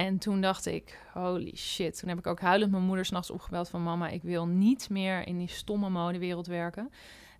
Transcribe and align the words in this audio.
En 0.00 0.18
toen 0.18 0.40
dacht 0.40 0.66
ik, 0.66 0.98
holy 1.12 1.52
shit. 1.56 1.98
Toen 1.98 2.08
heb 2.08 2.18
ik 2.18 2.26
ook 2.26 2.40
huilend 2.40 2.70
mijn 2.70 2.82
moeder 2.82 3.04
s'nachts 3.04 3.30
opgebeld 3.30 3.68
van... 3.68 3.82
mama, 3.82 4.08
ik 4.08 4.22
wil 4.22 4.46
niet 4.46 4.90
meer 4.90 5.26
in 5.26 5.38
die 5.38 5.48
stomme 5.48 5.90
modewereld 5.90 6.46
werken. 6.46 6.90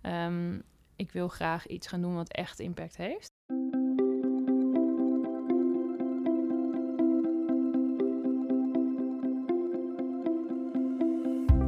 Ehm, 0.01 0.59
ik 0.95 1.11
wil 1.11 1.27
graag 1.27 1.67
iets 1.67 1.87
gaan 1.87 2.01
doen 2.01 2.15
wat 2.15 2.31
echt 2.31 2.59
impact 2.59 2.97
heeft. 2.97 3.29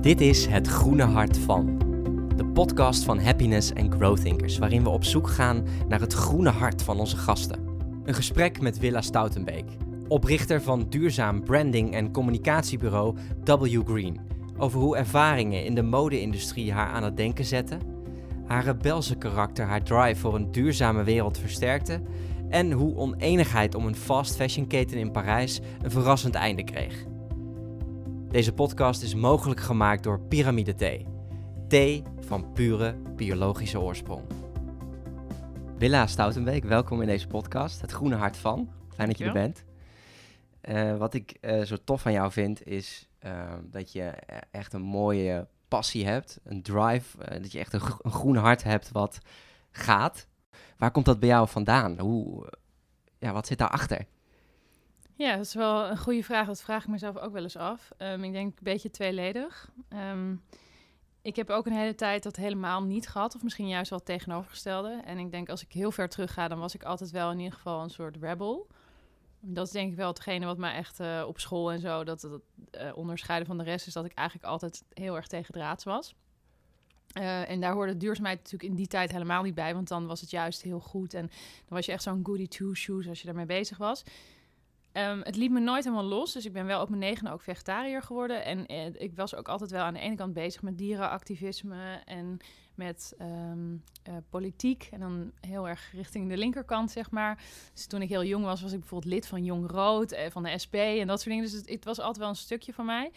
Dit 0.02 0.22
is 0.22 0.46
Het 0.46 0.68
Groene 0.68 1.04
Hart 1.04 1.38
van. 1.38 1.78
De 2.36 2.46
podcast 2.46 3.04
van 3.04 3.20
Happiness 3.20 3.74
and 3.74 3.94
Growth 3.94 4.22
Thinkers, 4.22 4.58
waarin 4.58 4.84
we 4.84 4.90
op 4.90 5.04
zoek 5.04 5.28
gaan 5.28 5.66
naar 5.88 6.00
het 6.00 6.14
groene 6.14 6.50
hart 6.50 6.84
van 6.84 7.00
onze 7.00 7.18
gasten. 7.18 7.68
Een 8.04 8.14
gesprek 8.14 8.62
met 8.62 8.80
Willa 8.80 9.02
Stoutenbeek, 9.02 9.66
oprichter 10.08 10.62
van 10.62 10.86
duurzaam 10.90 11.44
branding 11.44 11.94
en 11.94 12.12
communicatiebureau 12.12 13.16
W 13.46 13.82
Green, 13.86 14.20
over 14.58 14.80
hoe 14.80 14.98
ervaringen 14.98 15.66
in 15.66 15.76
de 15.76 15.82
mode-industrie 15.82 16.72
haar 16.72 16.88
aan 16.88 17.04
het 17.04 17.18
denken 17.18 17.46
zetten, 17.46 17.80
haar 18.46 18.64
rebelse 18.64 19.16
karakter 19.16 19.66
haar 19.66 19.84
drive 19.84 20.20
voor 20.20 20.36
een 20.36 20.52
duurzame 20.52 21.04
wereld 21.04 21.38
versterkte 21.38 22.02
en 22.50 22.72
hoe 22.72 22.96
oneenigheid 22.96 23.76
om 23.76 23.86
een 23.86 23.96
fast 23.96 24.36
fashion 24.36 24.68
keten 24.68 24.98
in 24.98 25.12
Parijs 25.12 25.62
een 25.82 25.92
verrassend 25.92 26.36
einde 26.36 26.64
kreeg. 26.64 27.06
Deze 28.30 28.54
podcast 28.54 29.04
is 29.04 29.16
mogelijk 29.16 29.60
gemaakt 29.60 30.04
door 30.04 30.20
Pyramide 30.20 30.76
Thee. 30.76 31.06
Thee 31.68 32.04
van 32.20 32.52
pure 32.54 32.96
biologische 33.16 33.80
oorsprong. 33.80 34.22
Willa 35.78 36.08
Stoutenbeek, 36.08 36.64
welkom 36.64 37.02
in 37.02 37.08
deze 37.08 37.28
podcast. 37.28 37.82
Het 37.82 37.92
groene 37.92 38.16
hart 38.16 38.38
van. 38.38 38.70
Fijn 38.96 39.08
dat 39.08 39.18
je 39.18 39.26
er 39.26 39.34
bent. 39.34 39.64
Uh, 40.70 40.98
wat 40.98 41.14
ik 41.14 41.38
uh, 41.42 41.62
zo 41.62 41.78
tof 41.84 42.06
aan 42.06 42.12
jou 42.12 42.32
vind, 42.32 42.66
is 42.66 43.10
uh, 43.26 43.54
dat 43.64 43.92
je 43.92 44.04
echt 44.52 44.74
een 44.74 44.82
mooie 44.82 45.48
passie 45.68 46.06
hebt, 46.06 46.40
een 46.44 46.62
drive, 46.62 47.18
dat 47.42 47.52
je 47.52 47.60
echt 47.60 47.74
een, 47.74 47.82
een, 48.02 48.12
groen 48.12 48.36
hart 48.36 48.64
hebt 48.64 48.92
wat 48.92 49.20
gaat. 49.72 50.28
Waar 50.78 50.92
komt 50.92 51.06
dat 51.06 51.20
bij 51.20 51.30
jou 51.30 51.48
vandaan? 51.48 52.00
Hoe, 52.00 52.54
ja, 53.20 53.34
wat 53.34 53.48
zit 53.48 53.58
daarachter? 53.58 54.06
Ja, 55.16 55.36
dat 55.36 55.46
is 55.46 55.54
wel 55.54 55.90
een 55.90 55.98
goede 55.98 56.24
vraag. 56.24 56.48
Dat 56.48 56.62
vraag 56.62 56.84
ik 56.84 56.90
mezelf 56.90 57.18
ook 57.18 57.34
wel 57.34 57.44
eens 57.44 57.58
af. 57.58 57.92
Um, 57.98 58.24
ik 58.24 58.32
denk 58.32 58.48
een 58.48 58.64
beetje 58.64 58.90
tweeledig. 58.90 59.72
Um, 60.12 60.42
ik 61.22 61.36
heb 61.36 61.50
ook 61.50 61.66
een 61.66 61.74
hele 61.74 61.96
tijd 61.96 62.24
dat 62.24 62.36
helemaal 62.36 62.84
niet 62.84 63.08
gehad, 63.08 63.36
of 63.36 63.44
misschien 63.44 63.68
juist 63.68 63.90
wel 63.90 64.00
het 64.00 64.08
tegenovergestelde. 64.08 65.02
En 65.06 65.18
ik 65.18 65.32
denk 65.32 65.50
als 65.50 65.62
ik 65.62 65.72
heel 65.72 65.92
ver 65.92 66.10
terug 66.10 66.34
ga, 66.34 66.48
dan 66.48 66.60
was 66.60 66.76
ik 66.76 66.84
altijd 66.84 67.12
wel 67.12 67.32
in 67.32 67.40
ieder 67.40 67.54
geval 67.54 67.84
een 67.84 67.90
soort 67.90 68.18
rebel. 68.22 68.68
Dat 69.46 69.66
is 69.66 69.72
denk 69.72 69.92
ik 69.92 69.98
wel 69.98 70.08
hetgene 70.08 70.46
wat 70.46 70.58
mij 70.58 70.74
echt 70.74 71.00
uh, 71.00 71.24
op 71.28 71.40
school 71.40 71.72
en 71.72 71.80
zo, 71.80 72.04
dat 72.04 72.22
het 72.22 72.32
uh, 72.32 72.98
onderscheiden 72.98 73.48
van 73.48 73.58
de 73.58 73.64
rest 73.64 73.88
is, 73.88 73.94
dat 73.94 74.06
ik 74.06 74.14
eigenlijk 74.14 74.48
altijd 74.48 74.84
heel 74.94 75.16
erg 75.16 75.28
tegen 75.28 75.54
draads 75.54 75.84
was. 75.84 76.16
Uh, 77.18 77.50
en 77.50 77.62
daar 77.62 77.74
hoorde 77.74 77.98
duurzaamheid 77.98 78.38
natuurlijk 78.38 78.70
in 78.70 78.76
die 78.76 78.88
tijd 78.88 79.12
helemaal 79.12 79.44
niet 79.44 79.56
bij, 79.56 79.74
want 79.74 79.88
dan 79.88 80.08
was 80.08 80.22
het 80.22 80.30
juist 80.30 80.62
heel 80.62 80.80
goed. 80.80 81.14
En 81.14 81.28
dan 81.66 81.78
was 81.78 81.86
je 81.86 81.92
echt 81.92 82.04
zo'n 82.04 82.26
goody 82.26 82.48
two-shoes 82.48 83.08
als 83.08 83.20
je 83.20 83.26
daarmee 83.26 83.46
bezig 83.46 83.78
was. 83.78 84.04
Um, 84.94 85.22
het 85.24 85.36
liet 85.36 85.52
me 85.52 85.60
nooit 85.60 85.84
helemaal 85.84 86.06
los. 86.06 86.34
Dus 86.34 86.46
ik 86.46 86.54
ben 86.54 86.66
wel 86.66 86.82
op 86.82 86.90
mijn 86.90 87.02
negen 87.02 87.28
ook 87.28 87.42
vegetariër 87.42 88.02
geworden. 88.02 88.46
En 88.46 88.66
eh, 88.66 88.86
ik 88.94 89.16
was 89.16 89.36
ook 89.36 89.48
altijd 89.48 89.72
wel 89.72 89.84
aan 89.84 89.94
de 89.94 90.00
ene 90.00 90.16
kant 90.16 90.34
bezig 90.34 90.62
met 90.62 90.78
dierenactivisme 90.78 92.02
en 92.06 92.38
met 92.76 93.16
um, 93.22 93.84
uh, 94.10 94.16
politiek. 94.30 94.90
En 94.92 95.00
dan 95.00 95.32
heel 95.40 95.68
erg 95.68 95.92
richting 95.92 96.30
de 96.30 96.38
linkerkant, 96.38 96.92
zeg 96.92 97.12
maar. 97.12 97.44
Dus 97.74 97.86
toen 97.86 98.02
ik 98.02 98.10
heel 98.10 98.24
jong 98.24 98.46
was, 98.46 98.62
was 98.62 98.72
ik 98.72 98.80
bijvoorbeeld 98.80 99.14
lid 99.14 99.28
van 99.28 99.44
Jong 99.44 99.72
Rood, 99.72 100.12
eh, 100.12 100.32
van 100.32 100.44
de 100.44 100.58
SP 100.64 100.76
en 100.76 101.08
dat 101.08 101.22
soort 101.22 101.36
dingen. 101.36 101.52
Dus 101.52 101.62
het, 101.66 101.86
was 101.86 102.00
altijd 102.00 102.18
wel 102.18 102.30
een 102.30 102.36
stukje 102.36 102.74
van 102.74 102.86
mij. 102.86 103.12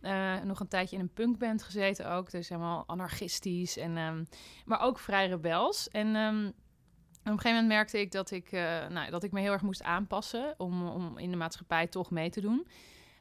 Uh, 0.00 0.42
nog 0.42 0.60
een 0.60 0.68
tijdje 0.68 0.96
in 0.96 1.02
een 1.02 1.12
punkband 1.12 1.62
gezeten 1.62 2.10
ook. 2.10 2.30
Dus 2.30 2.48
helemaal 2.48 2.84
anarchistisch. 2.86 3.76
En, 3.76 3.96
um, 3.96 4.26
maar 4.64 4.80
ook 4.80 4.98
vrij 4.98 5.28
rebels. 5.28 5.88
En 5.88 6.06
op 6.06 7.30
een 7.30 7.38
gegeven 7.38 7.62
moment 7.62 7.68
merkte 7.68 8.00
ik 8.00 8.12
dat 8.12 8.30
ik, 8.30 8.52
uh, 8.52 8.86
nou, 8.86 9.10
dat 9.10 9.22
ik 9.22 9.32
me 9.32 9.40
heel 9.40 9.52
erg 9.52 9.62
moest 9.62 9.82
aanpassen 9.82 10.54
om, 10.56 10.88
om 10.88 11.18
in 11.18 11.30
de 11.30 11.36
maatschappij 11.36 11.86
toch 11.86 12.10
mee 12.10 12.30
te 12.30 12.40
doen. 12.40 12.66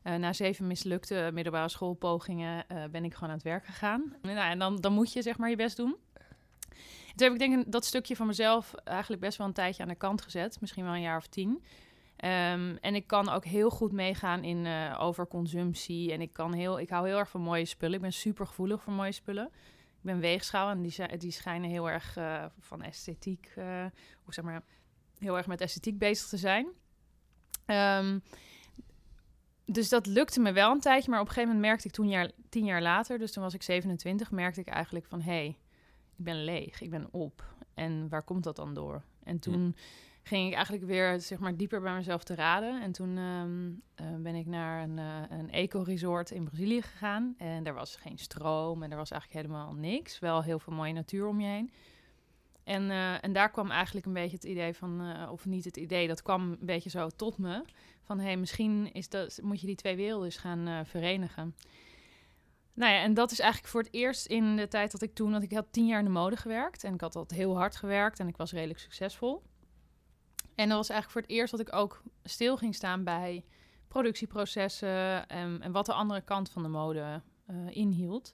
Uh, 0.03 0.15
na 0.15 0.33
zeven 0.33 0.67
mislukte 0.67 1.29
middelbare 1.33 1.69
schoolpogingen 1.69 2.65
uh, 2.71 2.83
ben 2.91 3.03
ik 3.03 3.13
gewoon 3.13 3.29
aan 3.29 3.35
het 3.35 3.43
werk 3.43 3.65
gegaan. 3.65 4.15
Nou, 4.21 4.37
en 4.37 4.59
dan, 4.59 4.75
dan 4.75 4.93
moet 4.93 5.13
je 5.13 5.21
zeg 5.21 5.37
maar 5.37 5.49
je 5.49 5.55
best 5.55 5.77
doen. 5.77 5.95
Toen 7.15 7.27
heb 7.27 7.31
ik 7.31 7.39
denk 7.39 7.59
ik 7.59 7.71
dat 7.71 7.85
stukje 7.85 8.15
van 8.15 8.27
mezelf 8.27 8.73
eigenlijk 8.73 9.21
best 9.21 9.37
wel 9.37 9.47
een 9.47 9.53
tijdje 9.53 9.83
aan 9.83 9.89
de 9.89 9.95
kant 9.95 10.21
gezet. 10.21 10.61
Misschien 10.61 10.83
wel 10.83 10.93
een 10.93 11.01
jaar 11.01 11.17
of 11.17 11.27
tien. 11.27 11.49
Um, 11.49 12.77
en 12.77 12.95
ik 12.95 13.07
kan 13.07 13.29
ook 13.29 13.45
heel 13.45 13.69
goed 13.69 13.91
meegaan 13.91 14.43
in 14.43 14.67
overconsumptie. 14.97 16.11
En 16.11 16.21
ik, 16.21 16.33
kan 16.33 16.53
heel, 16.53 16.79
ik 16.79 16.89
hou 16.89 17.07
heel 17.07 17.17
erg 17.17 17.29
van 17.29 17.41
mooie 17.41 17.65
spullen. 17.65 17.95
Ik 17.95 18.01
ben 18.01 18.13
super 18.13 18.47
gevoelig 18.47 18.81
voor 18.81 18.93
mooie 18.93 19.11
spullen. 19.11 19.45
Ik 19.97 20.01
ben 20.01 20.19
weegschaal 20.19 20.69
en 20.69 20.81
die, 20.81 21.17
die 21.17 21.31
schijnen 21.31 21.69
heel 21.69 21.89
erg 21.89 22.17
van 22.59 22.81
esthetiek, 22.81 23.53
of 24.25 24.33
zeg 24.33 24.45
maar, 24.45 24.63
heel 25.17 25.37
erg 25.37 25.47
met 25.47 25.61
esthetiek 25.61 25.97
bezig 25.97 26.27
te 26.27 26.37
zijn. 26.37 26.67
Um, 27.65 28.23
dus 29.65 29.89
dat 29.89 30.05
lukte 30.05 30.39
me 30.39 30.51
wel 30.51 30.71
een 30.71 30.79
tijdje, 30.79 31.09
maar 31.09 31.19
op 31.19 31.27
een 31.27 31.33
gegeven 31.33 31.55
moment 31.55 31.71
merkte 31.71 31.87
ik 31.87 31.93
toen 31.93 32.09
jaar, 32.09 32.31
tien 32.49 32.65
jaar 32.65 32.81
later, 32.81 33.19
dus 33.19 33.31
toen 33.31 33.43
was 33.43 33.53
ik 33.53 33.63
27, 33.63 34.31
merkte 34.31 34.59
ik 34.59 34.67
eigenlijk 34.67 35.05
van 35.05 35.21
hé, 35.21 35.31
hey, 35.31 35.57
ik 36.17 36.25
ben 36.25 36.43
leeg, 36.43 36.81
ik 36.81 36.89
ben 36.89 37.07
op. 37.11 37.43
En 37.73 38.09
waar 38.09 38.23
komt 38.23 38.43
dat 38.43 38.55
dan 38.55 38.73
door? 38.73 39.03
En 39.23 39.39
toen 39.39 39.75
ging 40.23 40.47
ik 40.47 40.53
eigenlijk 40.53 40.85
weer 40.85 41.21
zeg 41.21 41.39
maar, 41.39 41.57
dieper 41.57 41.81
bij 41.81 41.93
mezelf 41.93 42.23
te 42.23 42.35
raden. 42.35 42.81
En 42.81 42.91
toen 42.91 43.17
um, 43.17 43.81
uh, 44.01 44.07
ben 44.19 44.35
ik 44.35 44.45
naar 44.45 44.83
een, 44.83 44.97
uh, 44.97 45.21
een 45.29 45.51
eco-resort 45.51 46.31
in 46.31 46.43
Brazilië 46.43 46.81
gegaan. 46.81 47.35
En 47.37 47.65
er 47.65 47.73
was 47.73 47.95
geen 47.95 48.17
stroom 48.17 48.83
en 48.83 48.91
er 48.91 48.97
was 48.97 49.11
eigenlijk 49.11 49.45
helemaal 49.45 49.73
niks. 49.73 50.19
Wel 50.19 50.43
heel 50.43 50.59
veel 50.59 50.73
mooie 50.73 50.93
natuur 50.93 51.27
om 51.27 51.39
je 51.39 51.47
heen. 51.47 51.71
En, 52.63 52.83
uh, 52.83 53.23
en 53.23 53.33
daar 53.33 53.51
kwam 53.51 53.71
eigenlijk 53.71 54.05
een 54.05 54.13
beetje 54.13 54.35
het 54.35 54.45
idee 54.45 54.73
van, 54.73 55.27
of 55.29 55.45
niet 55.45 55.65
het 55.65 55.77
idee, 55.77 56.07
dat 56.07 56.21
kwam 56.21 56.51
een 56.51 56.57
beetje 56.59 56.89
zo 56.89 57.09
tot 57.09 57.37
me. 57.37 57.63
Van 58.03 58.19
hé, 58.19 58.25
hey, 58.25 58.37
misschien 58.37 58.93
is 58.93 59.09
dat, 59.09 59.39
moet 59.41 59.61
je 59.61 59.67
die 59.67 59.75
twee 59.75 59.95
werelden 59.95 60.25
eens 60.25 60.37
gaan 60.37 60.85
verenigen. 60.85 61.55
Nou 62.73 62.93
ja, 62.93 63.01
en 63.01 63.13
dat 63.13 63.31
is 63.31 63.39
eigenlijk 63.39 63.71
voor 63.71 63.81
het 63.81 63.93
eerst 63.93 64.25
in 64.25 64.55
de 64.55 64.67
tijd 64.67 64.91
dat 64.91 65.01
ik 65.01 65.13
toen, 65.13 65.31
want 65.31 65.43
ik 65.43 65.53
had 65.53 65.67
tien 65.71 65.87
jaar 65.87 65.99
in 65.99 66.05
de 66.05 66.11
mode 66.11 66.37
gewerkt. 66.37 66.83
En 66.83 66.93
ik 66.93 67.01
had 67.01 67.15
altijd 67.15 67.39
heel 67.39 67.57
hard 67.57 67.75
gewerkt 67.75 68.19
en 68.19 68.27
ik 68.27 68.37
was 68.37 68.51
redelijk 68.51 68.79
succesvol. 68.79 69.43
En 70.55 70.67
dat 70.69 70.77
was 70.77 70.89
eigenlijk 70.89 71.11
voor 71.11 71.21
het 71.21 71.39
eerst 71.39 71.51
dat 71.51 71.59
ik 71.59 71.75
ook 71.75 72.01
stil 72.23 72.57
ging 72.57 72.75
staan 72.75 73.03
bij 73.03 73.45
productieprocessen 73.87 75.27
en, 75.27 75.61
en 75.61 75.71
wat 75.71 75.85
de 75.85 75.93
andere 75.93 76.21
kant 76.21 76.49
van 76.49 76.63
de 76.63 76.69
mode 76.69 77.21
uh, 77.47 77.57
inhield. 77.69 78.33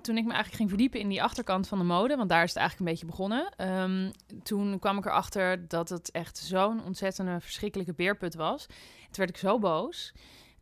Toen 0.00 0.16
ik 0.16 0.24
me 0.24 0.32
eigenlijk 0.32 0.56
ging 0.56 0.68
verdiepen 0.68 1.00
in 1.00 1.08
die 1.08 1.22
achterkant 1.22 1.68
van 1.68 1.78
de 1.78 1.84
mode, 1.84 2.16
want 2.16 2.28
daar 2.28 2.42
is 2.42 2.48
het 2.48 2.58
eigenlijk 2.58 2.88
een 2.88 2.94
beetje 2.94 3.10
begonnen. 3.10 3.68
Um, 3.80 4.10
toen 4.42 4.78
kwam 4.78 4.98
ik 4.98 5.06
erachter 5.06 5.68
dat 5.68 5.88
het 5.88 6.10
echt 6.10 6.36
zo'n 6.36 6.84
ontzettende 6.84 7.40
verschrikkelijke 7.40 7.94
beerput 7.94 8.34
was. 8.34 8.66
Toen 9.10 9.24
werd 9.24 9.30
ik 9.30 9.36
zo 9.36 9.58
boos. 9.58 10.12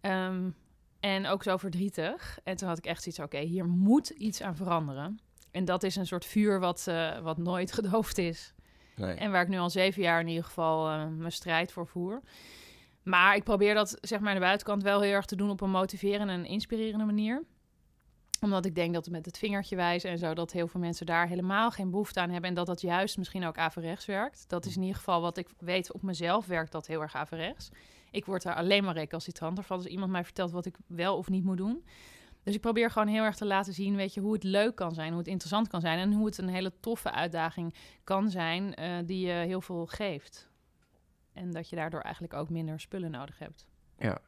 Um, 0.00 0.54
en 1.00 1.26
ook 1.26 1.42
zo 1.42 1.56
verdrietig. 1.56 2.38
En 2.44 2.56
toen 2.56 2.68
had 2.68 2.78
ik 2.78 2.86
echt 2.86 3.02
zoiets 3.02 3.20
oké, 3.20 3.36
okay, 3.36 3.46
hier 3.48 3.66
moet 3.66 4.08
iets 4.08 4.42
aan 4.42 4.56
veranderen. 4.56 5.20
En 5.50 5.64
dat 5.64 5.82
is 5.82 5.96
een 5.96 6.06
soort 6.06 6.24
vuur 6.24 6.60
wat, 6.60 6.86
uh, 6.88 7.18
wat 7.18 7.38
nooit 7.38 7.72
gedoofd 7.78 8.18
is. 8.18 8.54
Nee. 8.96 9.14
En 9.14 9.30
waar 9.30 9.42
ik 9.42 9.48
nu 9.48 9.58
al 9.58 9.70
zeven 9.70 10.02
jaar 10.02 10.20
in 10.20 10.28
ieder 10.28 10.44
geval 10.44 10.90
uh, 10.90 11.06
mijn 11.06 11.32
strijd 11.32 11.72
voor 11.72 11.86
voer. 11.86 12.20
Maar 13.02 13.36
ik 13.36 13.44
probeer 13.44 13.74
dat 13.74 13.98
zeg 14.00 14.20
maar 14.20 14.28
aan 14.28 14.34
de 14.34 14.40
buitenkant 14.40 14.82
wel 14.82 15.00
heel 15.00 15.12
erg 15.12 15.26
te 15.26 15.36
doen 15.36 15.50
op 15.50 15.60
een 15.60 15.70
motiverende 15.70 16.32
en 16.32 16.44
inspirerende 16.44 17.04
manier 17.04 17.44
omdat 18.40 18.64
ik 18.64 18.74
denk 18.74 18.94
dat 18.94 19.10
met 19.10 19.26
het 19.26 19.38
vingertje 19.38 19.76
wijzen 19.76 20.10
en 20.10 20.18
zo, 20.18 20.34
dat 20.34 20.52
heel 20.52 20.68
veel 20.68 20.80
mensen 20.80 21.06
daar 21.06 21.28
helemaal 21.28 21.70
geen 21.70 21.90
behoefte 21.90 22.20
aan 22.20 22.30
hebben. 22.30 22.48
En 22.48 22.56
dat 22.56 22.66
dat 22.66 22.80
juist 22.80 23.18
misschien 23.18 23.44
ook 23.44 23.58
averechts 23.58 24.06
werkt. 24.06 24.44
Dat 24.48 24.66
is 24.66 24.76
in 24.76 24.82
ieder 24.82 24.96
geval 24.96 25.20
wat 25.20 25.36
ik 25.36 25.48
weet 25.58 25.92
op 25.92 26.02
mezelf 26.02 26.46
werkt 26.46 26.72
dat 26.72 26.86
heel 26.86 27.00
erg 27.00 27.14
averechts. 27.14 27.70
Ik 28.16 28.24
word 28.24 28.42
daar 28.42 28.54
alleen 28.54 28.84
maar 28.84 28.94
recalcitranter 28.94 29.64
van. 29.64 29.76
Als 29.76 29.86
iemand 29.86 30.10
mij 30.10 30.24
vertelt 30.24 30.50
wat 30.50 30.66
ik 30.66 30.76
wel 30.86 31.16
of 31.16 31.28
niet 31.28 31.44
moet 31.44 31.56
doen. 31.56 31.84
Dus 32.42 32.54
ik 32.54 32.60
probeer 32.60 32.90
gewoon 32.90 33.08
heel 33.08 33.22
erg 33.22 33.36
te 33.36 33.44
laten 33.44 33.72
zien, 33.72 33.96
weet 33.96 34.14
je, 34.14 34.20
hoe 34.20 34.32
het 34.32 34.42
leuk 34.42 34.74
kan 34.74 34.94
zijn, 34.94 35.08
hoe 35.08 35.18
het 35.18 35.28
interessant 35.28 35.68
kan 35.68 35.80
zijn 35.80 35.98
en 35.98 36.12
hoe 36.12 36.26
het 36.26 36.38
een 36.38 36.48
hele 36.48 36.72
toffe 36.80 37.10
uitdaging 37.10 37.74
kan 38.04 38.30
zijn 38.30 38.80
uh, 38.80 38.96
die 39.06 39.26
je 39.26 39.32
heel 39.32 39.60
veel 39.60 39.86
geeft. 39.86 40.48
En 41.32 41.50
dat 41.52 41.68
je 41.68 41.76
daardoor 41.76 42.00
eigenlijk 42.00 42.34
ook 42.34 42.50
minder 42.50 42.80
spullen 42.80 43.10
nodig 43.10 43.38
hebt. 43.38 43.66
Ja. 43.98 44.18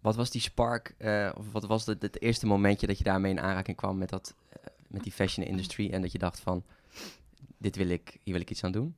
Wat 0.00 0.16
was 0.16 0.30
die 0.30 0.40
spark, 0.40 0.94
uh, 0.98 1.32
of 1.36 1.52
wat 1.52 1.66
was 1.66 1.86
het, 1.86 2.02
het 2.02 2.20
eerste 2.20 2.46
momentje 2.46 2.86
dat 2.86 2.98
je 2.98 3.04
daarmee 3.04 3.30
in 3.30 3.40
aanraking 3.40 3.76
kwam 3.76 3.98
met, 3.98 4.08
dat, 4.08 4.34
uh, 4.48 4.64
met 4.86 5.02
die 5.02 5.12
fashion 5.12 5.46
industry 5.46 5.90
en 5.90 6.00
dat 6.00 6.12
je 6.12 6.18
dacht 6.18 6.40
van, 6.40 6.64
dit 7.58 7.76
wil 7.76 7.88
ik, 7.88 8.18
hier 8.22 8.32
wil 8.32 8.42
ik 8.42 8.50
iets 8.50 8.64
aan 8.64 8.72
doen? 8.72 8.96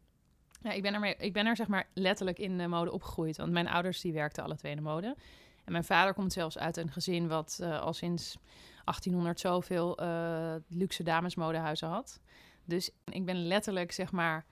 Ja, 0.60 0.70
ik 0.72 0.82
ben, 0.82 0.94
er 0.94 1.20
ik 1.20 1.32
ben 1.32 1.46
er 1.46 1.56
zeg 1.56 1.68
maar 1.68 1.88
letterlijk 1.94 2.38
in 2.38 2.58
de 2.58 2.66
mode 2.66 2.92
opgegroeid, 2.92 3.36
want 3.36 3.52
mijn 3.52 3.68
ouders 3.68 4.00
die 4.00 4.12
werkten 4.12 4.44
alle 4.44 4.56
twee 4.56 4.70
in 4.70 4.76
de 4.76 4.82
mode. 4.82 5.16
En 5.64 5.72
mijn 5.72 5.84
vader 5.84 6.14
komt 6.14 6.32
zelfs 6.32 6.58
uit 6.58 6.76
een 6.76 6.92
gezin 6.92 7.28
wat 7.28 7.58
uh, 7.62 7.80
al 7.80 7.92
sinds 7.92 8.36
1800 8.84 9.40
zoveel 9.40 10.02
uh, 10.02 10.54
luxe 10.68 11.02
damesmodehuizen 11.02 11.88
had. 11.88 12.20
Dus 12.64 12.90
ik 13.04 13.24
ben 13.24 13.46
letterlijk, 13.46 13.92
zeg 13.92 14.12
maar, 14.12 14.44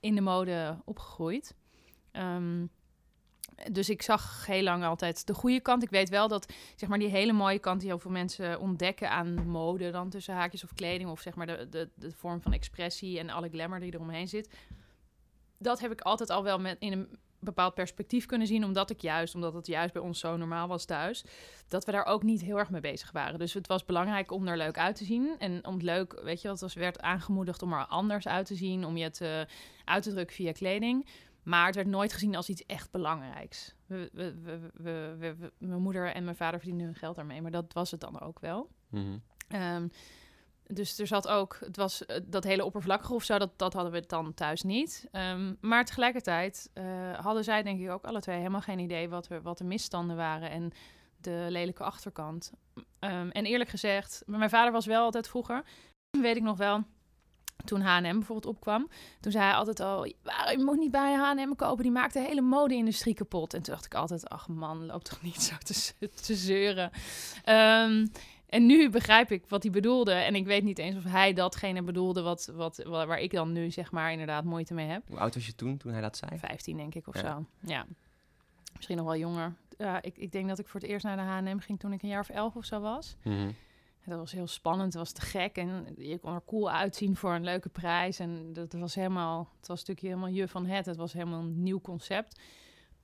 in 0.00 0.14
de 0.14 0.20
mode 0.20 0.78
opgegroeid. 0.84 1.54
Um, 2.12 2.70
dus 3.72 3.88
ik 3.88 4.02
zag 4.02 4.46
heel 4.46 4.62
lang 4.62 4.84
altijd 4.84 5.26
de 5.26 5.34
goede 5.34 5.60
kant. 5.60 5.82
Ik 5.82 5.90
weet 5.90 6.08
wel 6.08 6.28
dat 6.28 6.52
zeg 6.76 6.88
maar, 6.88 6.98
die 6.98 7.08
hele 7.08 7.32
mooie 7.32 7.58
kant 7.58 7.80
die 7.80 7.88
heel 7.88 7.98
veel 7.98 8.10
mensen 8.10 8.60
ontdekken 8.60 9.10
aan 9.10 9.48
mode, 9.48 9.90
dan 9.90 10.08
tussen 10.08 10.34
haakjes 10.34 10.64
of 10.64 10.74
kleding, 10.74 11.10
of 11.10 11.20
zeg 11.20 11.34
maar 11.34 11.46
de, 11.46 11.66
de, 11.70 11.88
de 11.94 12.12
vorm 12.12 12.40
van 12.40 12.52
expressie 12.52 13.18
en 13.18 13.30
alle 13.30 13.48
glamour 13.48 13.80
die 13.80 13.94
eromheen 13.94 14.28
zit. 14.28 14.48
Dat 15.58 15.80
heb 15.80 15.92
ik 15.92 16.00
altijd 16.00 16.30
al 16.30 16.42
wel 16.42 16.58
met 16.58 16.76
in 16.78 16.92
een 16.92 17.18
bepaald 17.38 17.74
perspectief 17.74 18.26
kunnen 18.26 18.46
zien, 18.46 18.64
omdat 18.64 18.90
ik 18.90 19.00
juist, 19.00 19.34
omdat 19.34 19.54
het 19.54 19.66
juist 19.66 19.92
bij 19.92 20.02
ons 20.02 20.18
zo 20.18 20.36
normaal 20.36 20.68
was 20.68 20.84
thuis, 20.84 21.24
dat 21.68 21.84
we 21.84 21.92
daar 21.92 22.04
ook 22.04 22.22
niet 22.22 22.40
heel 22.40 22.58
erg 22.58 22.70
mee 22.70 22.80
bezig 22.80 23.12
waren. 23.12 23.38
Dus 23.38 23.54
het 23.54 23.66
was 23.66 23.84
belangrijk 23.84 24.30
om 24.30 24.46
er 24.46 24.56
leuk 24.56 24.78
uit 24.78 24.96
te 24.96 25.04
zien 25.04 25.34
en 25.38 25.66
om 25.66 25.74
het 25.74 25.82
leuk, 25.82 26.20
weet 26.22 26.42
je, 26.42 26.48
het 26.48 26.72
werd 26.72 27.00
aangemoedigd 27.00 27.62
om 27.62 27.72
er 27.72 27.86
anders 27.86 28.28
uit 28.28 28.46
te 28.46 28.54
zien, 28.54 28.84
om 28.84 28.96
je 28.96 29.04
het 29.04 29.20
uh, 29.20 29.40
uit 29.84 30.02
te 30.02 30.10
drukken 30.10 30.36
via 30.36 30.52
kleding. 30.52 31.08
Maar 31.42 31.66
het 31.66 31.74
werd 31.74 31.86
nooit 31.86 32.12
gezien 32.12 32.36
als 32.36 32.48
iets 32.48 32.66
echt 32.66 32.90
belangrijks. 32.90 33.74
We, 33.86 34.10
we, 34.12 34.34
we, 34.74 35.52
mijn 35.58 35.82
moeder 35.82 36.12
en 36.12 36.24
mijn 36.24 36.36
vader 36.36 36.58
verdienden 36.58 36.86
hun 36.86 36.94
geld 36.94 37.16
daarmee, 37.16 37.42
maar 37.42 37.50
dat 37.50 37.72
was 37.72 37.90
het 37.90 38.00
dan 38.00 38.20
ook 38.20 38.40
wel. 38.40 38.70
Ehm, 39.48 39.88
dus 40.68 40.98
er 40.98 41.06
zat 41.06 41.28
ook, 41.28 41.58
het 41.60 41.76
was 41.76 42.06
eh, 42.06 42.20
dat 42.24 42.44
hele 42.44 42.64
oppervlakkige 42.64 43.14
of 43.14 43.24
zo, 43.24 43.38
dat, 43.38 43.58
dat 43.58 43.72
hadden 43.72 43.92
we 43.92 44.04
dan 44.06 44.34
thuis 44.34 44.62
niet. 44.62 45.08
Ehm, 45.10 45.54
maar 45.60 45.84
tegelijkertijd 45.84 46.70
uh, 46.74 46.84
hadden 47.18 47.44
zij 47.44 47.62
denk 47.62 47.80
ik 47.80 47.90
ook 47.90 48.04
alle 48.04 48.20
twee 48.20 48.36
helemaal 48.36 48.60
geen 48.60 48.78
idee 48.78 49.08
wat, 49.08 49.28
er, 49.28 49.42
wat 49.42 49.58
de 49.58 49.64
misstanden 49.64 50.16
waren 50.16 50.50
en 50.50 50.72
de 51.16 51.46
lelijke 51.48 51.82
achterkant. 51.82 52.52
Um, 53.00 53.30
en 53.30 53.44
eerlijk 53.44 53.70
gezegd, 53.70 54.22
mijn 54.26 54.50
vader 54.50 54.72
was 54.72 54.86
wel 54.86 55.02
altijd 55.02 55.28
vroeger, 55.28 55.64
weet 56.10 56.36
ik 56.36 56.42
nog 56.42 56.56
wel, 56.56 56.84
toen 57.64 57.80
H&M 57.80 58.02
bijvoorbeeld 58.02 58.54
opkwam, 58.54 58.88
toen 59.20 59.32
zei 59.32 59.44
hij 59.44 59.54
altijd 59.54 59.80
al, 59.80 60.04
je 60.04 60.62
moet 60.64 60.78
niet 60.78 60.90
bij 60.90 61.14
H&M 61.14 61.54
kopen, 61.56 61.82
die 61.82 61.92
maakt 61.92 62.12
de 62.12 62.20
hele 62.20 62.40
mode-industrie 62.40 63.14
kapot. 63.14 63.54
En 63.54 63.62
toen 63.62 63.74
dacht 63.74 63.84
ik 63.84 63.94
altijd, 63.94 64.28
ach 64.28 64.48
man, 64.48 64.86
loop 64.86 65.04
toch 65.04 65.22
niet 65.22 65.42
zo 65.42 65.54
te, 65.58 65.92
te 66.26 66.34
zeuren. 66.34 66.90
Um, 67.44 68.10
en 68.46 68.66
nu 68.66 68.90
begrijp 68.90 69.30
ik 69.30 69.46
wat 69.48 69.62
hij 69.62 69.72
bedoelde. 69.72 70.12
En 70.12 70.34
ik 70.34 70.46
weet 70.46 70.62
niet 70.62 70.78
eens 70.78 70.96
of 70.96 71.04
hij 71.04 71.32
datgene 71.32 71.82
bedoelde 71.82 72.22
wat, 72.22 72.52
wat, 72.54 72.82
waar 72.84 73.20
ik 73.20 73.30
dan 73.30 73.52
nu 73.52 73.70
zeg 73.70 73.92
maar 73.92 74.12
inderdaad 74.12 74.44
moeite 74.44 74.74
mee 74.74 74.86
heb. 74.86 75.02
Hoe 75.08 75.18
oud 75.18 75.34
was 75.34 75.46
je 75.46 75.54
toen, 75.54 75.76
toen 75.76 75.92
hij 75.92 76.00
dat 76.00 76.16
zei? 76.16 76.38
15 76.38 76.76
denk 76.76 76.94
ik 76.94 77.06
of 77.06 77.16
zo. 77.16 77.46
Ja. 77.60 77.86
Misschien 78.74 78.96
nog 78.96 79.06
wel 79.06 79.16
jonger. 79.16 79.54
Ja, 79.78 80.02
ik, 80.02 80.16
ik 80.16 80.32
denk 80.32 80.48
dat 80.48 80.58
ik 80.58 80.68
voor 80.68 80.80
het 80.80 80.88
eerst 80.88 81.04
naar 81.04 81.16
de 81.16 81.50
H&M 81.50 81.58
ging 81.58 81.80
toen 81.80 81.92
ik 81.92 82.02
een 82.02 82.08
jaar 82.08 82.20
of 82.20 82.28
elf 82.28 82.56
of 82.56 82.64
zo 82.64 82.80
was. 82.80 83.16
Mhm. 83.22 83.50
Dat 84.04 84.18
was 84.18 84.32
heel 84.32 84.46
spannend, 84.46 84.92
het 84.92 85.02
was 85.02 85.12
te 85.12 85.20
gek 85.20 85.56
en 85.56 85.94
je 85.96 86.18
kon 86.18 86.34
er 86.34 86.42
cool 86.46 86.70
uitzien 86.70 87.16
voor 87.16 87.34
een 87.34 87.44
leuke 87.44 87.68
prijs. 87.68 88.18
En 88.18 88.52
dat 88.52 88.72
was 88.72 88.94
helemaal, 88.94 89.48
het 89.58 89.66
was 89.66 89.80
stukje 89.80 90.06
helemaal 90.06 90.28
je 90.28 90.48
van 90.48 90.66
het. 90.66 90.86
Het 90.86 90.96
was 90.96 91.12
helemaal 91.12 91.40
een 91.40 91.62
nieuw 91.62 91.80
concept. 91.80 92.40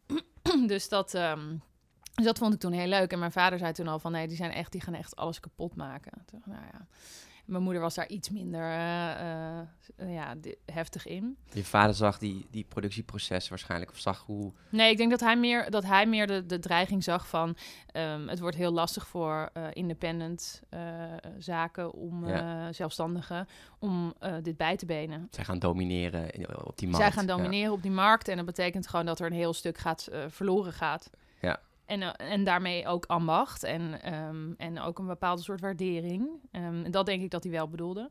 dus 0.66 0.88
dat, 0.88 1.14
um, 1.14 1.62
dus 2.14 2.24
dat 2.24 2.38
vond 2.38 2.54
ik 2.54 2.60
toen 2.60 2.72
heel 2.72 2.86
leuk. 2.86 3.12
En 3.12 3.18
mijn 3.18 3.32
vader 3.32 3.58
zei 3.58 3.72
toen 3.72 3.88
al 3.88 3.98
van 3.98 4.12
nee, 4.12 4.28
die 4.28 4.36
zijn 4.36 4.52
echt, 4.52 4.72
die 4.72 4.80
gaan 4.80 4.94
echt 4.94 5.16
alles 5.16 5.40
kapot 5.40 5.76
maken. 5.76 6.12
Toen, 6.26 6.42
nou 6.44 6.62
ja. 6.72 6.86
Mijn 7.44 7.62
moeder 7.62 7.82
was 7.82 7.94
daar 7.94 8.08
iets 8.08 8.30
minder 8.30 8.62
uh, 8.62 9.60
uh, 9.96 10.14
ja, 10.14 10.34
heftig 10.66 11.06
in. 11.06 11.36
Je 11.52 11.64
vader 11.64 11.94
zag 11.94 12.18
die, 12.18 12.46
die 12.50 12.64
productieproces 12.64 13.48
waarschijnlijk, 13.48 13.90
of 13.90 13.98
zag 13.98 14.24
hoe... 14.26 14.52
Nee, 14.68 14.90
ik 14.90 14.96
denk 14.96 15.10
dat 15.10 15.20
hij 15.20 15.36
meer, 15.36 15.70
dat 15.70 15.84
hij 15.84 16.06
meer 16.06 16.26
de, 16.26 16.46
de 16.46 16.58
dreiging 16.58 17.04
zag 17.04 17.28
van... 17.28 17.56
Um, 17.92 18.28
het 18.28 18.40
wordt 18.40 18.56
heel 18.56 18.72
lastig 18.72 19.06
voor 19.06 19.50
uh, 19.54 19.66
independent 19.72 20.62
zaken, 21.38 21.92
om 21.92 22.26
ja. 22.28 22.72
zelfstandigen, 22.72 23.48
om 23.78 24.14
dit 24.42 24.56
bij 24.56 24.76
te 24.76 24.86
benen. 24.86 25.28
Zij 25.30 25.44
gaan 25.44 25.58
domineren 25.58 26.24
op 26.66 26.78
die 26.78 26.88
markt. 26.88 27.04
Zij 27.04 27.12
gaan 27.12 27.26
domineren 27.26 27.68
ja. 27.68 27.72
op 27.72 27.82
die 27.82 27.90
markt 27.90 28.28
en 28.28 28.36
dat 28.36 28.46
betekent 28.46 28.88
gewoon 28.88 29.06
dat 29.06 29.20
er 29.20 29.26
een 29.26 29.32
heel 29.32 29.52
stuk 29.52 29.78
gaat, 29.78 30.08
verloren 30.28 30.72
gaat. 30.72 31.10
Ja. 31.40 31.60
En, 31.92 32.02
eh, 32.02 32.32
en 32.32 32.44
daarmee 32.44 32.86
ook 32.86 33.04
ambacht 33.06 33.62
en, 33.62 34.14
um, 34.14 34.54
en 34.58 34.80
ook 34.80 34.98
een 34.98 35.06
bepaalde 35.06 35.42
soort 35.42 35.60
waardering. 35.60 36.28
Um, 36.52 36.90
dat 36.90 37.06
denk 37.06 37.22
ik 37.22 37.30
dat 37.30 37.42
hij 37.42 37.52
wel 37.52 37.68
bedoelde. 37.68 38.10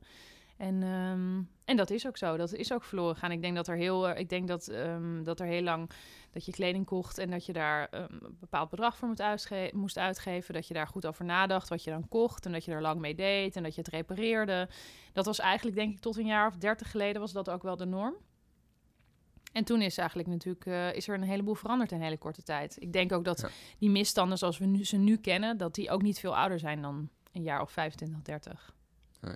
En, 0.57 0.83
um, 0.83 1.49
en 1.65 1.77
dat 1.77 1.89
is 1.89 2.07
ook 2.07 2.17
zo. 2.17 2.37
Dat 2.37 2.53
is 2.53 2.73
ook 2.73 2.83
verloren 2.83 3.15
gaan. 3.15 3.31
Ik 3.31 3.41
denk 3.41 3.55
dat 3.55 3.67
er 3.67 3.75
heel, 3.75 4.09
uh, 4.09 4.17
ik 4.17 4.29
denk 4.29 4.47
dat, 4.47 4.71
dat 5.23 5.39
er 5.39 5.45
heel 5.45 5.61
lang 5.61 5.89
dat 6.31 6.45
je 6.45 6.51
kleding 6.51 6.85
kocht 6.85 7.17
en 7.17 7.29
dat 7.29 7.45
je 7.45 7.53
daar 7.53 7.87
een 7.91 8.35
bepaald 8.39 8.69
bedrag 8.69 8.97
voor 8.97 9.07
moet 9.07 9.73
moest 9.73 9.97
uitgeven. 9.97 10.53
Dat 10.53 10.67
je 10.67 10.73
daar 10.73 10.87
goed 10.87 11.05
over 11.05 11.25
nadacht 11.25 11.69
wat 11.69 11.83
je 11.83 11.91
dan 11.91 12.07
kocht 12.07 12.45
en 12.45 12.51
dat 12.51 12.65
je 12.65 12.71
er 12.71 12.81
lang 12.81 12.99
mee 12.99 13.15
deed 13.15 13.55
en 13.55 13.63
dat 13.63 13.75
je 13.75 13.81
het 13.81 13.89
repareerde. 13.89 14.69
Dat 15.13 15.25
was 15.25 15.39
eigenlijk, 15.39 15.77
denk 15.77 15.93
ik, 15.93 15.99
tot 15.99 16.17
een 16.17 16.25
jaar 16.25 16.47
of 16.47 16.55
dertig 16.55 16.91
geleden 16.91 17.21
was 17.21 17.31
dat 17.31 17.49
ook 17.49 17.63
wel 17.63 17.77
de 17.77 17.85
norm. 17.85 18.15
En 19.51 19.63
toen 19.63 19.81
is 19.81 19.97
eigenlijk 19.97 20.29
natuurlijk 20.29 20.65
uh, 20.65 20.93
is 20.93 21.07
er 21.07 21.15
een 21.15 21.23
heleboel 21.23 21.55
veranderd 21.55 21.91
in 21.91 21.97
een 21.97 22.03
hele 22.03 22.17
korte 22.17 22.43
tijd. 22.43 22.75
Ik 22.79 22.93
denk 22.93 23.11
ook 23.11 23.23
dat 23.23 23.49
die 23.77 23.89
misstanden 23.89 24.37
zoals 24.37 24.57
we 24.57 24.65
nu, 24.65 24.85
ze 24.85 24.97
nu 24.97 25.17
kennen, 25.17 25.57
dat 25.57 25.75
die 25.75 25.89
ook 25.89 26.01
niet 26.01 26.19
veel 26.19 26.37
ouder 26.37 26.59
zijn 26.59 26.81
dan 26.81 27.09
een 27.31 27.43
jaar 27.43 27.61
of 27.61 27.71
25, 27.71 28.21
30. 28.21 28.73
Nee. 29.21 29.35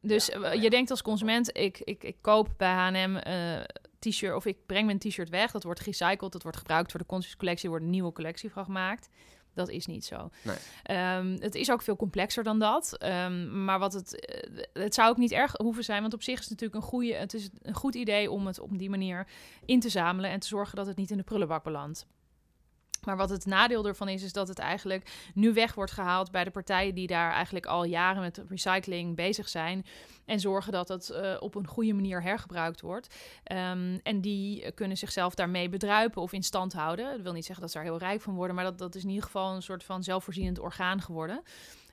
Dus 0.00 0.26
ja, 0.26 0.54
uh, 0.54 0.62
je 0.62 0.70
denkt 0.70 0.90
als 0.90 1.02
consument, 1.02 1.56
ik, 1.56 1.78
ik, 1.78 2.04
ik 2.04 2.16
koop 2.20 2.54
bij 2.56 2.72
H&M 2.72 3.16
uh, 3.26 3.60
t-shirt 3.98 4.34
of 4.34 4.46
ik 4.46 4.66
breng 4.66 4.86
mijn 4.86 4.98
t-shirt 4.98 5.28
weg. 5.28 5.50
Dat 5.50 5.62
wordt 5.62 5.80
gerecycled, 5.80 6.32
dat 6.32 6.42
wordt 6.42 6.58
gebruikt 6.58 6.90
voor 6.90 7.00
de 7.00 7.34
collectie, 7.36 7.68
wordt 7.68 7.84
een 7.84 7.90
nieuwe 7.90 8.12
collectie 8.12 8.50
van 8.50 8.64
gemaakt. 8.64 9.08
Dat 9.54 9.68
is 9.68 9.86
niet 9.86 10.04
zo. 10.04 10.30
Nee. 10.42 11.16
Um, 11.16 11.36
het 11.40 11.54
is 11.54 11.70
ook 11.70 11.82
veel 11.82 11.96
complexer 11.96 12.44
dan 12.44 12.58
dat. 12.58 12.96
Um, 13.04 13.64
maar 13.64 13.78
wat 13.78 13.92
het, 13.92 14.30
uh, 14.52 14.62
het 14.72 14.94
zou 14.94 15.10
ook 15.10 15.16
niet 15.16 15.32
erg 15.32 15.52
hoeven 15.56 15.84
zijn, 15.84 16.00
want 16.00 16.14
op 16.14 16.22
zich 16.22 16.38
is 16.38 16.48
het 16.48 16.50
natuurlijk 16.50 16.82
een, 16.82 16.90
goede, 16.90 17.14
het 17.14 17.34
is 17.34 17.48
een 17.62 17.74
goed 17.74 17.94
idee 17.94 18.30
om 18.30 18.46
het 18.46 18.60
op 18.60 18.78
die 18.78 18.90
manier 18.90 19.26
in 19.64 19.80
te 19.80 19.88
zamelen 19.88 20.30
en 20.30 20.40
te 20.40 20.46
zorgen 20.46 20.76
dat 20.76 20.86
het 20.86 20.96
niet 20.96 21.10
in 21.10 21.16
de 21.16 21.22
prullenbak 21.22 21.64
belandt. 21.64 22.06
Maar 23.04 23.16
wat 23.16 23.30
het 23.30 23.46
nadeel 23.46 23.86
ervan 23.86 24.08
is, 24.08 24.22
is 24.22 24.32
dat 24.32 24.48
het 24.48 24.58
eigenlijk 24.58 25.30
nu 25.34 25.52
weg 25.52 25.74
wordt 25.74 25.92
gehaald 25.92 26.30
bij 26.30 26.44
de 26.44 26.50
partijen 26.50 26.94
die 26.94 27.06
daar 27.06 27.32
eigenlijk 27.32 27.66
al 27.66 27.84
jaren 27.84 28.22
met 28.22 28.42
recycling 28.48 29.16
bezig 29.16 29.48
zijn. 29.48 29.86
En 30.28 30.40
zorgen 30.40 30.72
dat 30.72 30.88
het 30.88 31.10
uh, 31.12 31.36
op 31.38 31.54
een 31.54 31.66
goede 31.66 31.92
manier 31.92 32.22
hergebruikt 32.22 32.80
wordt. 32.80 33.14
Um, 33.52 34.00
en 34.02 34.20
die 34.20 34.72
kunnen 34.72 34.96
zichzelf 34.96 35.34
daarmee 35.34 35.68
bedruipen 35.68 36.22
of 36.22 36.32
in 36.32 36.42
stand 36.42 36.72
houden. 36.72 37.10
Dat 37.10 37.20
wil 37.20 37.32
niet 37.32 37.44
zeggen 37.44 37.64
dat 37.64 37.72
ze 37.72 37.78
er 37.78 37.84
heel 37.84 37.98
rijk 37.98 38.20
van 38.20 38.34
worden, 38.34 38.56
maar 38.56 38.64
dat, 38.64 38.78
dat 38.78 38.94
is 38.94 39.02
in 39.02 39.08
ieder 39.08 39.24
geval 39.24 39.54
een 39.54 39.62
soort 39.62 39.84
van 39.84 40.02
zelfvoorzienend 40.02 40.58
orgaan 40.58 41.02
geworden. 41.02 41.42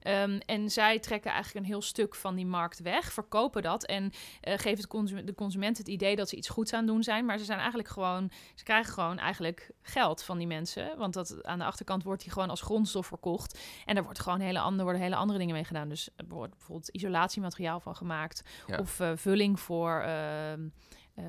Um, 0.08 0.40
en 0.46 0.70
zij 0.70 1.00
trekken 1.00 1.32
eigenlijk 1.32 1.66
een 1.66 1.72
heel 1.72 1.82
stuk 1.82 2.16
van 2.16 2.36
die 2.36 2.46
markt 2.46 2.80
weg, 2.80 3.14
verkopen 3.14 3.62
dat 3.62 3.86
en 3.86 4.04
uh, 4.04 4.54
geven 4.54 4.78
het 4.78 4.88
consument, 4.88 5.28
de 5.28 5.34
consument 5.34 5.78
het 5.78 5.88
idee 5.88 6.16
dat 6.16 6.30
ze 6.30 6.36
iets 6.36 6.50
goeds 6.50 6.74
aan 6.74 6.80
het 6.80 6.88
doen 6.88 7.04
zijn. 7.04 7.26
Maar 7.26 7.38
ze 7.38 7.46
zijn 7.46 7.58
eigenlijk 7.60 7.90
gewoon, 7.90 8.32
ze 8.56 8.64
krijgen 8.64 8.94
gewoon 8.94 9.18
eigenlijk 9.18 9.72
geld 9.82 10.24
van 10.24 10.38
die 10.38 10.48
mensen. 10.48 10.98
Want 10.98 11.14
dat, 11.14 11.44
aan 11.44 11.60
de 11.60 11.66
achterkant 11.66 12.04
wordt 12.04 12.24
die 12.24 12.32
gewoon 12.32 12.50
als 12.50 12.62
grondstof 12.62 13.08
verkocht. 13.08 13.60
En 13.86 13.96
daar 13.96 14.04
wordt 14.04 14.20
gewoon 14.20 14.40
hele 14.40 14.60
andere, 14.60 14.84
worden 14.84 15.02
hele 15.02 15.16
andere 15.16 15.40
dingen 15.40 15.54
mee 15.54 15.64
gedaan. 15.64 15.90
Dus 15.90 16.10
er 16.16 16.26
wordt 16.28 16.52
bijvoorbeeld 16.52 16.90
isolatiemateriaal 16.90 17.80
van 17.80 17.96
gemaakt. 17.96 18.25
Ja. 18.68 18.78
Of 18.78 19.00
uh, 19.00 19.12
vulling 19.16 19.60
voor. 19.60 20.04
Uh, 20.08 21.24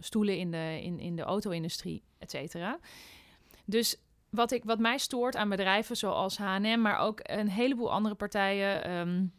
stoelen 0.00 0.38
in 0.38 0.50
de, 0.50 0.80
in, 0.82 0.98
in 0.98 1.16
de 1.16 1.22
auto-industrie, 1.22 2.02
et 2.18 2.30
cetera. 2.30 2.78
Dus 3.64 3.96
wat, 4.30 4.52
ik, 4.52 4.64
wat 4.64 4.78
mij 4.78 4.98
stoort 4.98 5.36
aan 5.36 5.48
bedrijven 5.48 5.96
zoals 5.96 6.38
H&M, 6.38 6.80
maar 6.80 6.98
ook 6.98 7.20
een 7.22 7.48
heleboel 7.48 7.92
andere 7.92 8.14
partijen... 8.14 8.90
Um, 8.90 9.32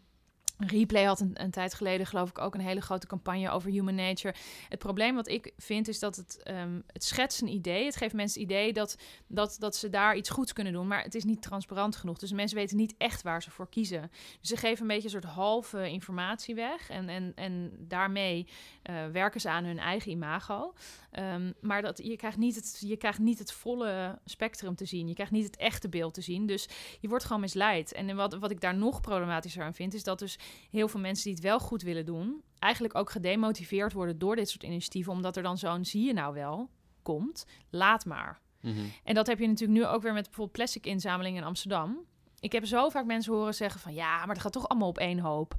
Replay 0.58 1.04
had 1.04 1.20
een, 1.20 1.32
een, 1.34 1.52
tijd 1.52 1.74
geleden, 1.74 2.06
geloof 2.06 2.30
ik, 2.30 2.40
ook 2.40 2.54
een 2.54 2.62
hele 2.62 2.82
grote 2.82 3.08
campagne 3.08 3.50
over 3.50 3.72
human 3.72 3.96
nature. 3.96 4.36
Het 4.70 4.80
probleem 4.80 5.16
wat 5.16 5.28
ik 5.28 5.54
vind 5.58 5.88
is 5.88 6.00
dat 6.00 6.16
het, 6.16 6.42
um, 6.48 6.84
het 6.88 7.04
schetst 7.04 7.42
een 7.42 7.48
idee. 7.48 7.86
Het 7.86 7.96
geeft 7.96 8.14
mensen 8.14 8.42
het 8.42 8.52
idee 8.52 8.74
dat, 8.74 8.98
dat, 9.28 9.56
dat 9.60 9.76
ze 9.76 9.90
daar 9.90 10.16
iets 10.16 10.30
goeds 10.30 10.54
kunnen 10.54 10.74
doen, 10.74 10.88
maar 10.88 11.04
het 11.04 11.16
is 11.16 11.24
niet 11.24 11.42
transparant 11.42 11.96
genoeg. 11.96 12.18
Dus 12.18 12.32
mensen 12.32 12.58
weten 12.58 12.78
niet 12.78 12.96
echt 12.98 13.22
waar 13.22 13.44
ze 13.44 13.52
voor 13.52 13.70
kiezen. 13.70 14.12
Dus 14.40 14.50
ze 14.50 14.58
geven 14.58 14.82
een 14.82 14.88
beetje 14.88 15.04
een 15.04 15.22
soort 15.22 15.34
halve 15.34 15.90
informatie 15.90 16.56
weg 16.56 16.90
en, 16.90 17.10
en, 17.10 17.32
en 17.36 17.72
daarmee 17.80 18.48
uh, 18.90 19.06
werken 19.12 19.42
ze 19.42 19.50
aan 19.50 19.64
hun 19.64 19.80
eigen 19.80 20.12
imago. 20.12 20.74
Um, 21.20 21.54
maar 21.62 21.82
dat, 21.82 22.00
je, 22.04 22.16
krijgt 22.16 22.38
niet 22.38 22.56
het, 22.56 22.78
je 22.80 22.98
krijgt 22.98 23.20
niet 23.20 23.40
het 23.40 23.52
volle 23.52 24.20
spectrum 24.26 24.76
te 24.76 24.86
zien. 24.86 25.08
Je 25.08 25.14
krijgt 25.14 25.32
niet 25.32 25.46
het 25.46 25.58
echte 25.58 25.90
beeld 25.90 26.14
te 26.14 26.22
zien. 26.22 26.46
Dus 26.46 26.68
je 27.00 27.08
wordt 27.08 27.24
gewoon 27.26 27.42
misleid. 27.42 27.94
En 27.94 28.16
wat, 28.16 28.34
wat 28.34 28.52
ik 28.52 28.62
daar 28.62 28.76
nog 28.76 29.02
problematischer 29.02 29.64
aan 29.64 29.74
vind, 29.74 29.94
is 29.94 30.04
dat 30.04 30.20
dus 30.20 30.40
heel 30.72 30.88
veel 30.88 31.00
mensen 31.00 31.24
die 31.24 31.34
het 31.34 31.44
wel 31.44 31.60
goed 31.60 31.82
willen 31.82 32.06
doen, 32.06 32.44
eigenlijk 32.60 32.96
ook 32.96 33.10
gedemotiveerd 33.10 33.94
worden 33.94 34.18
door 34.18 34.36
dit 34.36 34.50
soort 34.50 34.64
initiatieven, 34.64 35.12
omdat 35.12 35.38
er 35.38 35.44
dan 35.44 35.58
zo'n 35.58 35.86
zie 35.86 36.06
je 36.06 36.14
nou 36.14 36.34
wel 36.34 36.70
komt, 37.02 37.46
laat 37.70 38.06
maar. 38.06 38.42
Mm 38.62 38.74
-hmm. 38.74 38.92
En 39.04 39.14
dat 39.14 39.28
heb 39.28 39.40
je 39.40 39.48
natuurlijk 39.48 39.80
nu 39.80 39.86
ook 39.86 40.02
weer 40.02 40.14
met 40.14 40.24
bijvoorbeeld 40.24 40.58
plastic 40.58 40.86
inzameling 40.86 41.38
in 41.38 41.44
Amsterdam. 41.44 42.00
Ik 42.40 42.52
heb 42.52 42.66
zo 42.66 42.90
vaak 42.90 43.06
mensen 43.06 43.34
horen 43.34 43.54
zeggen 43.54 43.80
van 43.80 43.94
ja, 43.94 44.18
maar 44.18 44.34
dat 44.34 44.44
gaat 44.44 44.54
toch 44.54 44.68
allemaal 44.68 44.88
op 44.88 44.98
één 44.98 45.20
hoop. 45.20 45.56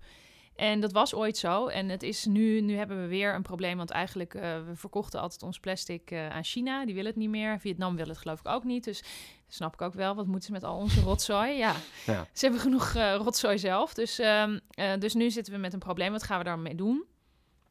En 0.56 0.80
dat 0.80 0.92
was 0.92 1.14
ooit 1.14 1.36
zo. 1.36 1.66
En 1.66 1.88
het 1.88 2.02
is 2.02 2.24
nu, 2.24 2.60
nu 2.60 2.76
hebben 2.76 3.00
we 3.00 3.06
weer 3.06 3.34
een 3.34 3.42
probleem. 3.42 3.76
Want 3.76 3.90
eigenlijk, 3.90 4.34
uh, 4.34 4.42
we 4.42 4.74
verkochten 4.74 5.20
altijd 5.20 5.42
ons 5.42 5.58
plastic 5.58 6.10
uh, 6.10 6.28
aan 6.28 6.44
China. 6.44 6.84
Die 6.84 6.94
willen 6.94 7.10
het 7.10 7.20
niet 7.20 7.30
meer. 7.30 7.60
Vietnam 7.60 7.96
wil 7.96 8.06
het 8.06 8.18
geloof 8.18 8.40
ik 8.40 8.48
ook 8.48 8.64
niet. 8.64 8.84
Dus 8.84 9.02
snap 9.48 9.74
ik 9.74 9.80
ook 9.80 9.94
wel. 9.94 10.14
Wat 10.14 10.26
moeten 10.26 10.44
ze 10.44 10.52
met 10.52 10.64
al 10.64 10.76
onze 10.76 11.00
rotzooi? 11.00 11.56
Ja, 11.56 11.74
ja. 12.06 12.26
ze 12.32 12.44
hebben 12.44 12.60
genoeg 12.60 12.94
uh, 12.94 13.14
rotzooi 13.14 13.58
zelf. 13.58 13.94
Dus, 13.94 14.18
um, 14.18 14.60
dus 14.98 15.14
nu 15.14 15.30
zitten 15.30 15.52
we 15.52 15.58
met 15.58 15.72
een 15.72 15.78
probleem. 15.78 16.12
Wat 16.12 16.22
gaan 16.22 16.38
we 16.38 16.44
daarmee 16.44 16.74
doen? 16.74 17.04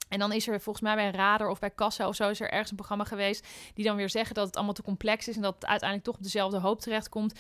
En 0.09 0.19
dan 0.19 0.31
is 0.31 0.47
er 0.47 0.61
volgens 0.61 0.85
mij 0.85 0.95
bij 0.95 1.11
Radar 1.11 1.49
of 1.49 1.59
bij 1.59 1.69
Kassa 1.69 2.07
of 2.07 2.15
zo... 2.15 2.29
is 2.29 2.39
er 2.39 2.51
ergens 2.51 2.69
een 2.69 2.75
programma 2.75 3.03
geweest... 3.03 3.47
die 3.73 3.85
dan 3.85 3.95
weer 3.95 4.09
zeggen 4.09 4.35
dat 4.35 4.45
het 4.45 4.55
allemaal 4.55 4.73
te 4.73 4.81
complex 4.81 5.27
is... 5.27 5.35
en 5.35 5.41
dat 5.41 5.53
het 5.53 5.65
uiteindelijk 5.65 6.09
toch 6.09 6.17
op 6.17 6.23
dezelfde 6.23 6.59
hoop 6.59 6.79
terechtkomt. 6.79 7.39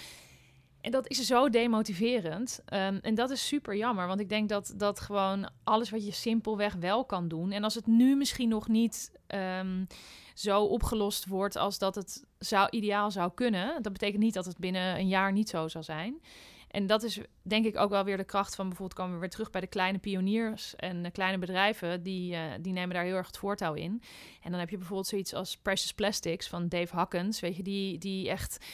En 0.85 0.91
dat 0.91 1.07
is 1.09 1.25
zo 1.25 1.49
demotiverend. 1.49 2.61
Um, 2.73 2.99
en 3.01 3.15
dat 3.15 3.29
is 3.29 3.47
super 3.47 3.75
jammer, 3.75 4.07
want 4.07 4.19
ik 4.19 4.29
denk 4.29 4.49
dat, 4.49 4.73
dat 4.77 4.99
gewoon 4.99 5.49
alles 5.63 5.89
wat 5.89 6.05
je 6.05 6.11
simpelweg 6.11 6.73
wel 6.73 7.05
kan 7.05 7.27
doen. 7.27 7.51
En 7.51 7.63
als 7.63 7.75
het 7.75 7.87
nu 7.87 8.15
misschien 8.15 8.49
nog 8.49 8.67
niet 8.67 9.11
um, 9.27 9.87
zo 10.33 10.63
opgelost 10.63 11.25
wordt 11.25 11.55
als 11.55 11.77
dat 11.77 11.95
het 11.95 12.25
zou, 12.39 12.67
ideaal 12.69 13.11
zou 13.11 13.31
kunnen, 13.35 13.81
dat 13.81 13.91
betekent 13.91 14.23
niet 14.23 14.33
dat 14.33 14.45
het 14.45 14.57
binnen 14.57 14.99
een 14.99 15.07
jaar 15.07 15.31
niet 15.31 15.49
zo 15.49 15.67
zal 15.67 15.83
zijn. 15.83 16.21
En 16.67 16.87
dat 16.87 17.03
is 17.03 17.19
denk 17.41 17.65
ik 17.65 17.77
ook 17.77 17.89
wel 17.89 18.03
weer 18.03 18.17
de 18.17 18.23
kracht 18.23 18.55
van 18.55 18.67
bijvoorbeeld 18.67 18.99
komen 18.99 19.13
we 19.13 19.19
weer 19.19 19.29
terug 19.29 19.49
bij 19.49 19.61
de 19.61 19.67
kleine 19.67 19.97
pioniers 19.97 20.75
en 20.75 21.03
de 21.03 21.11
kleine 21.11 21.37
bedrijven, 21.37 22.03
die, 22.03 22.33
uh, 22.33 22.41
die 22.61 22.73
nemen 22.73 22.95
daar 22.95 23.03
heel 23.03 23.15
erg 23.15 23.27
het 23.27 23.37
voortouw 23.37 23.73
in. 23.73 24.01
En 24.41 24.51
dan 24.51 24.59
heb 24.59 24.69
je 24.69 24.77
bijvoorbeeld 24.77 25.07
zoiets 25.07 25.33
als 25.33 25.57
Precious 25.57 25.93
Plastics 25.93 26.47
van 26.47 26.67
Dave 26.67 26.95
Hakkens, 26.95 27.39
weet 27.39 27.55
je, 27.55 27.63
die, 27.63 27.97
die 27.97 28.29
echt 28.29 28.65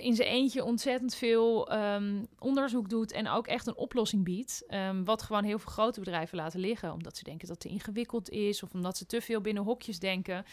in 0.00 0.14
zijn 0.14 0.28
eentje 0.28 0.64
ontzettend 0.64 1.14
veel 1.14 1.72
um, 1.72 2.26
onderzoek 2.38 2.88
doet 2.88 3.12
en 3.12 3.28
ook 3.28 3.46
echt 3.46 3.66
een 3.66 3.76
oplossing 3.76 4.24
biedt. 4.24 4.64
Um, 4.70 5.04
wat 5.04 5.22
gewoon 5.22 5.44
heel 5.44 5.58
veel 5.58 5.72
grote 5.72 6.00
bedrijven 6.00 6.36
laten 6.36 6.60
liggen. 6.60 6.92
Omdat 6.92 7.16
ze 7.16 7.24
denken 7.24 7.48
dat 7.48 7.62
het 7.62 7.66
te 7.66 7.78
ingewikkeld 7.78 8.30
is 8.30 8.62
of 8.62 8.72
omdat 8.72 8.96
ze 8.96 9.06
te 9.06 9.20
veel 9.20 9.40
binnen 9.40 9.62
hokjes 9.62 9.98
denken. 9.98 10.44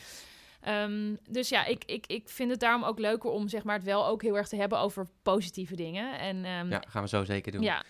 Um, 0.68 1.18
dus 1.30 1.50
ja, 1.50 1.66
ik, 1.66 1.84
ik, 1.86 2.08
ik 2.08 2.30
vind 2.30 2.52
het 2.52 2.60
daarom 2.60 2.84
ook 2.84 3.00
leuker 3.00 3.30
om 3.30 3.48
zeg 3.48 3.64
maar, 3.64 3.76
het 3.76 3.84
wel 3.84 4.08
ook 4.08 4.22
heel 4.22 4.38
erg 4.38 4.48
te 4.48 4.56
hebben 4.56 4.80
over 4.80 5.08
positieve 5.22 5.76
dingen. 5.76 6.20
En, 6.20 6.70
ja, 6.70 6.84
gaan 6.88 7.04
we 7.04 7.10
zo 7.10 7.24
zeker 7.24 7.52
doen. 7.52 7.62
Ja. 7.62 7.84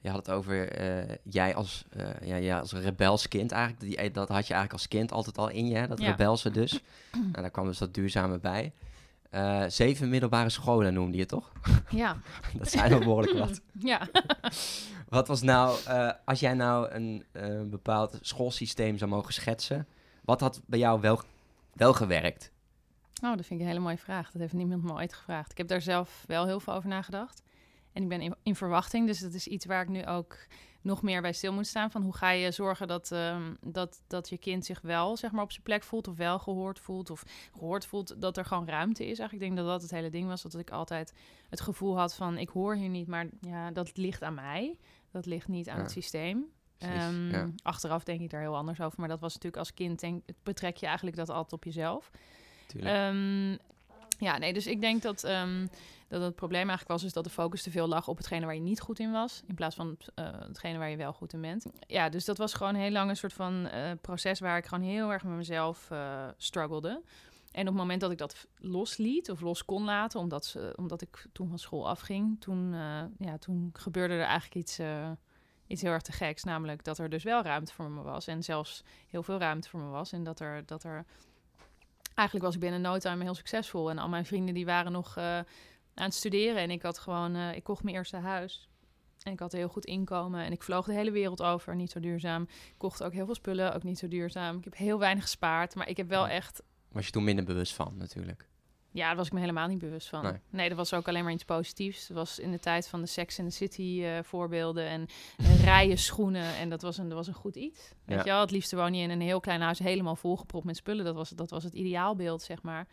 Je 0.00 0.10
had 0.10 0.26
het 0.26 0.30
over 0.30 0.80
uh, 0.80 1.16
jij 1.22 1.54
als, 1.54 1.84
uh, 1.96 2.28
ja, 2.28 2.36
ja, 2.36 2.58
als 2.58 2.72
rebelskind 2.72 3.52
eigenlijk. 3.52 3.98
Die, 3.98 4.10
dat 4.10 4.28
had 4.28 4.46
je 4.46 4.54
eigenlijk 4.54 4.72
als 4.72 4.88
kind 4.88 5.12
altijd 5.12 5.38
al 5.38 5.48
in 5.48 5.66
je, 5.66 5.86
dat 5.86 6.00
ja. 6.00 6.10
rebelse 6.10 6.50
dus. 6.50 6.80
nou, 7.12 7.32
daar 7.32 7.50
kwam 7.50 7.66
dus 7.66 7.78
dat 7.78 7.94
duurzame 7.94 8.38
bij. 8.38 8.72
Uh, 9.34 9.64
zeven 9.68 10.08
middelbare 10.08 10.48
scholen 10.48 10.94
noemde 10.94 11.16
je 11.16 11.26
toch? 11.26 11.52
Ja. 11.90 12.16
dat 12.58 12.70
zijn 12.70 12.90
wel 12.90 12.98
behoorlijk 12.98 13.38
wat. 13.38 13.60
ja. 13.92 14.08
wat 15.08 15.28
was 15.28 15.42
nou, 15.42 15.78
uh, 15.88 16.10
als 16.24 16.40
jij 16.40 16.54
nou 16.54 16.90
een 16.90 17.24
uh, 17.32 17.62
bepaald 17.62 18.18
schoolsysteem 18.20 18.98
zou 18.98 19.10
mogen 19.10 19.32
schetsen, 19.32 19.86
wat 20.24 20.40
had 20.40 20.62
bij 20.66 20.78
jou 20.78 21.00
wel, 21.00 21.20
wel 21.72 21.92
gewerkt? 21.92 22.52
Oh, 23.22 23.36
dat 23.36 23.46
vind 23.46 23.50
ik 23.50 23.60
een 23.60 23.72
hele 23.72 23.84
mooie 23.84 23.98
vraag. 23.98 24.30
Dat 24.30 24.40
heeft 24.40 24.52
niemand 24.52 24.82
me 24.82 24.92
ooit 24.92 25.14
gevraagd. 25.14 25.50
Ik 25.50 25.58
heb 25.58 25.68
daar 25.68 25.82
zelf 25.82 26.24
wel 26.26 26.46
heel 26.46 26.60
veel 26.60 26.74
over 26.74 26.88
nagedacht. 26.88 27.42
En 27.92 28.02
ik 28.02 28.08
ben 28.08 28.20
in, 28.20 28.34
in 28.42 28.54
verwachting, 28.54 29.06
dus 29.06 29.18
dat 29.18 29.32
is 29.34 29.46
iets 29.46 29.66
waar 29.66 29.82
ik 29.82 29.88
nu 29.88 30.06
ook 30.06 30.36
nog 30.84 31.02
meer 31.02 31.22
bij 31.22 31.32
stil 31.32 31.52
moet 31.52 31.66
staan. 31.66 31.90
Van 31.90 32.02
hoe 32.02 32.14
ga 32.16 32.30
je 32.30 32.50
zorgen 32.50 32.88
dat, 32.88 33.10
um, 33.10 33.56
dat, 33.60 34.02
dat 34.06 34.28
je 34.28 34.38
kind 34.38 34.64
zich 34.64 34.80
wel 34.80 35.16
zeg 35.16 35.30
maar, 35.32 35.42
op 35.42 35.50
zijn 35.52 35.62
plek 35.62 35.82
voelt, 35.82 36.08
of 36.08 36.16
wel 36.16 36.38
gehoord 36.38 36.78
voelt, 36.78 37.10
of 37.10 37.24
gehoord 37.52 37.86
voelt 37.86 38.20
dat 38.20 38.36
er 38.36 38.44
gewoon 38.44 38.68
ruimte 38.68 39.02
is. 39.02 39.18
Eigenlijk 39.18 39.32
ik 39.32 39.40
denk 39.40 39.56
dat 39.56 39.66
dat 39.66 39.82
het 39.82 39.90
hele 39.90 40.10
ding 40.10 40.26
was, 40.28 40.42
dat 40.42 40.58
ik 40.58 40.70
altijd 40.70 41.14
het 41.48 41.60
gevoel 41.60 41.98
had 41.98 42.14
van 42.14 42.38
ik 42.38 42.48
hoor 42.48 42.74
hier 42.74 42.88
niet, 42.88 43.06
maar 43.06 43.26
ja, 43.40 43.70
dat 43.70 43.96
ligt 43.96 44.22
aan 44.22 44.34
mij. 44.34 44.76
Dat 45.10 45.26
ligt 45.26 45.48
niet 45.48 45.68
aan 45.68 45.76
Ja. 45.76 45.82
het 45.82 45.90
systeem. 45.90 46.44
Um, 46.78 47.30
ja. 47.30 47.48
Achteraf 47.62 48.04
denk 48.04 48.20
ik 48.20 48.30
daar 48.30 48.40
heel 48.40 48.56
anders 48.56 48.80
over, 48.80 49.00
maar 49.00 49.08
dat 49.08 49.20
was 49.20 49.32
natuurlijk 49.34 49.62
als 49.62 49.74
kind, 49.74 50.00
denk, 50.00 50.22
betrek 50.42 50.76
je 50.76 50.86
eigenlijk 50.86 51.16
dat 51.16 51.28
altijd 51.28 51.52
op 51.52 51.64
jezelf. 51.64 52.10
Ehm, 52.80 53.50
ja, 54.18 54.38
nee, 54.38 54.52
dus 54.52 54.66
ik 54.66 54.80
denk 54.80 55.02
dat, 55.02 55.24
ehm, 55.24 55.66
dat 56.18 56.28
het 56.28 56.36
probleem 56.36 56.68
eigenlijk 56.68 56.88
was... 56.88 57.02
is 57.02 57.12
dat 57.12 57.24
de 57.24 57.30
focus 57.30 57.62
te 57.62 57.70
veel 57.70 57.88
lag 57.88 58.08
op 58.08 58.16
hetgene 58.16 58.46
waar 58.46 58.54
je 58.54 58.60
niet 58.60 58.80
goed 58.80 58.98
in 58.98 59.12
was... 59.12 59.42
in 59.46 59.54
plaats 59.54 59.76
van 59.76 59.96
uh, 60.14 60.24
hetgene 60.38 60.78
waar 60.78 60.90
je 60.90 60.96
wel 60.96 61.12
goed 61.12 61.32
in 61.32 61.40
bent. 61.40 61.66
Ja, 61.86 62.08
dus 62.08 62.24
dat 62.24 62.38
was 62.38 62.54
gewoon 62.54 62.74
heel 62.74 62.90
lang 62.90 63.10
een 63.10 63.16
soort 63.16 63.32
van 63.32 63.66
uh, 63.66 63.90
proces... 64.00 64.40
waar 64.40 64.56
ik 64.56 64.66
gewoon 64.66 64.84
heel 64.84 65.12
erg 65.12 65.24
met 65.24 65.36
mezelf 65.36 65.88
uh, 65.92 66.28
struggelde. 66.36 67.02
En 67.54 67.60
op 67.60 67.66
het 67.66 67.76
moment 67.76 68.00
dat 68.00 68.10
ik 68.10 68.18
dat 68.18 68.46
losliet 68.58 69.30
of 69.30 69.40
los 69.40 69.64
kon 69.64 69.84
laten... 69.84 70.20
omdat, 70.20 70.44
ze, 70.44 70.72
omdat 70.76 71.02
ik 71.02 71.26
toen 71.32 71.48
van 71.48 71.58
school 71.58 71.88
afging... 71.88 72.40
toen, 72.40 72.74
eh, 72.74 73.02
ja, 73.18 73.38
toen 73.38 73.70
gebeurde 73.72 74.14
er 74.14 74.20
eigenlijk 74.20 74.54
iets 74.54 74.78
eh, 74.78 75.10
iets 75.66 75.82
heel 75.82 75.90
erg 75.90 76.02
te 76.02 76.12
geks. 76.12 76.44
Namelijk 76.44 76.84
dat 76.84 76.98
er 76.98 77.08
dus 77.08 77.22
wel 77.22 77.42
ruimte 77.42 77.72
voor 77.72 77.90
me 77.90 78.02
was. 78.02 78.26
En 78.26 78.42
zelfs 78.42 78.84
heel 79.08 79.22
veel 79.22 79.38
ruimte 79.38 79.68
voor 79.68 79.80
me 79.80 79.88
was. 79.88 80.12
En 80.12 80.24
dat 80.24 80.40
er, 80.40 80.66
dat 80.66 80.84
er 80.84 81.04
eigenlijk 82.14 82.46
was 82.46 82.54
ik 82.54 82.60
binnen 82.60 82.80
no 82.80 82.98
time 82.98 83.22
heel 83.22 83.34
succesvol. 83.34 83.90
En 83.90 83.98
al 83.98 84.08
mijn 84.08 84.26
vrienden 84.26 84.54
die 84.54 84.66
waren 84.66 84.92
nog 84.92 85.16
aan 85.94 86.04
het 86.04 86.14
studeren. 86.14 86.56
En 86.56 86.70
ik 86.70 86.82
had 86.82 86.98
gewoon, 86.98 87.36
uh, 87.36 87.54
ik 87.54 87.64
kocht 87.64 87.82
mijn 87.82 87.96
eerste 87.96 88.16
huis. 88.16 88.68
En 89.22 89.32
ik 89.32 89.38
had 89.38 89.52
een 89.52 89.58
heel 89.58 89.68
goed 89.68 89.84
inkomen. 89.84 90.44
En 90.44 90.52
ik 90.52 90.62
vloog 90.62 90.86
de 90.86 90.92
hele 90.92 91.10
wereld 91.10 91.42
over, 91.42 91.76
niet 91.76 91.90
zo 91.90 92.00
duurzaam. 92.00 92.42
Ik 92.42 92.74
kocht 92.76 93.02
ook 93.02 93.12
heel 93.12 93.24
veel 93.24 93.34
spullen, 93.34 93.74
ook 93.74 93.82
niet 93.82 93.98
zo 93.98 94.08
duurzaam. 94.08 94.56
Ik 94.56 94.64
heb 94.64 94.76
heel 94.76 94.98
weinig 94.98 95.22
gespaard, 95.22 95.74
maar 95.74 95.88
ik 95.88 95.96
heb 95.96 96.08
wel 96.08 96.28
echt... 96.28 96.62
Was 96.92 97.06
je 97.06 97.12
toen 97.12 97.24
minder 97.24 97.44
bewust 97.44 97.72
van, 97.72 97.94
natuurlijk? 97.96 98.48
Ja, 98.94 99.06
daar 99.06 99.16
was 99.16 99.26
ik 99.26 99.32
me 99.32 99.40
helemaal 99.40 99.68
niet 99.68 99.78
bewust 99.78 100.08
van. 100.08 100.22
Nee, 100.22 100.32
nee 100.50 100.68
dat 100.68 100.76
was 100.76 100.94
ook 100.94 101.08
alleen 101.08 101.24
maar 101.24 101.32
iets 101.32 101.44
positiefs. 101.44 102.08
Het 102.08 102.16
was 102.16 102.38
in 102.38 102.50
de 102.50 102.58
tijd 102.58 102.88
van 102.88 103.00
de 103.00 103.06
Sex 103.06 103.38
in 103.38 103.48
the 103.48 103.54
City 103.54 104.00
uh, 104.02 104.18
voorbeelden 104.22 104.86
en, 104.86 105.06
en 105.36 105.56
rijen 105.64 105.98
schoenen. 105.98 106.56
En 106.56 106.68
dat 106.68 106.82
was 106.82 106.98
een, 106.98 107.08
dat 107.08 107.16
was 107.16 107.26
een 107.26 107.34
goed 107.34 107.56
iets. 107.56 107.92
Weet 108.04 108.18
ja. 108.18 108.24
je 108.24 108.30
wel, 108.30 108.40
het 108.40 108.50
liefst 108.50 108.72
woon 108.72 108.94
je 108.94 109.02
in 109.02 109.10
een 109.10 109.20
heel 109.20 109.40
klein 109.40 109.60
huis 109.60 109.78
helemaal 109.78 110.16
volgepropt 110.16 110.64
met 110.64 110.76
spullen. 110.76 111.04
Dat 111.04 111.14
was, 111.14 111.28
dat 111.28 111.50
was 111.50 111.64
het 111.64 111.72
ideaalbeeld, 111.72 112.42
zeg 112.42 112.62
maar. 112.62 112.86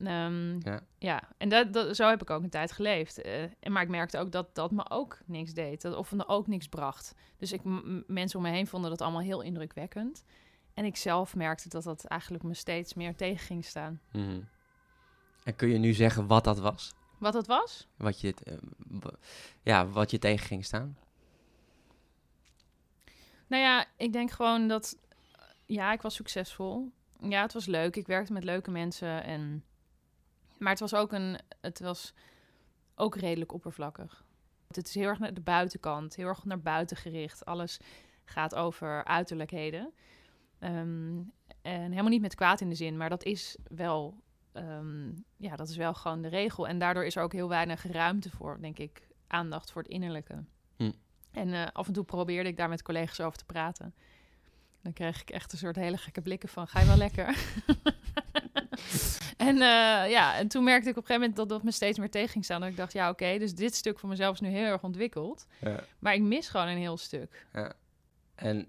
Um, 0.00 0.58
ja. 0.62 0.80
ja, 0.98 1.22
en 1.38 1.48
dat, 1.48 1.72
dat, 1.72 1.96
zo 1.96 2.08
heb 2.08 2.22
ik 2.22 2.30
ook 2.30 2.42
een 2.42 2.50
tijd 2.50 2.72
geleefd. 2.72 3.26
Uh, 3.26 3.42
en, 3.42 3.72
maar 3.72 3.82
ik 3.82 3.88
merkte 3.88 4.18
ook 4.18 4.32
dat 4.32 4.54
dat 4.54 4.70
me 4.70 4.90
ook 4.90 5.18
niks 5.26 5.52
deed. 5.52 5.82
Dat, 5.82 5.96
of 5.96 6.12
me 6.12 6.28
ook 6.28 6.46
niks 6.46 6.68
bracht. 6.68 7.14
Dus 7.36 7.52
ik, 7.52 7.60
mensen 8.06 8.38
om 8.38 8.44
me 8.44 8.50
heen 8.50 8.66
vonden 8.66 8.90
dat 8.90 9.00
allemaal 9.00 9.20
heel 9.20 9.40
indrukwekkend. 9.40 10.24
En 10.74 10.84
ik 10.84 10.96
zelf 10.96 11.34
merkte 11.34 11.68
dat 11.68 11.82
dat 11.82 12.04
eigenlijk 12.04 12.44
me 12.44 12.54
steeds 12.54 12.94
meer 12.94 13.16
tegen 13.16 13.46
ging 13.46 13.64
staan. 13.64 14.00
Mm 14.12 14.24
-hmm. 14.24 14.48
En 15.44 15.56
kun 15.56 15.68
je 15.68 15.78
nu 15.78 15.92
zeggen 15.92 16.26
wat 16.26 16.44
dat 16.44 16.58
was? 16.58 16.94
Wat 17.18 17.32
dat 17.32 17.46
was? 17.46 17.88
Wat 17.96 18.20
je, 18.20 18.34
uh, 18.44 19.00
ja, 19.62 19.86
wat 19.86 20.10
je 20.10 20.18
tegen 20.18 20.46
ging 20.46 20.64
staan? 20.64 20.98
Nou 23.46 23.62
ja, 23.62 23.86
ik 23.96 24.12
denk 24.12 24.30
gewoon 24.30 24.68
dat... 24.68 24.98
Ja, 25.66 25.92
ik 25.92 26.02
was 26.02 26.14
succesvol. 26.14 26.92
Ja, 27.20 27.42
het 27.42 27.52
was 27.52 27.66
leuk. 27.66 27.96
Ik 27.96 28.06
werkte 28.06 28.32
met 28.32 28.44
leuke 28.44 28.70
mensen. 28.70 29.24
En, 29.24 29.64
maar 30.58 30.70
het 30.70 30.80
was 30.80 30.94
ook 30.94 31.12
een... 31.12 31.38
Het 31.60 31.80
was 31.80 32.14
ook 32.94 33.16
redelijk 33.16 33.52
oppervlakkig. 33.52 34.24
Het 34.66 34.86
is 34.86 34.94
heel 34.94 35.08
erg 35.08 35.18
naar 35.18 35.34
de 35.34 35.40
buitenkant. 35.40 36.16
Heel 36.16 36.26
erg 36.26 36.44
naar 36.44 36.60
buiten 36.60 36.96
gericht. 36.96 37.44
Alles 37.44 37.80
gaat 38.24 38.54
over 38.54 39.04
uiterlijkheden. 39.04 39.92
Um, 40.60 41.32
en 41.62 41.90
helemaal 41.90 42.08
niet 42.08 42.20
met 42.20 42.34
kwaad 42.34 42.60
in 42.60 42.68
de 42.68 42.74
zin. 42.74 42.96
Maar 42.96 43.08
dat 43.08 43.24
is 43.24 43.56
wel 43.68 44.22
Um, 44.58 45.24
ja, 45.36 45.56
dat 45.56 45.68
is 45.68 45.76
wel 45.76 45.94
gewoon 45.94 46.22
de 46.22 46.28
regel. 46.28 46.68
En 46.68 46.78
daardoor 46.78 47.04
is 47.04 47.16
er 47.16 47.22
ook 47.22 47.32
heel 47.32 47.48
weinig 47.48 47.86
ruimte 47.86 48.30
voor, 48.30 48.60
denk 48.60 48.78
ik, 48.78 49.08
aandacht 49.26 49.70
voor 49.70 49.82
het 49.82 49.90
innerlijke. 49.90 50.44
Hm. 50.76 50.92
En 51.30 51.48
uh, 51.48 51.66
af 51.72 51.86
en 51.86 51.92
toe 51.92 52.04
probeerde 52.04 52.48
ik 52.48 52.56
daar 52.56 52.68
met 52.68 52.82
collega's 52.82 53.20
over 53.20 53.38
te 53.38 53.44
praten. 53.44 53.94
Dan 54.82 54.92
kreeg 54.92 55.20
ik 55.20 55.30
echt 55.30 55.52
een 55.52 55.58
soort 55.58 55.76
hele 55.76 55.96
gekke 55.96 56.22
blikken 56.22 56.48
van, 56.48 56.68
ga 56.68 56.80
je 56.80 56.86
wel 56.86 56.96
lekker? 56.96 57.26
en 59.48 59.56
uh, 59.56 60.10
ja, 60.10 60.36
en 60.36 60.48
toen 60.48 60.64
merkte 60.64 60.88
ik 60.88 60.96
op 60.96 61.02
een 61.02 61.06
gegeven 61.06 61.28
moment 61.28 61.36
dat 61.36 61.48
dat 61.48 61.62
me 61.62 61.70
steeds 61.70 61.98
meer 61.98 62.10
tegen 62.10 62.28
ging 62.28 62.44
staan. 62.44 62.60
Dat 62.60 62.70
ik 62.70 62.76
dacht, 62.76 62.92
ja 62.92 63.10
oké, 63.10 63.22
okay, 63.22 63.38
dus 63.38 63.54
dit 63.54 63.74
stuk 63.74 63.98
van 63.98 64.08
mezelf 64.08 64.34
is 64.34 64.40
nu 64.40 64.48
heel 64.48 64.64
erg 64.64 64.82
ontwikkeld. 64.82 65.46
Ja. 65.60 65.80
Maar 65.98 66.14
ik 66.14 66.22
mis 66.22 66.48
gewoon 66.48 66.68
een 66.68 66.78
heel 66.78 66.96
stuk. 66.96 67.46
Ja. 67.52 67.72
En 68.34 68.68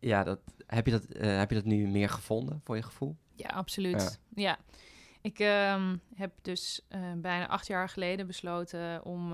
ja, 0.00 0.24
dat, 0.24 0.40
heb, 0.66 0.86
je 0.86 0.92
dat, 0.92 1.16
uh, 1.16 1.38
heb 1.38 1.48
je 1.48 1.56
dat 1.56 1.64
nu 1.64 1.86
meer 1.86 2.08
gevonden 2.08 2.60
voor 2.64 2.76
je 2.76 2.82
gevoel? 2.82 3.16
Ja, 3.34 3.48
absoluut. 3.48 4.20
Ja. 4.34 4.42
ja. 4.42 4.58
Ik 5.20 5.38
uh, 5.38 5.92
heb 6.14 6.32
dus 6.42 6.86
bijna 7.16 7.48
acht 7.48 7.66
jaar 7.66 7.88
geleden 7.88 8.26
besloten 8.26 9.04
om, 9.04 9.32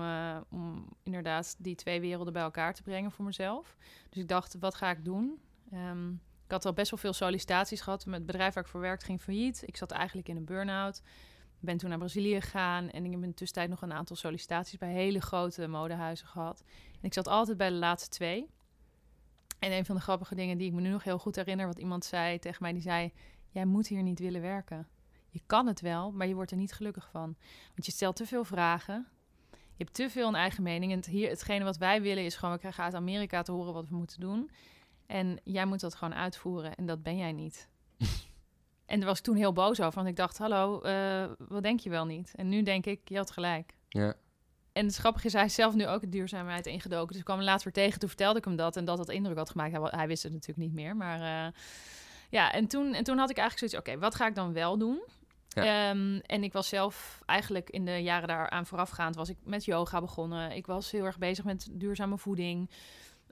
om 0.49 0.87
inderdaad 1.03 1.55
die 1.57 1.75
twee 1.75 2.01
werelden 2.01 2.33
bij 2.33 2.41
elkaar 2.41 2.73
te 2.73 2.83
brengen 2.83 3.11
voor 3.11 3.25
mezelf. 3.25 3.77
Dus 4.09 4.21
ik 4.21 4.27
dacht, 4.27 4.55
wat 4.59 4.75
ga 4.75 4.89
ik 4.91 5.05
doen? 5.05 5.39
Um, 5.73 6.11
ik 6.11 6.32
had 6.53 6.65
al 6.65 6.73
best 6.73 6.91
wel 6.91 6.99
veel 6.99 7.13
sollicitaties 7.13 7.81
gehad. 7.81 8.05
Met 8.05 8.15
het 8.15 8.25
bedrijf 8.25 8.53
waar 8.53 8.63
ik 8.63 8.69
voor 8.69 8.81
werkte 8.81 9.05
ging 9.05 9.21
failliet. 9.21 9.63
Ik 9.65 9.77
zat 9.77 9.91
eigenlijk 9.91 10.29
in 10.29 10.35
een 10.35 10.45
burn-out. 10.45 11.01
Ben 11.59 11.77
toen 11.77 11.89
naar 11.89 11.97
Brazilië 11.97 12.41
gegaan 12.41 12.89
en 12.89 13.05
ik 13.05 13.11
heb 13.11 13.21
in 13.21 13.29
de 13.29 13.35
tussentijd 13.35 13.69
nog 13.69 13.81
een 13.81 13.93
aantal 13.93 14.15
sollicitaties 14.15 14.77
bij 14.77 14.91
hele 14.91 15.21
grote 15.21 15.67
modehuizen 15.67 16.27
gehad. 16.27 16.63
En 16.91 17.07
ik 17.07 17.13
zat 17.13 17.27
altijd 17.27 17.57
bij 17.57 17.69
de 17.69 17.75
laatste 17.75 18.09
twee. 18.09 18.49
En 19.59 19.71
een 19.71 19.85
van 19.85 19.95
de 19.95 20.01
grappige 20.01 20.35
dingen 20.35 20.57
die 20.57 20.67
ik 20.67 20.73
me 20.73 20.81
nu 20.81 20.89
nog 20.89 21.03
heel 21.03 21.19
goed 21.19 21.35
herinner, 21.35 21.65
wat 21.65 21.79
iemand 21.79 22.05
zei 22.05 22.39
tegen 22.39 22.63
mij, 22.63 22.73
die 22.73 22.81
zei: 22.81 23.11
Jij 23.49 23.65
moet 23.65 23.87
hier 23.87 24.03
niet 24.03 24.19
willen 24.19 24.41
werken. 24.41 24.87
Je 25.29 25.41
kan 25.45 25.67
het 25.67 25.81
wel, 25.81 26.11
maar 26.11 26.27
je 26.27 26.35
wordt 26.35 26.51
er 26.51 26.57
niet 26.57 26.73
gelukkig 26.73 27.09
van. 27.11 27.35
Want 27.67 27.85
je 27.85 27.91
stelt 27.91 28.15
te 28.15 28.25
veel 28.25 28.43
vragen. 28.43 29.07
Je 29.51 29.83
hebt 29.83 29.93
te 29.93 30.09
veel 30.09 30.27
een 30.27 30.35
eigen 30.35 30.63
mening. 30.63 30.91
En 30.91 31.11
hier, 31.11 31.29
hetgene 31.29 31.63
wat 31.63 31.77
wij 31.77 32.01
willen 32.01 32.23
is 32.23 32.35
gewoon... 32.35 32.53
we 32.53 32.59
krijgen 32.59 32.83
uit 32.83 32.93
Amerika 32.93 33.41
te 33.41 33.51
horen 33.51 33.73
wat 33.73 33.89
we 33.89 33.95
moeten 33.95 34.19
doen. 34.19 34.49
En 35.05 35.39
jij 35.43 35.65
moet 35.65 35.79
dat 35.79 35.95
gewoon 35.95 36.15
uitvoeren. 36.15 36.75
En 36.75 36.85
dat 36.85 37.03
ben 37.03 37.17
jij 37.17 37.31
niet. 37.31 37.67
en 38.85 38.99
daar 38.99 39.07
was 39.07 39.17
ik 39.17 39.23
toen 39.23 39.35
heel 39.35 39.53
boos 39.53 39.81
over. 39.81 39.95
Want 39.95 40.07
ik 40.07 40.15
dacht, 40.15 40.37
hallo, 40.37 40.81
uh, 40.85 41.25
wat 41.37 41.63
denk 41.63 41.79
je 41.79 41.89
wel 41.89 42.05
niet? 42.05 42.33
En 42.35 42.49
nu 42.49 42.63
denk 42.63 42.85
ik, 42.85 42.99
je 43.03 43.17
had 43.17 43.31
gelijk. 43.31 43.73
Ja. 43.89 44.13
en 44.71 44.85
het 44.85 44.95
grappige 44.95 45.27
is, 45.27 45.33
hij 45.33 45.45
is 45.45 45.53
zelf 45.53 45.73
nu 45.73 45.87
ook 45.87 46.01
de 46.01 46.09
duurzaamheid 46.09 46.65
ingedoken. 46.65 47.07
Dus 47.07 47.17
ik 47.17 47.23
kwam 47.23 47.37
hem 47.37 47.45
laatst 47.45 47.63
weer 47.63 47.73
tegen, 47.73 47.99
toen 47.99 48.09
vertelde 48.09 48.39
ik 48.39 48.45
hem 48.45 48.55
dat. 48.55 48.75
En 48.75 48.85
dat 48.85 48.97
dat 48.97 49.09
indruk 49.09 49.37
had 49.37 49.49
gemaakt. 49.49 49.91
Hij 49.91 50.07
wist 50.07 50.23
het 50.23 50.31
natuurlijk 50.31 50.67
niet 50.67 50.73
meer. 50.73 50.95
Maar 50.95 51.45
eh, 51.45 51.53
ja, 52.29 52.51
en 52.51 52.67
toen, 52.67 52.93
en 52.93 53.03
toen 53.03 53.17
had 53.17 53.29
ik 53.29 53.37
eigenlijk 53.37 53.71
zoiets, 53.71 53.89
oké, 53.89 53.99
wat 53.99 54.15
ga 54.15 54.27
ik 54.27 54.35
dan 54.35 54.53
wel 54.53 54.77
doen? 54.77 55.01
Ja. 55.53 55.89
Ehm, 55.89 56.19
en 56.25 56.43
ik 56.43 56.53
was 56.53 56.67
zelf 56.67 57.21
eigenlijk 57.25 57.69
in 57.69 57.85
de 57.85 57.97
jaren 57.97 58.27
daaraan 58.27 58.65
voorafgaand... 58.65 59.15
was 59.15 59.29
ik 59.29 59.37
met 59.43 59.65
yoga 59.65 60.01
begonnen. 60.01 60.51
Ik 60.51 60.65
was 60.65 60.91
heel 60.91 61.05
erg 61.05 61.17
bezig 61.17 61.45
met 61.45 61.67
duurzame 61.71 62.17
voeding. 62.17 62.69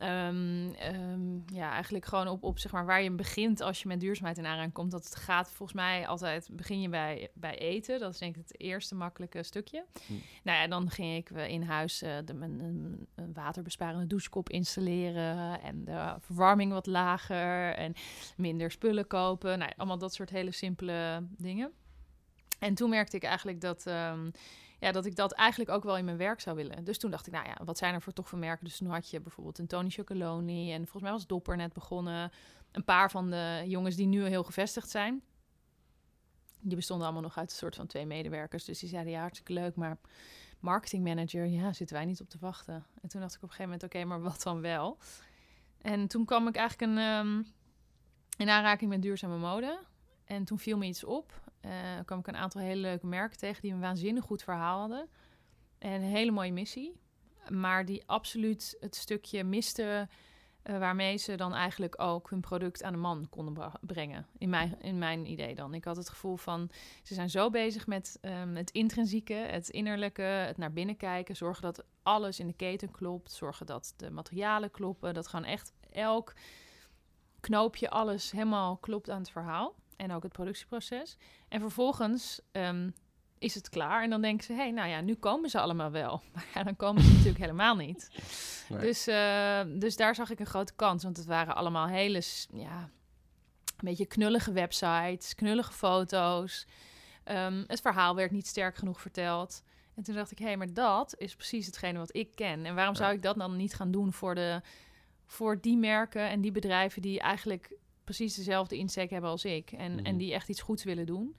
Ehm, 0.02 0.70
ehm, 0.72 1.56
ja, 1.56 1.72
eigenlijk 1.72 2.06
gewoon 2.06 2.28
op, 2.28 2.44
op 2.44 2.60
zeg 2.60 2.72
maar, 2.72 2.86
waar 2.86 3.04
je 3.04 3.12
begint 3.12 3.62
als 3.62 3.82
je 3.82 3.88
met 3.88 4.00
duurzaamheid 4.00 4.38
in 4.38 4.46
aanraking 4.46 4.74
komt. 4.74 4.92
Dat 4.92 5.04
het 5.04 5.16
gaat 5.16 5.52
volgens 5.52 5.74
mij 5.74 6.08
altijd, 6.08 6.50
begin 6.52 6.82
je 6.82 6.90
bij, 6.90 7.30
bij 7.34 7.58
eten. 7.58 8.00
Dat 8.00 8.14
is 8.14 8.20
denk 8.20 8.36
ik 8.36 8.42
het 8.48 8.60
eerste 8.60 8.96
makkelijke 8.96 9.44
stukje. 9.44 9.86
Hm. 10.08 10.14
Nou 10.44 10.58
ja, 10.58 10.68
dan 10.68 10.90
ging 10.90 11.16
ik 11.16 11.30
eh, 11.30 11.48
in 11.48 11.64
huis 11.64 12.02
eh, 12.02 12.18
de, 12.26 12.34
een, 12.34 13.08
waterbesparende 13.34 14.08
douchekop 14.08 14.50
installeren. 14.50 15.62
En 15.62 15.84
de 15.86 16.16
verwarming 16.20 16.72
wat 16.72 16.86
lager. 16.86 17.74
En 17.74 17.94
minder 18.38 18.72
spullen 18.72 19.08
kopen. 19.08 19.60
Nou, 19.60 19.72
allemaal 19.78 19.98
dat 19.98 20.14
soort 20.14 20.30
hele 20.30 20.52
simpele 20.52 21.28
dingen. 21.38 21.72
En 22.60 22.74
toen 22.74 22.90
merkte 22.90 23.16
ik 23.16 23.24
eigenlijk 23.24 23.62
dat, 23.62 23.86
ehm, 23.86 24.30
ja, 24.82 24.92
dat 24.92 25.06
ik 25.06 25.16
dat 25.16 25.32
eigenlijk 25.32 25.70
ook 25.70 25.84
wel 25.84 25.98
in 25.98 26.06
mijn 26.06 26.18
werk 26.18 26.40
zou 26.40 26.56
willen. 26.56 26.84
Dus 26.84 26.98
toen 26.98 27.12
dacht 27.12 27.28
ik, 27.28 27.34
nou 27.34 27.46
ja, 27.46 27.58
wat 27.64 27.78
zijn 27.78 27.94
er 27.94 28.02
voor 28.02 28.14
toch 28.14 28.30
voor 28.30 28.40
merken? 28.40 28.66
Dus 28.66 28.78
toen 28.78 28.90
had 28.90 29.10
je 29.10 29.22
bijvoorbeeld 29.22 29.58
een 29.58 29.68
Tony 29.68 29.90
Chocoloni 29.90 30.74
en 30.74 30.82
volgens 30.82 31.04
mij 31.04 31.12
was 31.12 31.28
Dopper 31.28 31.58
net 31.58 31.74
begonnen. 31.74 32.32
Een 32.72 32.84
paar 32.84 33.12
van 33.12 33.30
de 33.30 33.64
jongens 33.68 33.96
die 33.96 34.06
nu 34.06 34.26
heel 34.26 34.44
gevestigd 34.44 34.90
zijn. 34.90 35.22
Die 36.60 36.76
bestonden 36.76 37.06
allemaal 37.06 37.24
nog 37.24 37.38
uit 37.38 37.52
een 37.52 37.58
soort 37.58 37.76
van 37.76 37.88
twee 37.88 38.06
medewerkers. 38.06 38.66
Dus 38.66 38.80
die 38.80 38.90
zeiden, 38.90 39.12
ja, 39.12 39.20
hartstikke 39.20 39.54
leuk, 39.54 39.76
maar 39.76 39.98
marketingmanager, 40.60 41.46
ja, 41.46 41.74
zitten 41.74 41.96
wij 41.96 42.06
niet 42.06 42.22
op 42.22 42.30
te 42.30 42.38
wachten. 42.40 42.86
En 43.02 43.10
toen 43.10 43.22
dacht 43.22 43.36
ik 43.36 43.44
op 43.44 43.50
een 43.50 43.56
gegeven 43.56 43.72
moment, 43.72 43.84
oké, 43.84 44.06
maar 44.06 44.22
wat 44.22 44.44
dan 44.44 44.62
wel? 44.62 44.98
En 45.82 46.08
toen 46.08 46.26
kwam 46.26 46.48
ik 46.48 46.56
eigenlijk 46.56 46.92
een, 46.92 46.98
ehm, 46.98 47.44
in 48.38 48.50
aanraking 48.50 48.90
met 48.90 49.02
duurzame 49.02 49.38
mode. 49.38 49.80
En 50.26 50.44
toen 50.44 50.60
viel 50.60 50.78
me 50.78 50.86
iets 50.86 51.04
op. 51.04 51.51
Eh, 51.62 51.72
kwam 52.06 52.20
ik 52.20 52.28
een 52.28 52.36
aantal 52.36 52.62
hele 52.62 52.82
leuke 52.82 53.06
merken 53.06 53.38
tegen 53.38 53.62
die 53.62 53.72
een 53.72 53.80
waanzinnig 53.80 54.24
goed 54.24 54.44
verhaal 54.44 54.80
hadden. 54.80 55.10
En 55.78 55.92
een 55.92 56.02
hele 56.02 56.32
mooie 56.32 56.54
missie. 56.54 57.00
Maar 57.50 57.86
die 57.86 58.04
absoluut 58.06 58.78
het 58.80 58.96
stukje 58.96 59.44
miste 59.44 60.08
eh, 60.62 60.78
waarmee 60.78 61.18
ze 61.18 61.36
dan 61.36 61.54
eigenlijk 61.54 62.02
ook 62.02 62.30
hun 62.30 62.42
product 62.42 62.84
aan 62.84 62.94
de 62.94 63.00
man 63.00 63.30
konden 63.30 63.72
brengen. 63.82 64.28
In 64.38 64.50
mijn, 64.50 64.82
in 64.82 64.98
mijn 64.98 65.32
idee 65.32 65.56
dan. 65.56 65.74
Ik 65.74 65.84
had 65.84 65.96
het 65.96 66.10
gevoel 66.10 66.36
van, 66.36 66.70
ze 67.04 67.14
zijn 67.14 67.30
zo 67.30 67.50
bezig 67.50 67.88
met 67.88 68.18
ehm, 68.22 68.56
het 68.56 68.72
intrinsieke, 68.72 69.34
het 69.34 69.70
innerlijke, 69.70 70.22
het 70.22 70.58
naar 70.58 70.74
binnen 70.74 70.98
kijken. 70.98 71.36
Zorgen 71.36 71.62
dat 71.62 71.84
alles 72.04 72.40
in 72.40 72.48
de 72.48 72.54
keten 72.54 72.92
klopt. 72.92 73.32
Zorgen 73.32 73.66
dat 73.66 73.94
de 73.98 74.12
materialen 74.12 74.72
kloppen. 74.72 75.14
Dat 75.14 75.28
gewoon 75.28 75.46
echt 75.46 75.74
elk 75.92 76.34
knoopje, 77.40 77.90
alles 77.90 78.32
helemaal 78.32 78.78
klopt 78.78 79.10
aan 79.10 79.20
het 79.20 79.32
verhaal. 79.32 79.76
En 80.02 80.12
ook 80.12 80.24
het 80.24 80.32
productieproces. 80.32 81.18
En 81.48 81.60
vervolgens 81.60 82.42
ehm, 82.52 82.90
is 83.38 83.56
het 83.56 83.70
klaar. 83.70 84.04
En 84.04 84.10
dan 84.10 84.22
denken 84.22 84.46
ze, 84.46 84.54
hé, 84.54 84.60
hey, 84.60 84.72
nou 84.72 84.90
ja, 84.90 85.02
nu 85.02 85.16
komen 85.16 85.50
ze 85.50 85.60
allemaal 85.60 85.92
wel. 85.92 86.22
Maar 86.34 86.48
ja, 86.54 86.64
dan 86.64 86.76
komen 86.76 87.02
ze 87.02 87.10
natuurlijk 87.14 87.38
helemaal 87.38 87.76
niet. 87.76 88.10
Nee. 88.70 88.80
Dus, 88.80 89.08
eh, 89.08 89.62
dus 89.68 89.96
daar 89.96 90.16
zag 90.16 90.30
ik 90.30 90.40
een 90.40 90.46
grote 90.46 90.74
kans. 90.76 91.04
Want 91.04 91.18
het 91.18 91.26
waren 91.26 91.56
allemaal 91.56 91.88
hele, 91.88 92.22
ja, 92.54 92.90
een 93.66 93.88
beetje 93.88 94.06
knullige 94.06 94.52
websites, 94.52 95.36
knullige 95.36 95.74
foto's. 95.74 96.68
Ehm, 97.24 97.64
het 97.68 97.82
verhaal 97.82 98.16
werd 98.16 98.32
niet 98.32 98.48
sterk 98.48 98.76
genoeg 98.76 99.02
verteld. 99.02 99.64
En 99.96 100.04
toen 100.04 100.16
dacht 100.16 100.32
ik, 100.32 100.40
hé, 100.40 100.46
hey, 100.46 100.58
maar 100.58 100.74
dat 100.74 101.16
is 101.18 101.36
precies 101.36 101.66
hetgene 101.66 101.98
wat 101.98 102.16
ik 102.16 102.36
ken. 102.36 102.66
En 102.66 102.76
waarom 102.76 102.96
zou 102.96 103.14
ik 103.14 103.22
dat 103.22 103.38
dan 103.38 103.56
niet 103.56 103.74
gaan 103.74 103.92
doen 103.92 104.14
voor, 104.14 104.36
de, 104.36 104.62
voor 105.26 105.62
die 105.62 105.78
merken 105.78 106.30
en 106.30 106.42
die 106.42 106.52
bedrijven 106.52 107.02
die 107.02 107.20
eigenlijk 107.20 107.80
precies 108.16 108.36
dezelfde 108.36 108.78
insteek 108.78 109.10
hebben 109.10 109.30
als 109.30 109.46
ik. 109.46 109.72
En, 109.72 109.92
Mhm. 109.96 110.06
en 110.06 110.18
die 110.18 110.34
echt 110.34 110.50
iets 110.50 110.62
goeds 110.62 110.84
willen 110.84 111.06
doen. 111.06 111.36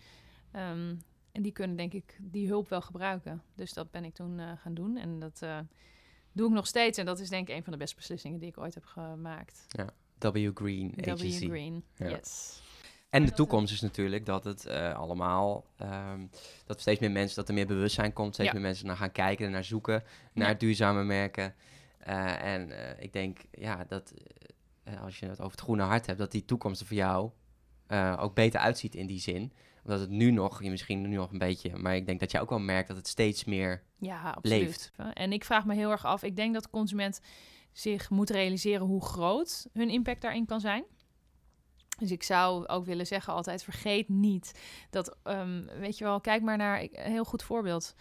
Ehm, 0.52 0.95
en 1.33 1.43
die 1.43 1.52
kunnen 1.52 1.76
denk 1.76 1.93
ik 1.93 2.17
die 2.21 2.49
hulp 2.49 2.69
wel 2.69 2.81
gebruiken. 2.81 3.43
Dus 3.55 3.73
dat 3.73 3.91
ben 3.91 4.05
ik 4.05 4.14
toen 4.14 4.38
eh, 4.38 4.52
gaan 4.57 4.75
doen. 4.75 4.97
En 4.97 5.19
dat 5.19 5.43
eh, 5.43 5.59
doe 6.33 6.49
ik 6.49 6.55
nog 6.55 6.67
steeds. 6.67 6.99
En 6.99 7.07
dat 7.07 7.19
is 7.21 7.29
denk 7.29 7.49
ik 7.49 7.57
een 7.57 7.62
van 7.62 7.73
de 7.73 7.79
beste 7.79 7.97
beslissingen 7.97 8.38
die 8.38 8.49
ik 8.49 8.59
ooit 8.59 8.75
heb 8.75 8.85
gemaakt. 8.85 9.66
W 10.18 10.51
Green 10.55 10.92
W 10.97 11.11
Agency. 11.11 11.47
Green, 11.49 11.85
Ja. 11.97 12.09
yes. 12.09 12.61
En 13.11 13.20
de 13.23 13.27
dat, 13.29 13.37
toekomst 13.37 13.73
is 13.73 13.81
natuurlijk 13.81 14.27
dat 14.27 14.44
het 14.44 14.66
eh, 14.66 14.94
allemaal, 14.94 15.64
ehm, 15.77 16.27
dat 16.66 16.81
steeds 16.81 17.01
meer 17.01 17.11
mensen, 17.11 17.37
dat 17.37 17.49
er 17.49 17.55
meer 17.55 17.66
bewustzijn 17.66 18.12
komt, 18.12 18.35
steeds 18.35 18.49
Ja. 18.49 18.55
meer 18.55 18.64
mensen 18.66 18.87
naar 18.87 18.97
gaan 18.97 19.12
kijken, 19.12 19.51
naar 19.51 19.64
zoeken, 19.64 20.03
naar 20.33 20.49
Ja. 20.49 20.55
duurzame 20.55 21.05
merken. 21.05 21.55
Eh, 21.99 22.44
en 22.55 22.70
eh, 22.70 23.03
ik 23.05 23.12
denk, 23.12 23.38
ja, 23.51 23.85
dat 23.88 24.11
eh, 24.11 24.25
als 25.03 25.18
je 25.18 25.27
het 25.27 25.40
over 25.40 25.53
het 25.53 25.61
groene 25.61 25.83
hart 25.83 26.07
hebt, 26.07 26.18
dat 26.18 26.31
die 26.31 26.45
toekomst 26.45 26.81
er 26.81 26.87
voor 26.87 26.97
jou 26.97 27.31
eh, 27.87 28.18
ook 28.21 28.35
beter 28.35 28.61
uitziet 28.61 28.95
in 28.95 29.07
die 29.07 29.21
zin. 29.21 29.53
Omdat 29.85 30.01
het 30.01 30.11
nu 30.11 30.31
nog, 30.31 30.62
je 30.62 30.71
misschien 30.71 31.01
nu 31.01 31.16
nog 31.16 31.33
een 31.33 31.38
beetje, 31.38 31.77
maar 31.77 31.97
ik 31.97 32.07
denk 32.07 32.21
dat 32.21 32.31
je 32.31 32.40
ook 32.40 32.51
wel 32.51 32.59
merkt 32.59 32.88
dat 32.88 32.97
het 32.97 33.09
steeds 33.09 33.45
meer 33.45 33.83
Ja, 33.97 34.31
absoluut. 34.31 34.61
Leeft. 34.61 34.92
En 35.12 35.33
ik 35.33 35.45
vraag 35.45 35.64
me 35.64 35.75
heel 35.75 35.90
erg 35.90 36.05
af. 36.05 36.23
Ik 36.23 36.37
denk 36.37 36.55
dat 36.55 36.62
de 36.62 36.71
consument 36.71 37.21
zich 37.73 38.11
moet 38.11 38.31
realiseren 38.31 38.87
hoe 38.87 39.05
groot 39.05 39.68
hun 39.73 39.90
impact 39.90 40.21
daarin 40.21 40.47
kan 40.47 40.61
zijn. 40.61 40.85
Dus 41.99 42.11
ik 42.11 42.23
zou 42.23 42.66
ook 42.66 42.85
willen 42.85 43.07
zeggen 43.07 43.33
altijd, 43.33 43.64
vergeet 43.64 44.09
niet 44.09 44.61
dat, 44.90 45.16
ehm, 45.23 45.64
weet 45.79 45.99
je 45.99 46.05
wel, 46.05 46.21
kijk 46.21 46.42
maar 46.42 46.57
naar 46.57 46.81
een 46.81 47.12
heel 47.12 47.25
goed 47.25 47.42
voorbeeld. 47.42 47.95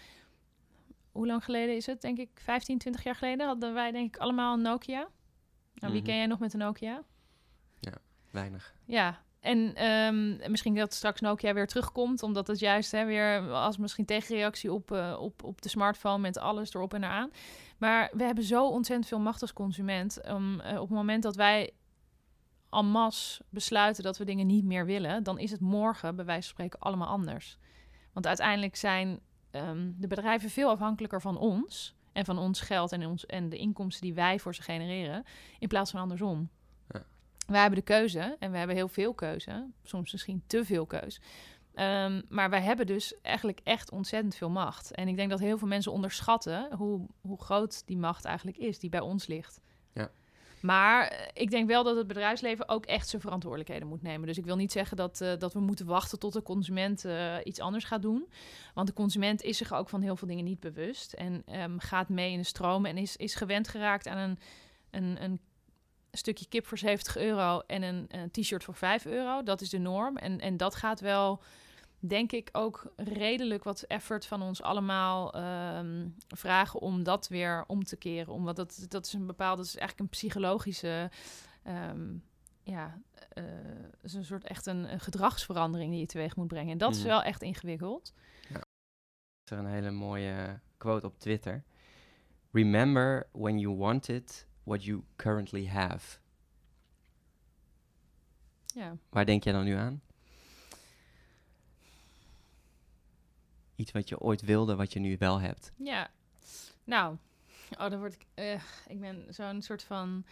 Hoe 1.11 1.27
lang 1.27 1.43
geleden 1.43 1.75
is 1.75 1.85
het? 1.85 2.01
Denk 2.01 2.17
ik 2.17 2.29
15, 2.33 2.77
20 2.77 3.03
jaar 3.03 3.15
geleden 3.15 3.47
hadden 3.47 3.73
wij 3.73 3.91
denk 3.91 4.15
ik 4.15 4.21
allemaal 4.21 4.53
een 4.53 4.61
Nokia. 4.61 5.09
Nou, 5.81 5.93
wie 5.93 6.01
Mhm. 6.01 6.11
ken 6.11 6.17
jij 6.17 6.25
nog 6.27 6.39
met 6.39 6.53
een 6.53 6.59
Nokia? 6.59 7.03
weinig. 8.31 8.73
Ja, 8.85 9.21
en 9.39 9.75
ehm, 9.75 10.51
misschien 10.51 10.75
dat 10.75 10.93
straks 10.93 11.21
Nokia 11.21 11.53
weer 11.53 11.67
terugkomt, 11.67 12.23
omdat 12.23 12.47
het 12.47 12.59
juist 12.59 12.91
hè, 12.91 13.05
weer 13.05 13.51
als 13.51 13.77
misschien 13.77 14.05
tegenreactie 14.05 14.73
op, 14.73 14.91
eh, 14.91 15.17
op, 15.19 15.43
op 15.43 15.61
de 15.61 15.69
smartphone 15.69 16.17
met 16.17 16.37
alles 16.37 16.73
erop 16.73 16.93
en 16.93 17.03
eraan. 17.03 17.31
Maar 17.77 18.09
we 18.13 18.23
hebben 18.23 18.43
zo 18.43 18.67
ontzettend 18.67 19.07
veel 19.07 19.19
macht 19.19 19.41
als 19.41 19.53
consument. 19.53 20.21
om 20.29 20.59
eh, 20.59 20.73
op 20.75 20.87
het 20.87 20.97
moment 20.97 21.23
dat 21.23 21.35
wij 21.35 21.71
en 22.69 22.85
masse 22.85 23.43
besluiten 23.49 24.03
dat 24.03 24.17
we 24.17 24.25
dingen 24.25 24.47
niet 24.47 24.65
meer 24.65 24.85
willen, 24.85 25.23
dan 25.23 25.39
is 25.39 25.51
het 25.51 25.59
morgen 25.61 26.15
bij 26.15 26.25
wijze 26.25 26.41
van 26.41 26.51
spreken 26.51 26.79
allemaal 26.79 27.07
anders. 27.07 27.57
Want 28.13 28.27
uiteindelijk 28.27 28.75
zijn 28.75 29.19
ehm, 29.51 29.91
de 29.97 30.07
bedrijven 30.07 30.49
veel 30.49 30.69
afhankelijker 30.69 31.21
van 31.21 31.37
ons 31.37 31.95
en 32.13 32.25
van 32.25 32.37
ons 32.37 32.61
geld 32.61 32.91
en, 32.91 33.05
ons, 33.05 33.25
en 33.25 33.49
de 33.49 33.57
inkomsten 33.57 34.01
die 34.01 34.13
wij 34.13 34.39
voor 34.39 34.55
ze 34.55 34.61
genereren, 34.61 35.23
in 35.59 35.67
plaats 35.67 35.91
van 35.91 35.99
andersom. 35.99 36.49
Ja. 36.89 37.03
Wij 37.47 37.61
hebben 37.61 37.79
de 37.79 37.85
keuze 37.85 38.35
en 38.39 38.51
we 38.51 38.57
hebben 38.57 38.75
heel 38.75 38.87
veel 38.87 39.13
keuze, 39.13 39.67
soms 39.83 40.11
misschien 40.11 40.43
te 40.47 40.65
veel 40.65 40.85
keus. 40.85 41.21
Ehm, 41.73 42.21
maar 42.29 42.49
wij 42.49 42.61
hebben 42.61 42.87
dus 42.87 43.21
eigenlijk 43.21 43.59
echt 43.63 43.91
ontzettend 43.91 44.35
veel 44.35 44.49
macht. 44.49 44.91
En 44.91 45.07
ik 45.07 45.15
denk 45.15 45.29
dat 45.29 45.39
heel 45.39 45.57
veel 45.57 45.67
mensen 45.67 45.91
onderschatten 45.91 46.75
hoe, 46.75 47.07
hoe 47.21 47.41
groot 47.41 47.87
die 47.87 47.97
macht 47.97 48.25
eigenlijk 48.25 48.57
is 48.57 48.79
die 48.79 48.89
bij 48.89 48.99
ons 48.99 49.27
ligt. 49.27 49.61
Ja. 49.93 50.11
Maar 50.61 51.07
eh, 51.07 51.27
ik 51.33 51.49
denk 51.49 51.67
wel 51.67 51.83
dat 51.83 51.95
het 51.95 52.07
bedrijfsleven 52.07 52.69
ook 52.69 52.85
echt 52.85 53.07
zijn 53.09 53.21
verantwoordelijkheden 53.21 53.87
moet 53.87 54.01
nemen. 54.01 54.27
Dus 54.27 54.37
ik 54.37 54.45
wil 54.45 54.55
niet 54.55 54.71
zeggen 54.71 54.97
dat, 54.97 55.21
eh, 55.21 55.37
dat 55.37 55.53
we 55.53 55.59
moeten 55.59 55.85
wachten 55.85 56.19
tot 56.19 56.33
de 56.33 56.41
consument 56.41 57.05
eh, 57.05 57.35
iets 57.43 57.59
anders 57.59 57.83
gaat 57.83 58.01
doen. 58.01 58.29
Want 58.73 58.87
de 58.87 58.93
consument 58.93 59.41
is 59.41 59.57
zich 59.57 59.73
ook 59.73 59.89
van 59.89 60.01
heel 60.01 60.15
veel 60.15 60.27
dingen 60.27 60.43
niet 60.43 60.59
bewust. 60.59 61.13
En 61.13 61.43
ehm, 61.45 61.77
gaat 61.77 62.09
mee 62.09 62.31
in 62.31 62.37
de 62.37 62.43
stroom 62.43 62.85
en 62.85 62.97
is, 62.97 63.17
is 63.17 63.35
gewend 63.35 63.67
geraakt 63.67 64.07
aan 64.07 64.17
een, 64.17 64.39
een, 64.91 65.23
een 65.23 65.39
stukje 66.11 66.47
kip 66.47 66.65
voor 66.65 66.77
70 66.77 67.17
euro 67.17 67.59
en 67.59 67.81
een, 67.81 68.05
een 68.07 68.31
t-shirt 68.31 68.63
voor 68.63 68.75
5 68.75 69.05
euro. 69.05 69.43
Dat 69.43 69.61
is 69.61 69.69
de 69.69 69.79
norm. 69.79 70.17
En, 70.17 70.39
en 70.39 70.57
dat 70.57 70.75
gaat 70.75 70.99
wel, 70.99 71.41
denk 72.07 72.31
ik, 72.31 72.49
ook 72.51 72.93
redelijk 72.95 73.63
wat 73.63 73.81
effort 73.81 74.25
van 74.25 74.41
ons 74.41 74.61
allemaal 74.61 75.33
ehm, 75.33 76.07
vragen 76.27 76.79
om 76.79 77.03
dat 77.03 77.27
weer 77.27 77.63
om 77.67 77.83
te 77.83 77.95
keren. 77.97 78.33
Omdat 78.33 78.55
dat, 78.55 78.85
dat 78.89 79.05
is 79.05 79.13
een 79.13 79.25
bepaalde, 79.25 79.57
dat 79.57 79.65
is 79.65 79.75
eigenlijk 79.77 79.99
een 79.99 80.17
psychologische. 80.17 81.09
ehm, 81.63 82.13
ja, 82.63 83.01
eh, 83.33 83.43
is 84.01 84.13
een 84.13 84.25
soort 84.25 84.43
echt 84.43 84.65
een, 84.65 84.91
een 84.91 84.99
gedragsverandering 84.99 85.91
die 85.91 85.99
je 85.99 86.05
teweeg 86.05 86.35
moet 86.35 86.47
brengen. 86.47 86.71
En 86.71 86.77
dat 86.77 86.91
is 86.91 86.99
Mhm. 86.99 87.07
wel 87.07 87.23
echt 87.23 87.41
ingewikkeld. 87.41 88.13
is 89.43 89.51
er 89.51 89.57
een 89.57 89.71
hele 89.71 89.91
mooie 89.91 90.59
quote 90.77 91.05
op 91.07 91.19
Twitter. 91.19 91.63
Remember 92.51 93.27
when 93.31 93.59
you 93.59 93.75
wanted 93.75 94.47
what 94.63 94.83
you 94.83 95.03
currently 95.15 95.67
have. 95.67 96.19
Ja. 98.65 98.95
Waar 99.09 99.25
denk 99.25 99.43
jij 99.43 99.53
dan 99.53 99.63
nu 99.63 99.73
aan? 99.73 100.01
Iets 103.81 103.91
wat 103.91 104.09
je 104.09 104.19
ooit 104.19 104.41
wilde, 104.41 104.75
wat 104.75 104.93
je 104.93 104.99
nu 104.99 105.15
wel 105.19 105.39
hebt. 105.39 105.71
Ja, 105.75 106.09
nou, 106.83 107.17
oh, 107.79 107.89
dan 107.89 107.99
word 107.99 108.13
ik. 108.13 108.25
eh, 108.33 108.61
ik 108.87 108.99
ben 108.99 109.25
zo'n 109.29 109.61
soort 109.61 109.83
van 109.83 110.25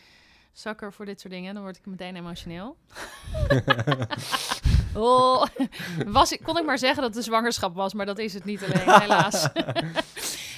zakker 0.51 0.93
voor 0.93 1.05
dit 1.05 1.19
soort 1.19 1.33
dingen. 1.33 1.53
Dan 1.53 1.63
word 1.63 1.77
ik 1.77 1.85
meteen 1.85 2.15
emotioneel. 2.15 2.77
oh, 4.93 5.45
was 6.05 6.31
ik, 6.31 6.43
kon 6.43 6.57
ik 6.57 6.65
maar 6.65 6.77
zeggen 6.77 7.01
dat 7.01 7.13
het 7.13 7.23
de 7.23 7.29
zwangerschap 7.29 7.75
was, 7.75 7.93
maar 7.93 8.05
dat 8.05 8.17
is 8.17 8.33
het 8.33 8.45
niet 8.45 8.63
alleen, 8.63 9.01
helaas. 9.01 9.47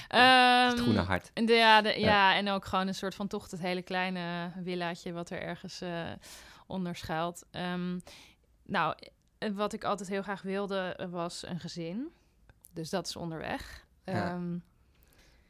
Ehm, 0.08 0.70
het 0.70 0.80
groene 0.80 1.00
hart. 1.00 1.32
En 1.34 1.46
de, 1.46 1.54
ja, 1.54 1.82
de, 1.82 2.00
ja. 2.00 2.36
en 2.36 2.50
ook 2.50 2.66
gewoon 2.66 2.88
een 2.88 2.96
soort 2.96 3.16
van 3.16 3.28
toch 3.28 3.52
het 3.52 3.60
hele 3.60 3.82
kleine 3.82 4.52
villaatje 4.64 5.12
wat 5.12 5.30
er 5.30 5.42
ergens 5.42 5.82
uh, 5.82 6.10
onder 6.68 6.96
schuilt. 6.96 7.46
Ehm, 7.52 8.00
nou, 8.66 8.96
wat 9.54 9.74
ik 9.74 9.84
altijd 9.84 10.10
heel 10.10 10.22
graag 10.22 10.42
wilde 10.42 11.08
was 11.10 11.48
een 11.48 11.60
gezin. 11.60 12.12
Dus 12.74 12.90
dat 12.90 13.08
is 13.08 13.16
onderweg. 13.16 13.86
Ja. 14.06 14.30
Ehm, 14.30 14.58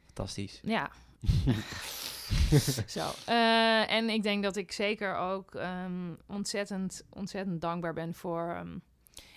Fantastisch. 0.05 0.59
Ja. 0.63 0.91
Zo. 2.87 3.11
Uh, 3.29 3.91
en 3.91 4.09
ik 4.09 4.23
denk 4.23 4.43
dat 4.43 4.55
ik 4.55 4.71
zeker 4.71 5.15
ook 5.15 5.53
um, 5.53 6.17
ontzettend, 6.27 7.03
ontzettend 7.09 7.61
dankbaar 7.61 7.93
ben 7.93 8.13
voor 8.13 8.57
um, 8.59 8.81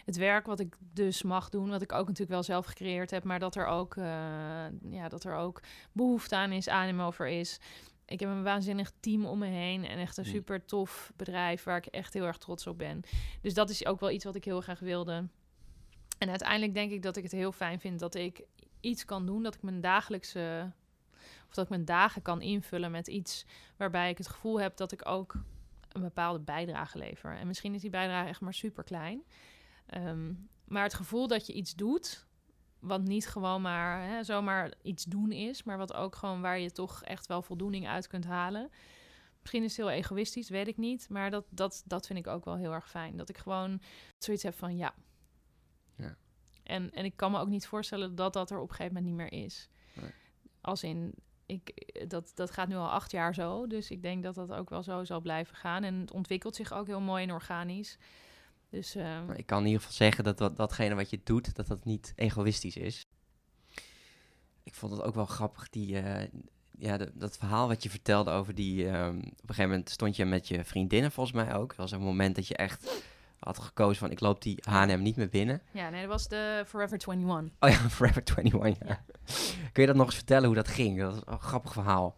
het 0.05 0.17
werk 0.17 0.47
wat 0.47 0.61
ik 0.61 0.77
dus 0.93 1.23
mag 1.23 1.49
doen. 1.49 1.69
Wat 1.69 1.83
ik 1.83 1.93
ook 1.93 2.07
natuurlijk 2.07 2.31
wel 2.31 2.43
zelf 2.43 2.67
gecreëerd 2.67 3.11
heb. 3.11 3.25
Maar 3.25 3.39
dat 3.39 3.55
er 3.55 3.67
ook, 3.67 3.97
uh, 3.97 4.05
ja, 4.91 5.09
dat 5.09 5.25
er 5.25 5.35
ook 5.35 5.61
behoefte 5.93 6.37
aan 6.37 6.53
is, 6.53 6.69
animo 6.69 7.07
over 7.07 7.29
is. 7.29 7.61
Ik 8.07 8.21
heb 8.21 8.29
een 8.29 8.43
waanzinnig 8.43 8.93
team 9.01 9.25
om 9.25 9.39
me 9.39 9.47
heen 9.47 9.87
en 9.87 9.99
echt 9.99 10.17
een 10.17 10.25
mm. 10.25 10.31
super 10.31 10.65
tof 10.65 11.13
bedrijf 11.17 11.63
waar 11.63 11.77
ik 11.77 11.87
echt 11.87 12.15
heel 12.15 12.25
erg 12.25 12.39
trots 12.39 12.67
op 12.67 12.79
ben. 12.79 13.01
Dus 13.41 13.55
dat 13.55 13.71
is 13.71 13.87
ook 13.87 14.01
wel 14.01 14.11
iets 14.11 14.25
wat 14.25 14.35
ik 14.35 14.45
heel 14.45 14.61
graag 14.61 14.81
wilde. 14.81 15.29
En 16.19 16.29
uiteindelijk 16.29 16.75
denk 16.75 16.93
ik 16.93 17.03
dat 17.03 17.17
ik 17.17 17.23
het 17.23 17.33
heel 17.33 17.53
fijn 17.53 17.81
vind 17.81 17.99
dat 17.99 18.15
ik 18.15 18.43
iets 18.81 19.05
kan 19.05 19.27
doen, 19.27 19.43
dat 19.43 19.55
ik 19.55 19.63
mijn 19.63 19.81
dagelijkse 19.81 20.73
of 21.49 21.55
dat 21.55 21.65
ik 21.65 21.71
mijn 21.71 21.85
dagen 21.85 22.23
kan 22.23 22.43
invullen 22.43 22.91
met 22.91 23.09
iets 23.09 23.47
waarbij 23.77 24.11
ik 24.11 24.19
het 24.19 24.29
gevoel 24.29 24.61
heb 24.61 24.77
dat 24.77 24.93
ik 24.93 25.09
ook 25.09 25.35
een 25.89 26.01
bepaalde 26.01 26.41
bijdrage 26.41 26.99
lever. 26.99 27.37
En 27.37 27.47
misschien 27.47 27.75
is 27.75 27.81
die 27.81 27.91
bijdrage 27.91 28.29
echt 28.29 28.41
maar 28.41 28.55
super 28.55 28.85
klein. 28.85 29.23
Ehm, 29.87 30.33
maar 30.65 30.83
het 30.83 30.95
gevoel 30.95 31.29
dat 31.29 31.47
je 31.47 31.53
iets 31.53 31.75
doet, 31.75 32.27
wat 32.79 33.03
niet 33.03 33.29
gewoon 33.29 33.63
maar 33.63 34.09
hè, 34.09 34.25
zomaar 34.25 34.73
iets 34.83 35.05
doen 35.05 35.33
is, 35.33 35.63
maar 35.63 35.79
wat 35.79 35.95
ook 35.95 36.17
gewoon 36.17 36.41
waar 36.41 36.59
je 36.59 36.71
toch 36.71 37.03
echt 37.03 37.27
wel 37.27 37.43
voldoening 37.43 37.89
uit 37.89 38.07
kunt 38.07 38.25
halen. 38.25 38.71
Misschien 39.41 39.63
is 39.63 39.77
het 39.77 39.87
heel 39.87 39.97
egoïstisch, 39.97 40.49
weet 40.49 40.69
ik 40.69 40.77
niet. 40.77 41.09
Maar 41.09 41.31
dat, 41.31 41.45
dat, 41.51 41.83
dat 41.87 42.07
vind 42.07 42.19
ik 42.19 42.27
ook 42.27 42.45
wel 42.45 42.57
heel 42.57 42.73
erg 42.73 42.91
fijn. 42.91 43.17
Dat 43.17 43.29
ik 43.29 43.39
gewoon 43.39 43.81
zoiets 44.19 44.43
heb 44.43 44.55
van 44.55 44.77
ja. 44.77 44.95
En, 46.65 46.93
en 46.93 47.05
ik 47.05 47.17
kan 47.17 47.31
me 47.31 47.39
ook 47.39 47.49
niet 47.49 47.67
voorstellen 47.67 48.15
dat 48.15 48.33
dat 48.33 48.51
er 48.51 48.59
op 48.59 48.69
een 48.69 48.75
gegeven 48.75 48.95
moment 48.95 49.17
niet 49.17 49.31
meer 49.31 49.45
is. 49.45 49.69
Nee. 49.93 50.11
Als 50.61 50.83
in, 50.83 51.15
ik, 51.47 51.93
dat, 52.09 52.33
dat 52.35 52.51
gaat 52.51 52.69
nu 52.69 52.75
al 52.75 52.91
acht 52.91 53.11
jaar 53.11 53.35
zo. 53.35 53.67
Dus 53.67 53.91
ik 53.91 54.03
denk 54.03 54.23
dat 54.23 54.35
dat 54.35 54.53
ook 54.53 54.71
wel 54.71 54.83
zo 54.83 55.05
zal 55.05 55.21
blijven 55.21 55.57
gaan. 55.57 55.85
En 55.85 55.95
het 55.95 56.11
ontwikkelt 56.11 56.57
zich 56.57 56.73
ook 56.73 56.87
heel 56.87 57.01
mooi 57.01 57.23
en 57.23 57.33
organisch. 57.33 57.99
Dus, 58.71 58.97
uh... 58.97 59.19
Ik 59.37 59.47
kan 59.47 59.59
in 59.59 59.67
ieder 59.67 59.81
geval 59.81 59.97
zeggen 59.97 60.25
dat, 60.25 60.39
dat 60.39 60.57
datgene 60.57 60.95
wat 60.95 61.11
je 61.11 61.21
doet, 61.25 61.55
dat 61.55 61.67
dat 61.67 61.85
niet 61.85 62.13
egoïstisch 62.17 62.77
is. 62.77 63.07
Ik 64.63 64.75
vond 64.75 64.93
het 64.93 65.03
ook 65.03 65.15
wel 65.15 65.27
grappig, 65.27 65.69
die, 65.71 66.03
uh, 66.03 66.23
ja, 66.79 66.99
dat 67.15 67.37
verhaal 67.37 67.69
wat 67.69 67.83
je 67.83 67.91
vertelde 67.91 68.31
over 68.31 68.55
die... 68.55 68.87
Um, 68.87 69.19
op 69.19 69.25
een 69.25 69.35
gegeven 69.47 69.71
moment 69.71 69.91
stond 69.91 70.17
je 70.17 70.25
met 70.25 70.49
je 70.49 70.65
vriendinnen 70.65 71.13
volgens 71.13 71.37
mij 71.37 71.55
ook. 71.55 71.69
Dat 71.69 71.77
was 71.77 71.91
een 71.91 72.01
moment 72.01 72.35
dat 72.35 72.47
je 72.47 72.57
echt 72.57 73.05
had 73.45 73.59
gekozen 73.59 73.97
van 73.97 74.11
ik 74.11 74.21
loop 74.21 74.43
die 74.43 74.63
H&M 74.69 75.03
niet 75.03 75.17
meer 75.17 75.29
binnen. 75.29 75.63
Ja, 75.71 75.91
nee, 75.91 76.01
dat 76.01 76.11
was 76.11 76.29
de 76.29 76.65
Forever 76.67 76.99
21. 77.09 77.53
Oh 77.61 77.71
ja, 77.71 77.89
Forever 77.97 78.23
21, 78.37 78.89
ja. 78.89 79.01
Kun 79.73 79.83
je 79.83 79.87
dat 79.87 79.97
nog 79.97 80.07
eens 80.07 80.15
vertellen 80.15 80.47
hoe 80.47 80.55
dat 80.55 80.69
ging? 80.69 80.99
Dat 81.01 81.15
is 81.15 81.21
een 81.25 81.41
grappig 81.41 81.73
verhaal. 81.73 82.17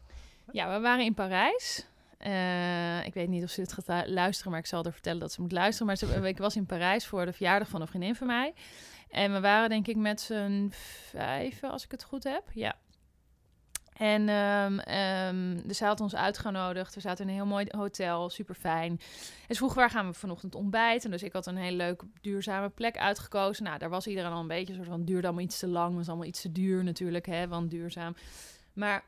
Ja, 0.53 0.75
we 0.75 0.81
waren 0.81 1.05
in 1.05 1.15
Parijs. 1.15 1.87
Uh, 2.27 3.07
ik 3.07 3.15
weet 3.15 3.29
niet 3.29 3.43
of 3.43 3.51
ze 3.51 3.61
het 3.61 3.73
gaat 3.73 4.09
luisteren, 4.09 4.51
maar 4.51 4.61
ik 4.61 4.67
zal 4.67 4.85
er 4.85 4.93
vertellen 4.93 5.21
dat 5.21 5.33
ze 5.33 5.41
moet 5.41 5.53
luisteren. 5.53 5.87
Maar 5.87 5.97
ze, 5.97 6.29
ik 6.29 6.39
was 6.39 6.57
in 6.57 6.67
Parijs 6.67 7.07
voor 7.07 7.25
de 7.25 7.33
verjaardag 7.33 7.69
van 7.69 7.81
een 7.81 7.87
vriendin 7.87 8.15
van 8.15 8.27
mij. 8.27 8.55
En 9.11 9.33
we 9.33 9.41
waren 9.41 9.69
denk 9.69 9.87
ik 9.87 9.97
met 9.97 10.21
z'n 10.21 10.73
vijven, 11.11 11.71
als 11.71 11.85
ik 11.85 11.91
het 11.91 12.05
goed 12.05 12.25
heb. 12.25 12.43
Ja, 12.53 12.77
en 13.98 14.28
um, 14.28 15.66
dus 15.66 15.78
hij 15.78 15.88
had 15.88 16.00
ons 16.00 16.14
uitgenodigd. 16.14 16.94
We 16.94 17.00
zaten 17.00 17.24
in 17.24 17.30
een 17.30 17.37
heel 17.37 17.46
mooi 17.46 17.66
hotel, 17.68 18.30
super 18.30 18.54
fijn. 18.54 18.90
En 19.48 19.54
ze 19.54 19.56
vroeg 19.56 19.74
waar 19.74 19.90
gaan 19.90 20.06
we 20.06 20.12
vanochtend 20.12 20.54
ontbijten. 20.54 21.11
Dus 21.11 21.22
ik 21.22 21.32
had 21.32 21.46
een 21.46 21.56
hele 21.56 21.76
leuke, 21.76 22.06
duurzame 22.20 22.68
plek 22.68 22.98
uitgekozen. 22.98 23.64
Nou, 23.64 23.78
daar 23.78 23.90
was 23.90 24.06
iedereen 24.06 24.32
al 24.32 24.40
een 24.40 24.46
beetje 24.46 24.74
soort 24.74 24.87
van, 24.87 25.04
duurde 25.04 25.26
allemaal 25.26 25.44
iets 25.44 25.59
te 25.59 25.68
lang. 25.68 25.94
Was 25.94 26.09
allemaal 26.09 26.26
iets 26.26 26.40
te 26.40 26.52
duur 26.52 26.85
natuurlijk, 26.85 27.26
hè, 27.26 27.48
want 27.48 27.70
duurzaam. 27.70 28.14
Maar 28.72 29.04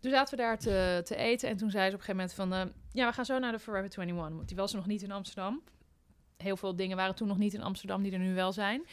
toen 0.00 0.10
zaten 0.10 0.36
we 0.36 0.42
daar 0.42 0.58
te, 0.58 1.00
te 1.04 1.16
eten. 1.16 1.48
En 1.48 1.56
toen 1.56 1.70
zei 1.70 1.88
ze 1.88 1.94
op 1.94 2.00
een 2.00 2.04
gegeven 2.04 2.38
moment 2.38 2.62
van, 2.62 2.68
uh, 2.68 2.74
ja, 2.92 3.06
we 3.08 3.14
gaan 3.14 3.24
zo 3.24 3.38
naar 3.38 3.52
de 3.52 3.58
Forever 3.58 3.98
21. 3.98 4.36
Want 4.36 4.48
die 4.48 4.56
was 4.56 4.72
nog 4.72 4.86
niet 4.86 5.02
in 5.02 5.12
Amsterdam. 5.12 5.62
Heel 6.36 6.56
veel 6.56 6.76
dingen 6.76 6.96
waren 6.96 7.14
toen 7.14 7.28
nog 7.28 7.38
niet 7.38 7.54
in 7.54 7.62
Amsterdam, 7.62 8.02
die 8.02 8.12
er 8.12 8.18
nu 8.18 8.34
wel 8.34 8.52
zijn. 8.52 8.86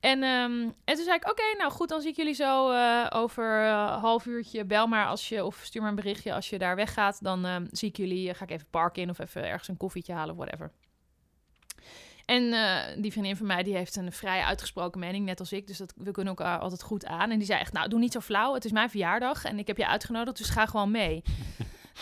En, 0.00 0.22
um, 0.22 0.74
en 0.84 0.94
toen 0.94 1.04
zei 1.04 1.16
ik, 1.16 1.30
oké, 1.30 1.42
nou 1.58 1.72
goed, 1.72 1.88
dan 1.88 2.00
zie 2.00 2.10
ik 2.10 2.16
jullie 2.16 2.34
zo 2.34 2.72
uh, 2.72 3.06
over 3.10 3.64
uh, 3.64 4.02
half 4.02 4.26
uurtje. 4.26 4.64
Bel 4.64 4.86
maar 4.86 5.06
als 5.06 5.28
je, 5.28 5.44
of 5.44 5.60
stuur 5.62 5.80
maar 5.80 5.90
een 5.90 5.96
berichtje 5.96 6.34
als 6.34 6.50
je 6.50 6.58
daar 6.58 6.76
weggaat. 6.76 7.22
Dan 7.22 7.44
um, 7.44 7.68
zie 7.70 7.88
ik 7.88 7.96
jullie, 7.96 8.28
uh, 8.28 8.34
ga 8.34 8.44
ik 8.44 8.50
even 8.50 8.66
parken 8.70 9.02
in 9.02 9.10
of 9.10 9.18
even 9.18 9.44
ergens 9.44 9.68
een 9.68 9.76
koffietje 9.76 10.12
halen 10.12 10.36
whatever. 10.36 10.72
En 12.24 12.50
die 13.02 13.12
vriendin 13.12 13.36
van 13.36 13.46
mij, 13.46 13.62
die 13.62 13.76
heeft 13.76 13.96
een 13.96 14.12
vrij 14.12 14.42
uitgesproken 14.42 15.00
mening, 15.00 15.24
net 15.24 15.40
als 15.40 15.52
ik. 15.52 15.66
Dus 15.66 15.78
dat, 15.78 15.92
we 15.96 16.10
kunnen 16.10 16.36
elkaar 16.36 16.58
altijd 16.58 16.82
goed 16.82 17.06
aan. 17.06 17.30
En 17.30 17.38
die 17.38 17.46
zei 17.46 17.60
echt, 17.60 17.72
nou, 17.72 17.88
doe 17.88 17.98
niet 17.98 18.12
zo 18.12 18.20
flauw. 18.20 18.54
Het 18.54 18.64
is 18.64 18.72
mijn 18.72 18.90
verjaardag 18.90 19.44
en 19.44 19.58
ik 19.58 19.66
heb 19.66 19.76
je 19.76 19.86
uitgenodigd, 19.86 20.36
dus 20.36 20.48
ga 20.48 20.66
gewoon 20.66 20.90
mee. 20.90 21.22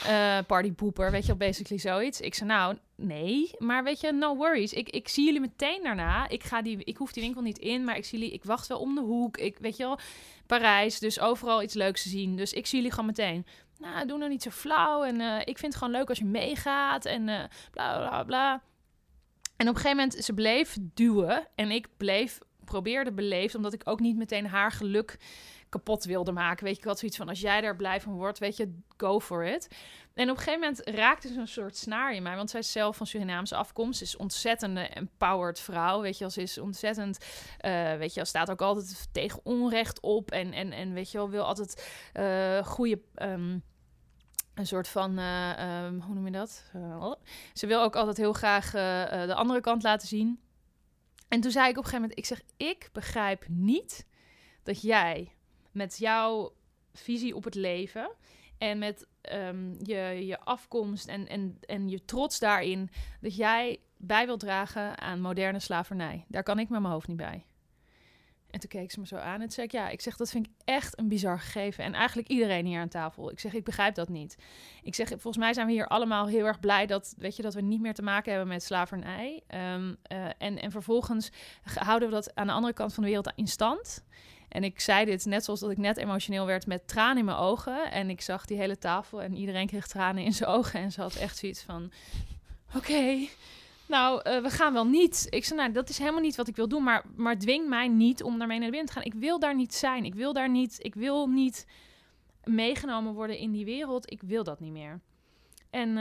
Uh, 0.06 0.38
partypoeper, 0.46 1.10
weet 1.10 1.26
je 1.26 1.36
wel, 1.36 1.48
basically 1.48 1.80
zoiets. 1.80 2.20
Ik 2.20 2.34
zei, 2.34 2.48
nou, 2.48 2.76
nee, 2.94 3.50
maar 3.58 3.84
weet 3.84 4.00
je, 4.00 4.12
no 4.12 4.36
worries. 4.36 4.72
Ik, 4.72 4.90
ik 4.90 5.08
zie 5.08 5.24
jullie 5.24 5.40
meteen 5.40 5.82
daarna. 5.82 6.28
Ik, 6.28 6.42
ga 6.42 6.62
die, 6.62 6.84
ik 6.84 6.96
hoef 6.96 7.12
die 7.12 7.22
winkel 7.22 7.42
niet 7.42 7.58
in, 7.58 7.84
maar 7.84 7.96
ik 7.96 8.04
zie 8.04 8.18
jullie, 8.18 8.34
ik 8.34 8.44
wacht 8.44 8.66
wel 8.66 8.78
om 8.78 8.94
de 8.94 9.00
hoek. 9.00 9.36
Ik, 9.36 9.58
weet 9.58 9.76
je 9.76 9.82
wel, 9.82 9.98
Parijs, 10.46 10.98
dus 10.98 11.20
overal 11.20 11.62
iets 11.62 11.74
leuks 11.74 12.02
te 12.02 12.08
zien. 12.08 12.36
Dus 12.36 12.52
ik 12.52 12.66
zie 12.66 12.76
jullie 12.76 12.92
gewoon 12.92 13.06
meteen. 13.06 13.46
Nou, 13.78 14.06
doe 14.06 14.18
nou 14.18 14.30
niet 14.30 14.42
zo 14.42 14.50
flauw. 14.50 15.02
En 15.02 15.20
uh, 15.20 15.38
ik 15.38 15.58
vind 15.58 15.72
het 15.72 15.76
gewoon 15.76 15.92
leuk 15.92 16.08
als 16.08 16.18
je 16.18 16.24
meegaat 16.24 17.04
en 17.04 17.28
uh, 17.28 17.44
bla, 17.70 18.08
bla, 18.08 18.24
bla. 18.24 18.62
En 19.56 19.68
op 19.68 19.74
een 19.74 19.80
gegeven 19.80 19.96
moment, 19.96 20.24
ze 20.24 20.34
bleef 20.34 20.76
duwen 20.80 21.46
en 21.54 21.70
ik 21.70 21.88
bleef, 21.96 22.38
probeerde 22.64 23.12
beleefd, 23.12 23.54
omdat 23.54 23.72
ik 23.72 23.82
ook 23.84 24.00
niet 24.00 24.16
meteen 24.16 24.46
haar 24.46 24.72
geluk 24.72 25.18
kapot 25.74 26.04
wilde 26.04 26.32
maken. 26.32 26.64
Weet 26.64 26.76
je, 26.76 26.88
had 26.88 26.98
zoiets 26.98 27.16
van, 27.16 27.28
als 27.28 27.40
jij 27.40 27.60
daar 27.60 27.76
blij 27.76 28.00
van 28.00 28.12
wordt, 28.12 28.38
weet 28.38 28.56
je, 28.56 28.78
go 28.96 29.20
for 29.20 29.44
it. 29.44 29.68
En 30.14 30.30
op 30.30 30.36
een 30.36 30.42
gegeven 30.42 30.60
moment 30.60 30.80
raakte 30.88 31.28
ze 31.28 31.38
een 31.38 31.48
soort 31.48 31.76
snaar 31.76 32.14
in 32.14 32.22
mij, 32.22 32.36
want 32.36 32.50
zij 32.50 32.62
zelf 32.62 32.96
van 32.96 33.06
Surinaamse 33.06 33.56
afkomst, 33.56 34.02
is 34.02 34.16
ontzettende 34.16 34.80
empowered 34.80 35.60
vrouw, 35.60 36.00
weet 36.00 36.18
je, 36.18 36.24
als 36.24 36.36
is 36.36 36.58
ontzettend, 36.58 37.18
uh, 37.60 37.96
weet 37.96 38.14
je, 38.14 38.20
als 38.20 38.28
staat 38.28 38.50
ook 38.50 38.60
altijd 38.60 39.08
tegen 39.12 39.40
onrecht 39.44 40.00
op 40.00 40.30
en, 40.30 40.52
en, 40.52 40.72
en 40.72 40.92
weet 40.92 41.10
je 41.10 41.18
wel, 41.18 41.30
wil 41.30 41.44
altijd 41.44 41.90
uh, 42.14 42.66
goede... 42.66 43.00
Um, 43.16 43.62
een 44.54 44.66
soort 44.66 44.88
van, 44.88 45.18
uh, 45.18 45.84
um, 45.84 46.00
hoe 46.00 46.14
noem 46.14 46.26
je 46.26 46.32
dat? 46.32 46.64
ze 47.52 47.66
wil 47.66 47.82
ook 47.82 47.96
altijd 47.96 48.16
heel 48.16 48.32
graag 48.32 48.70
de 49.26 49.34
andere 49.34 49.60
kant 49.60 49.82
laten 49.82 50.08
zien. 50.08 50.40
En 51.28 51.40
toen 51.40 51.50
zei 51.50 51.68
ik 51.68 51.78
op 51.78 51.84
een 51.84 51.90
gegeven 51.90 52.00
moment, 52.00 52.18
ik 52.18 52.26
zeg, 52.26 52.42
ik 52.56 52.88
begrijp 52.92 53.44
niet 53.48 54.06
dat 54.62 54.82
jij 54.82 55.33
met 55.74 55.98
jouw 55.98 56.52
visie 56.92 57.34
op 57.36 57.44
het 57.44 57.54
leven 57.54 58.10
en 58.58 58.78
met 58.78 59.06
um, 59.32 59.76
je, 59.82 60.26
je 60.26 60.40
afkomst 60.40 61.08
en, 61.08 61.28
en, 61.28 61.58
en 61.60 61.88
je 61.88 62.04
trots 62.04 62.38
daarin, 62.38 62.90
dat 63.20 63.36
jij 63.36 63.80
bij 63.96 64.26
wilt 64.26 64.40
dragen 64.40 65.00
aan 65.00 65.20
moderne 65.20 65.60
slavernij. 65.60 66.24
Daar 66.28 66.42
kan 66.42 66.58
ik 66.58 66.68
met 66.68 66.80
mijn 66.80 66.92
hoofd 66.92 67.08
niet 67.08 67.16
bij. 67.16 67.44
En 68.50 68.60
toen 68.60 68.68
keek 68.68 68.90
ze 68.90 69.00
me 69.00 69.06
zo 69.06 69.16
aan 69.16 69.40
en 69.40 69.50
zei 69.50 69.66
ik, 69.66 69.72
ja, 69.72 69.88
ik 69.88 70.00
zeg, 70.00 70.16
dat 70.16 70.30
vind 70.30 70.46
ik 70.46 70.52
echt 70.64 70.98
een 70.98 71.08
bizar 71.08 71.40
gegeven. 71.40 71.84
En 71.84 71.94
eigenlijk 71.94 72.28
iedereen 72.28 72.66
hier 72.66 72.80
aan 72.80 72.88
tafel. 72.88 73.30
Ik 73.30 73.40
zeg, 73.40 73.54
ik 73.54 73.64
begrijp 73.64 73.94
dat 73.94 74.08
niet. 74.08 74.36
Ik 74.82 74.94
zeg, 74.94 75.08
volgens 75.08 75.36
mij 75.36 75.52
zijn 75.52 75.66
we 75.66 75.72
hier 75.72 75.86
allemaal 75.86 76.26
heel 76.26 76.46
erg 76.46 76.60
blij 76.60 76.86
dat, 76.86 77.14
weet 77.18 77.36
je, 77.36 77.42
dat 77.42 77.54
we 77.54 77.60
niet 77.60 77.80
meer 77.80 77.94
te 77.94 78.02
maken 78.02 78.30
hebben 78.32 78.48
met 78.48 78.62
slavernij. 78.62 79.42
Um, 79.74 79.96
uh, 80.12 80.26
en, 80.38 80.58
en 80.58 80.70
vervolgens 80.70 81.30
houden 81.62 82.08
we 82.08 82.14
dat 82.14 82.34
aan 82.34 82.46
de 82.46 82.52
andere 82.52 82.72
kant 82.72 82.94
van 82.94 83.02
de 83.02 83.08
wereld 83.08 83.32
in 83.36 83.48
stand. 83.48 84.04
En 84.54 84.64
ik 84.64 84.80
zei 84.80 85.04
dit 85.04 85.24
net 85.24 85.44
zoals 85.44 85.60
dat 85.60 85.70
ik 85.70 85.78
net 85.78 85.96
emotioneel 85.96 86.46
werd 86.46 86.66
met 86.66 86.88
tranen 86.88 87.18
in 87.18 87.24
mijn 87.24 87.36
ogen. 87.36 87.90
En 87.90 88.10
ik 88.10 88.20
zag 88.20 88.46
die 88.46 88.56
hele 88.56 88.78
tafel 88.78 89.22
en 89.22 89.36
iedereen 89.36 89.66
kreeg 89.66 89.86
tranen 89.86 90.24
in 90.24 90.32
zijn 90.32 90.50
ogen. 90.50 90.80
En 90.80 90.92
ze 90.92 91.00
had 91.00 91.14
echt 91.14 91.36
zoiets 91.36 91.62
van: 91.62 91.92
Oké, 92.76 93.26
nou, 93.86 94.30
uh, 94.30 94.42
we 94.42 94.50
gaan 94.50 94.72
wel 94.72 94.86
niet. 94.86 95.26
Ik 95.30 95.44
zei: 95.44 95.60
Nou, 95.60 95.72
dat 95.72 95.88
is 95.88 95.98
helemaal 95.98 96.20
niet 96.20 96.36
wat 96.36 96.48
ik 96.48 96.56
wil 96.56 96.68
doen. 96.68 96.82
Maar, 96.82 97.04
maar 97.16 97.38
dwing 97.38 97.68
mij 97.68 97.88
niet 97.88 98.22
om 98.22 98.38
daarmee 98.38 98.58
naar 98.58 98.70
de 98.70 98.76
wind 98.76 98.86
te 98.86 98.92
gaan. 98.92 99.02
Ik 99.02 99.14
wil 99.14 99.38
daar 99.38 99.54
niet 99.54 99.74
zijn. 99.74 100.04
Ik 100.04 100.14
wil 100.14 100.32
daar 100.32 100.50
niet. 100.50 100.76
Ik 100.78 100.94
wil 100.94 101.26
niet 101.26 101.66
meegenomen 102.44 103.14
worden 103.14 103.38
in 103.38 103.52
die 103.52 103.64
wereld. 103.64 104.12
Ik 104.12 104.22
wil 104.22 104.44
dat 104.44 104.60
niet 104.60 104.72
meer. 104.72 105.00
En 105.74 105.88
uh, 105.88 105.94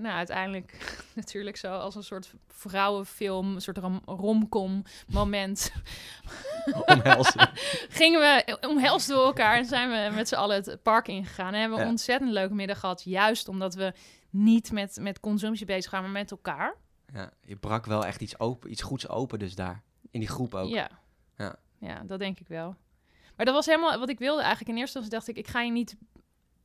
nou, 0.00 0.06
uiteindelijk 0.06 0.78
natuurlijk 1.14 1.56
zo 1.56 1.72
als 1.72 1.94
een 1.94 2.02
soort 2.02 2.34
vrouwenfilm, 2.48 3.54
een 3.54 3.60
soort 3.60 3.78
rom 3.78 4.00
romcom 4.04 4.82
moment. 5.06 5.72
Omhelzen. 6.86 7.50
Gingen 8.00 8.20
we 8.20 8.58
omhelzen 8.60 9.14
door 9.14 9.24
elkaar 9.24 9.56
en 9.56 9.64
zijn 9.64 9.90
we 9.90 10.14
met 10.14 10.28
z'n 10.28 10.34
allen 10.34 10.56
het 10.56 10.82
park 10.82 11.08
ingegaan. 11.08 11.54
En 11.54 11.60
hebben 11.60 11.78
we 11.78 11.84
een 11.84 11.90
ontzettend 11.90 12.30
leuke 12.30 12.54
middag 12.54 12.80
gehad. 12.80 13.02
Juist 13.02 13.48
omdat 13.48 13.74
we 13.74 13.92
niet 14.30 14.72
met, 14.72 14.98
met 15.00 15.20
consumptie 15.20 15.66
bezig 15.66 15.90
gaan, 15.90 16.02
maar 16.02 16.10
met 16.10 16.30
elkaar. 16.30 16.74
Ja, 17.12 17.30
je 17.40 17.56
brak 17.56 17.86
wel 17.86 18.04
echt 18.06 18.20
iets, 18.20 18.38
open, 18.38 18.70
iets 18.70 18.82
goeds 18.82 19.08
open 19.08 19.38
dus 19.38 19.54
daar. 19.54 19.82
In 20.10 20.20
die 20.20 20.28
groep 20.28 20.54
ook. 20.54 20.68
Ja. 20.68 20.90
Ja, 21.36 21.56
ja 21.78 22.02
dat 22.06 22.18
denk 22.18 22.40
ik 22.40 22.48
wel. 22.48 22.76
Maar 23.36 23.46
dat 23.46 23.54
was 23.54 23.66
helemaal 23.66 23.98
wat 23.98 24.08
ik 24.08 24.18
wilde 24.18 24.40
eigenlijk. 24.40 24.70
In 24.70 24.76
eerste 24.76 24.98
instantie 24.98 25.26
dacht 25.26 25.38
ik, 25.38 25.46
ik 25.46 25.52
ga 25.52 25.60
je 25.60 25.72
niet 25.72 25.96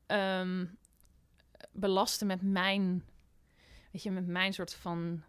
ehm, 0.06 0.64
belasten 1.78 2.26
met 2.26 2.42
mijn, 2.42 3.04
weet 3.92 4.02
je, 4.02 4.10
met 4.10 4.26
mijn 4.26 4.52
soort 4.52 4.74
van 4.74 5.22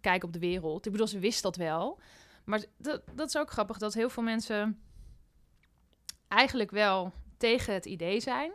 kijk 0.00 0.24
op 0.24 0.32
de 0.32 0.38
wereld. 0.38 0.86
Ik 0.86 0.92
bedoel, 0.92 1.06
ze 1.06 1.18
wist 1.18 1.42
dat 1.42 1.56
wel. 1.56 2.00
Maar 2.44 2.64
dat, 2.76 3.02
dat 3.14 3.28
is 3.28 3.36
ook 3.36 3.50
grappig, 3.50 3.78
dat 3.78 3.94
heel 3.94 4.10
veel 4.10 4.22
mensen 4.22 4.78
eigenlijk 6.28 6.70
wel 6.70 7.12
tegen 7.36 7.74
het 7.74 7.86
idee 7.86 8.20
zijn, 8.20 8.52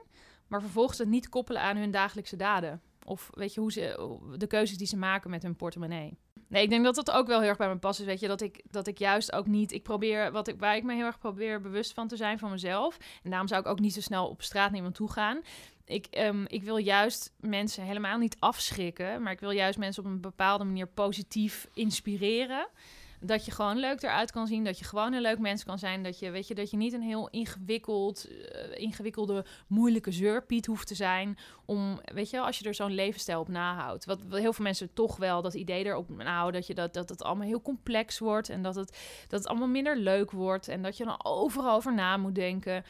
maar 0.48 0.62
vervolgens 0.62 0.98
het 0.98 1.08
niet 1.08 1.30
koppelen 1.30 1.62
aan 1.62 1.78
hun 1.78 1.92
dagelijkse 1.92 2.36
daden. 2.36 2.82
Of 3.06 3.30
weet 3.34 3.54
je, 3.54 3.60
hoe 3.60 3.72
ze, 3.72 4.10
de 4.38 4.48
keuzes 4.48 4.78
die 4.78 4.88
ze 4.88 4.98
maken 4.98 5.30
met 5.30 5.44
hun 5.44 5.56
portemonnee. 5.56 6.18
Nee, 6.48 6.64
ik 6.64 6.70
denk 6.70 6.84
dat 6.84 6.96
dat 6.96 7.12
ook 7.12 7.28
wel 7.28 7.40
heel 7.40 7.50
erg 7.50 7.58
bij 7.58 7.68
me 7.68 7.78
past. 7.78 8.00
Is, 8.00 8.06
weet 8.06 8.20
je, 8.20 8.28
dat 8.28 8.42
ik, 8.42 8.64
dat 8.72 8.88
ik 8.88 8.98
juist 8.98 9.32
ook 9.32 9.48
niet. 9.48 9.72
Ik 9.72 9.84
probeer 9.84 10.32
wat 10.32 10.48
ik, 10.48 10.60
waar 10.60 10.76
ik 10.76 10.84
me 10.84 10.94
heel 10.94 11.06
erg 11.06 11.18
probeer 11.18 11.62
bewust 11.62 11.94
van 11.94 12.08
te 12.08 12.16
zijn 12.16 12.40
van 12.40 12.52
mezelf. 12.52 12.98
En 13.24 13.30
daarom 13.30 13.48
zou 13.48 13.62
ik 13.62 13.68
ook 13.68 13.80
niet 13.80 13.94
zo 13.94 14.02
snel 14.02 14.28
op 14.28 14.42
straat 14.42 14.68
naar 14.68 14.76
iemand 14.76 14.96
toe 14.96 15.12
gaan. 15.12 15.42
Ik, 15.90 16.08
um, 16.18 16.46
ik 16.48 16.64
wil 16.64 16.78
juist 16.78 17.32
mensen 17.40 17.84
helemaal 17.84 18.18
niet 18.18 18.36
afschrikken. 18.40 19.22
Maar 19.24 19.32
ik 19.32 19.40
wil 19.40 19.52
juist 19.52 19.78
mensen 19.78 20.04
op 20.04 20.10
een 20.10 20.22
bepaalde 20.22 20.64
manier 20.64 20.88
positief 20.88 21.68
inspireren. 21.74 22.68
Dat 23.22 23.46
je 23.46 23.52
gewoon 23.52 23.78
leuk 23.78 24.02
eruit 24.02 24.32
kan 24.32 24.48
zien. 24.48 24.64
Dat 24.64 24.80
je 24.80 24.86
gewoon 24.86 25.14
een 25.14 25.22
leuk 25.22 25.40
mens 25.40 25.64
kan 25.64 25.80
zijn. 25.80 26.04
Dat 26.04 26.20
je, 26.20 26.30
weet 26.30 26.48
je, 26.48 26.56
dat 26.56 26.72
je 26.72 26.78
niet 26.78 26.94
een 26.94 27.02
heel 27.02 27.30
ingewikkeld, 27.30 28.30
uh, 28.30 28.80
ingewikkelde, 28.80 29.46
moeilijke 29.68 30.12
zeurpiet 30.12 30.66
hoeft 30.66 30.88
te 30.88 30.96
zijn. 30.96 31.38
Om, 31.66 32.00
weet 32.14 32.30
je, 32.30 32.40
als 32.40 32.60
je 32.60 32.66
er 32.66 32.74
zo'n 32.74 32.94
levensstijl 32.94 33.40
op 33.40 33.48
nahoudt. 33.48 34.06
Wat, 34.06 34.22
wat 34.28 34.40
heel 34.40 34.54
veel 34.54 34.66
mensen 34.66 34.94
toch 34.94 35.18
wel 35.18 35.42
dat 35.42 35.54
idee 35.54 35.86
erop 35.86 36.10
nou 36.10 36.52
Dat 36.52 36.68
je 36.68 36.74
dat, 36.74 36.94
dat 36.94 37.10
het 37.10 37.24
allemaal 37.24 37.48
heel 37.48 37.62
complex 37.62 38.20
wordt. 38.20 38.50
En 38.50 38.62
dat 38.62 38.76
het, 38.76 38.98
dat 39.28 39.40
het 39.40 39.50
allemaal 39.50 39.68
minder 39.68 39.98
leuk 39.98 40.32
wordt. 40.32 40.68
En 40.68 40.82
dat 40.82 40.98
je 40.98 41.06
dan 41.06 41.26
overal 41.26 41.76
over 41.76 41.94
na 41.94 42.18
moet 42.18 42.36
denken. 42.36 42.84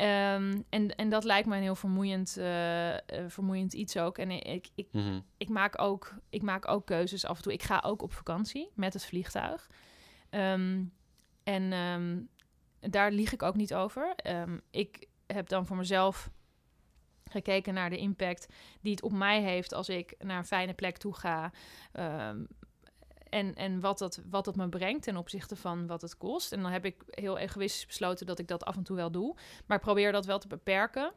Um, 0.00 0.64
en, 0.68 0.96
en 0.96 1.08
dat 1.08 1.24
lijkt 1.24 1.48
me 1.48 1.56
een 1.56 1.62
heel 1.62 1.74
vermoeiend, 1.74 2.36
uh, 2.38 2.90
uh, 2.90 2.98
vermoeiend 3.26 3.72
iets 3.72 3.96
ook. 3.96 4.18
En 4.18 4.30
ik, 4.30 4.68
ik, 4.74 4.88
mm 4.92 5.02
-hmm. 5.02 5.24
ik, 5.36 5.48
maak 5.48 5.80
ook, 5.80 6.14
ik 6.30 6.42
maak 6.42 6.68
ook 6.68 6.86
keuzes 6.86 7.26
af 7.26 7.36
en 7.36 7.42
toe. 7.42 7.52
Ik 7.52 7.62
ga 7.62 7.82
ook 7.86 8.02
op 8.02 8.12
vakantie 8.12 8.70
met 8.74 8.92
het 8.92 9.04
vliegtuig. 9.04 9.70
Um, 10.30 10.92
en 11.44 11.72
um, 11.72 12.28
daar 12.80 13.10
lieg 13.12 13.32
ik 13.32 13.42
ook 13.42 13.56
niet 13.56 13.74
over. 13.74 14.14
ik 14.70 15.06
heb 15.26 15.48
dan 15.48 15.66
voor 15.66 15.76
mezelf 15.76 16.30
gekeken 17.24 17.74
naar 17.74 17.90
de 17.90 17.98
impact 17.98 18.46
die 18.80 18.92
het 18.92 19.02
op 19.02 19.12
mij 19.12 19.42
heeft 19.42 19.74
als 19.74 19.88
ik 19.88 20.14
naar 20.18 20.38
een 20.38 20.44
fijne 20.44 20.74
plek 20.74 20.96
toe 20.96 21.14
ga. 21.14 21.52
En, 23.30 23.54
en 23.54 23.80
wat, 23.80 23.98
dat, 23.98 24.20
wat 24.30 24.44
dat 24.44 24.56
me 24.56 24.68
brengt 24.68 25.02
ten 25.02 25.16
opzichte 25.16 25.56
van 25.56 25.86
wat 25.86 26.02
het 26.02 26.16
kost. 26.16 26.52
En 26.52 26.62
dan 26.62 26.70
heb 26.70 26.84
ik 26.84 27.02
heel 27.06 27.38
egoïstisch 27.38 27.86
besloten 27.86 28.26
dat 28.26 28.38
ik 28.38 28.48
dat 28.48 28.64
af 28.64 28.76
en 28.76 28.82
toe 28.82 28.96
wel 28.96 29.10
doe. 29.10 29.36
Maar 29.66 29.76
ik 29.76 29.82
probeer 29.82 30.12
dat 30.12 30.26
wel 30.26 30.38
te 30.38 30.48
beperken. 30.48 31.12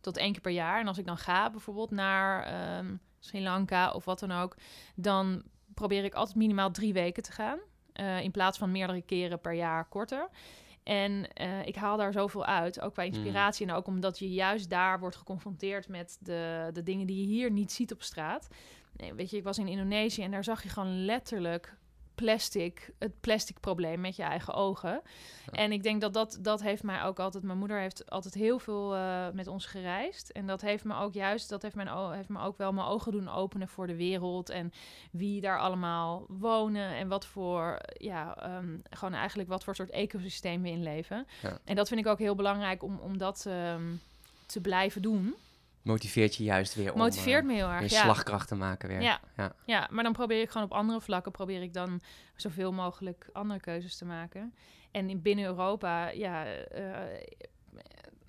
Tot 0.00 0.16
één 0.16 0.32
keer 0.32 0.40
per 0.40 0.52
jaar. 0.52 0.80
En 0.80 0.86
als 0.86 0.98
ik 0.98 1.06
dan 1.06 1.18
ga 1.18 1.50
bijvoorbeeld 1.50 1.90
naar 1.90 2.78
um, 2.78 3.00
Sri 3.18 3.42
Lanka 3.42 3.90
of 3.90 4.04
wat 4.04 4.18
dan 4.18 4.32
ook. 4.32 4.56
Dan 4.94 5.42
probeer 5.74 6.04
ik 6.04 6.14
altijd 6.14 6.36
minimaal 6.36 6.70
drie 6.70 6.92
weken 6.92 7.22
te 7.22 7.32
gaan. 7.32 7.58
Uh, 8.00 8.20
in 8.20 8.30
plaats 8.30 8.58
van 8.58 8.70
meerdere 8.70 9.02
keren 9.02 9.40
per 9.40 9.52
jaar 9.52 9.88
korter. 9.88 10.28
En 10.82 11.28
uh, 11.40 11.66
ik 11.66 11.76
haal 11.76 11.96
daar 11.96 12.12
zoveel 12.12 12.44
uit, 12.44 12.80
ook 12.80 12.92
qua 12.92 13.02
inspiratie. 13.02 13.66
Mm. 13.66 13.72
En 13.72 13.78
ook 13.78 13.86
omdat 13.86 14.18
je 14.18 14.30
juist 14.30 14.70
daar 14.70 15.00
wordt 15.00 15.16
geconfronteerd 15.16 15.88
met 15.88 16.18
de, 16.20 16.70
de 16.72 16.82
dingen 16.82 17.06
die 17.06 17.20
je 17.20 17.26
hier 17.26 17.50
niet 17.50 17.72
ziet 17.72 17.92
op 17.92 18.02
straat. 18.02 18.48
Nee, 19.02 19.14
weet 19.14 19.30
je, 19.30 19.36
ik 19.36 19.44
was 19.44 19.58
in 19.58 19.68
Indonesië 19.68 20.22
en 20.22 20.30
daar 20.30 20.44
zag 20.44 20.62
je 20.62 20.68
gewoon 20.68 21.04
letterlijk 21.04 21.76
plastic, 22.14 22.90
het 22.98 23.20
plastic 23.20 23.60
probleem 23.60 24.00
met 24.00 24.16
je 24.16 24.22
eigen 24.22 24.54
ogen. 24.54 25.02
En 25.50 25.72
ik 25.72 25.82
denk 25.82 26.00
dat, 26.00 26.14
dat 26.14 26.38
dat 26.40 26.62
heeft 26.62 26.82
mij 26.82 27.02
ook 27.02 27.18
altijd, 27.18 27.44
mijn 27.44 27.58
moeder 27.58 27.78
heeft 27.80 28.10
altijd 28.10 28.34
heel 28.34 28.58
veel 28.58 28.96
uh, 28.96 29.26
met 29.32 29.46
ons 29.46 29.66
gereisd. 29.66 30.30
En 30.30 30.46
dat 30.46 30.60
heeft 30.60 30.84
me 30.84 30.94
ook 30.94 31.14
juist, 31.14 31.48
dat 31.48 31.62
heeft, 31.62 31.74
mijn, 31.74 32.12
heeft 32.12 32.28
me 32.28 32.40
ook 32.40 32.58
wel 32.58 32.72
mijn 32.72 32.86
ogen 32.86 33.12
doen 33.12 33.28
openen 33.28 33.68
voor 33.68 33.86
de 33.86 33.96
wereld. 33.96 34.50
En 34.50 34.72
wie 35.10 35.40
daar 35.40 35.58
allemaal 35.58 36.24
wonen 36.28 36.94
en 36.94 37.08
wat 37.08 37.26
voor, 37.26 37.78
ja, 37.92 38.56
um, 38.56 38.82
gewoon 38.90 39.14
eigenlijk 39.14 39.48
wat 39.48 39.64
voor 39.64 39.74
soort 39.74 39.90
ecosysteem 39.90 40.62
we 40.62 40.70
in 40.70 40.82
leven. 40.82 41.26
Ja. 41.42 41.58
En 41.64 41.76
dat 41.76 41.88
vind 41.88 42.00
ik 42.00 42.06
ook 42.06 42.18
heel 42.18 42.34
belangrijk 42.34 42.82
om, 42.82 42.98
om 42.98 43.18
dat 43.18 43.44
um, 43.48 44.00
te 44.46 44.60
blijven 44.60 45.02
doen 45.02 45.34
motiveert 45.82 46.34
je 46.34 46.44
juist 46.44 46.74
weer 46.74 46.96
motiveert 46.96 47.40
om 47.40 47.46
me 47.46 47.54
heel 47.54 47.68
erg, 47.68 47.90
ja. 47.90 48.02
slagkracht 48.02 48.48
te 48.48 48.54
maken 48.54 48.88
weer. 48.88 49.02
Ja. 49.02 49.20
ja. 49.36 49.52
Ja. 49.66 49.88
maar 49.90 50.04
dan 50.04 50.12
probeer 50.12 50.40
ik 50.40 50.50
gewoon 50.50 50.66
op 50.66 50.72
andere 50.72 51.00
vlakken 51.00 51.32
probeer 51.32 51.62
ik 51.62 51.72
dan 51.72 52.00
zoveel 52.36 52.72
mogelijk 52.72 53.28
andere 53.32 53.60
keuzes 53.60 53.96
te 53.96 54.04
maken. 54.04 54.54
En 54.90 55.10
in 55.10 55.22
binnen 55.22 55.44
Europa, 55.44 56.08
ja, 56.08 56.46
uh, 56.46 56.96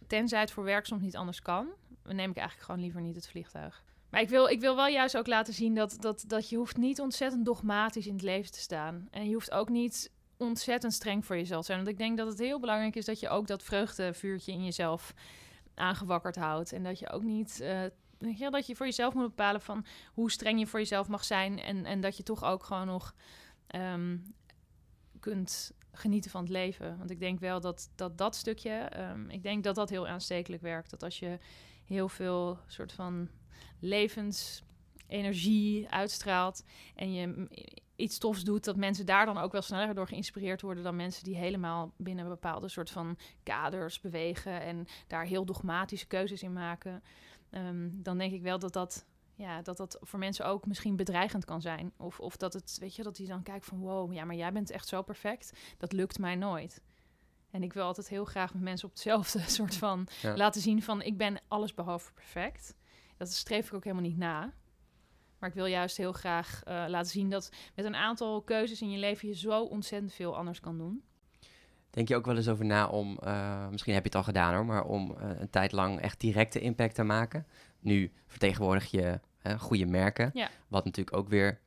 tenzij 0.07 0.39
het 0.39 0.51
voor 0.51 0.63
werk 0.63 0.85
soms 0.85 1.01
niet 1.01 1.15
anders 1.15 1.41
kan, 1.41 1.67
neem 2.03 2.29
ik 2.29 2.37
eigenlijk 2.37 2.65
gewoon 2.65 2.81
liever 2.81 3.01
niet 3.01 3.15
het 3.15 3.27
vliegtuig. 3.27 3.83
Maar 4.09 4.21
ik 4.21 4.29
wil, 4.29 4.47
ik 4.47 4.59
wil 4.59 4.75
wel 4.75 4.87
juist 4.87 5.17
ook 5.17 5.27
laten 5.27 5.53
zien 5.53 5.75
dat, 5.75 5.97
dat, 5.99 6.23
dat 6.27 6.49
je 6.49 6.55
hoeft 6.55 6.77
niet 6.77 6.99
ontzettend 6.99 7.45
dogmatisch 7.45 8.07
in 8.07 8.13
het 8.13 8.21
leven 8.21 8.51
te 8.51 8.59
staan. 8.59 9.07
En 9.11 9.27
je 9.27 9.33
hoeft 9.33 9.51
ook 9.51 9.69
niet 9.69 10.11
ontzettend 10.37 10.93
streng 10.93 11.25
voor 11.25 11.35
jezelf 11.35 11.59
te 11.59 11.65
zijn. 11.65 11.77
Want 11.77 11.91
ik 11.91 11.97
denk 11.97 12.17
dat 12.17 12.27
het 12.27 12.39
heel 12.39 12.59
belangrijk 12.59 12.95
is 12.95 13.05
dat 13.05 13.19
je 13.19 13.29
ook 13.29 13.47
dat 13.47 13.63
vreugdevuurtje 13.63 14.51
in 14.51 14.63
jezelf 14.63 15.13
aangewakkerd 15.75 16.35
houdt. 16.35 16.71
En 16.71 16.83
dat 16.83 16.99
je 16.99 17.09
ook 17.09 17.23
niet. 17.23 17.59
Uh, 17.61 17.83
ja, 18.37 18.49
dat 18.49 18.67
je 18.67 18.75
voor 18.75 18.85
jezelf 18.85 19.13
moet 19.13 19.27
bepalen 19.27 19.61
van 19.61 19.85
hoe 20.13 20.31
streng 20.31 20.59
je 20.59 20.67
voor 20.67 20.79
jezelf 20.79 21.07
mag 21.07 21.23
zijn. 21.23 21.59
En, 21.59 21.85
en 21.85 22.01
dat 22.01 22.17
je 22.17 22.23
toch 22.23 22.43
ook 22.43 22.63
gewoon 22.63 22.87
nog 22.87 23.15
um, 23.75 24.35
kunt 25.19 25.71
genieten 25.91 26.31
van 26.31 26.41
het 26.41 26.51
leven. 26.51 26.97
Want 26.97 27.09
ik 27.09 27.19
denk 27.19 27.39
wel 27.39 27.59
dat 27.59 27.89
dat, 27.95 28.17
dat 28.17 28.35
stukje. 28.35 28.91
Um, 28.99 29.29
ik 29.29 29.43
denk 29.43 29.63
dat 29.63 29.75
dat 29.75 29.89
heel 29.89 30.07
aanstekelijk 30.07 30.61
werkt. 30.61 30.89
Dat 30.89 31.03
als 31.03 31.19
je 31.19 31.39
heel 31.85 32.09
veel 32.09 32.59
soort 32.67 32.91
van 32.91 33.29
levensenergie 33.79 35.89
uitstraalt. 35.89 36.65
En 36.95 37.13
je 37.13 37.47
iets 37.95 38.17
tofs 38.17 38.43
doet, 38.43 38.63
dat 38.63 38.75
mensen 38.75 39.05
daar 39.05 39.25
dan 39.25 39.37
ook 39.37 39.51
wel 39.51 39.61
sneller 39.61 39.95
door 39.95 40.07
geïnspireerd 40.07 40.61
worden 40.61 40.83
dan 40.83 40.95
mensen 40.95 41.23
die 41.23 41.35
helemaal 41.35 41.93
binnen 41.97 42.27
bepaalde 42.27 42.67
soort 42.67 42.89
van 42.89 43.17
kaders 43.43 43.99
bewegen 43.99 44.61
en 44.61 44.85
daar 45.07 45.25
heel 45.25 45.45
dogmatische 45.45 46.07
keuzes 46.07 46.43
in 46.43 46.53
maken. 46.53 47.03
Um, 47.51 47.99
dan 48.03 48.17
denk 48.17 48.33
ik 48.33 48.41
wel 48.41 48.59
dat 48.59 48.73
dat, 48.73 49.05
ja, 49.35 49.61
dat 49.61 49.77
dat 49.77 49.97
voor 50.01 50.19
mensen 50.19 50.45
ook 50.45 50.65
misschien 50.65 50.95
bedreigend 50.95 51.45
kan 51.45 51.61
zijn. 51.61 51.93
Of, 51.97 52.19
of 52.19 52.37
dat 52.37 52.53
het, 52.53 52.77
weet 52.79 52.95
je, 52.95 53.03
dat 53.03 53.15
die 53.15 53.27
dan 53.27 53.43
kijkt 53.43 53.65
van 53.65 53.79
wow, 53.79 54.13
ja, 54.13 54.25
maar 54.25 54.35
jij 54.35 54.51
bent 54.51 54.71
echt 54.71 54.87
zo 54.87 55.01
perfect. 55.01 55.53
Dat 55.77 55.91
lukt 55.91 56.19
mij 56.19 56.35
nooit. 56.35 56.81
En 57.51 57.63
ik 57.63 57.73
wil 57.73 57.83
altijd 57.83 58.09
heel 58.09 58.25
graag 58.25 58.53
met 58.53 58.63
mensen 58.63 58.87
op 58.87 58.93
hetzelfde 58.93 59.39
soort 59.59 59.75
van 59.75 60.07
ja. 60.21 60.35
laten 60.35 60.61
zien 60.61 60.81
van 60.81 61.01
ik 61.01 61.17
ben 61.17 61.41
alles 61.47 61.73
behalve 61.73 62.13
perfect. 62.13 62.75
Dat 63.17 63.31
streef 63.31 63.67
ik 63.67 63.73
ook 63.73 63.83
helemaal 63.83 64.05
niet 64.05 64.17
na. 64.17 64.53
Maar 65.43 65.51
ik 65.51 65.57
wil 65.57 65.67
juist 65.67 65.97
heel 65.97 66.11
graag 66.11 66.61
uh, 66.67 66.83
laten 66.87 67.11
zien 67.11 67.29
dat 67.29 67.51
met 67.75 67.85
een 67.85 67.95
aantal 67.95 68.41
keuzes 68.41 68.81
in 68.81 68.91
je 68.91 68.97
leven 68.97 69.27
je 69.27 69.35
zo 69.35 69.63
ontzettend 69.63 70.13
veel 70.13 70.35
anders 70.35 70.59
kan 70.59 70.77
doen. 70.77 71.03
Denk 71.89 72.07
je 72.07 72.15
ook 72.15 72.25
wel 72.25 72.35
eens 72.35 72.47
over 72.47 72.65
na 72.65 72.87
om, 72.87 73.19
uh, 73.23 73.67
misschien 73.67 73.93
heb 73.93 74.03
je 74.03 74.09
het 74.09 74.17
al 74.17 74.23
gedaan 74.23 74.53
hoor, 74.53 74.65
maar 74.65 74.83
om 74.83 75.11
uh, 75.11 75.29
een 75.39 75.49
tijd 75.49 75.71
lang 75.71 75.99
echt 75.99 76.19
directe 76.19 76.59
impact 76.59 76.95
te 76.95 77.03
maken? 77.03 77.47
Nu 77.79 78.11
vertegenwoordig 78.27 78.91
je 78.91 79.19
goede 79.57 79.85
merken, 79.85 80.31
ja. 80.33 80.49
wat 80.67 80.85
natuurlijk 80.85 81.17
ook 81.17 81.29
weer 81.29 81.59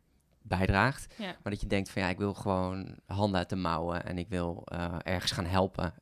bijdraagt. 0.43 1.15
Ja. 1.19 1.37
Maar 1.43 1.53
dat 1.53 1.61
je 1.61 1.67
denkt 1.67 1.91
van 1.91 2.03
ja, 2.03 2.09
ik 2.09 2.19
wil 2.19 2.35
gewoon 2.35 2.99
handen 3.07 3.39
uit 3.39 3.49
de 3.49 3.57
mouwen 3.57 4.05
en 4.05 4.19
ik 4.19 4.29
wil 4.29 4.67
ergens 5.03 5.33
gaan 5.33 5.47
helpen. 5.47 5.95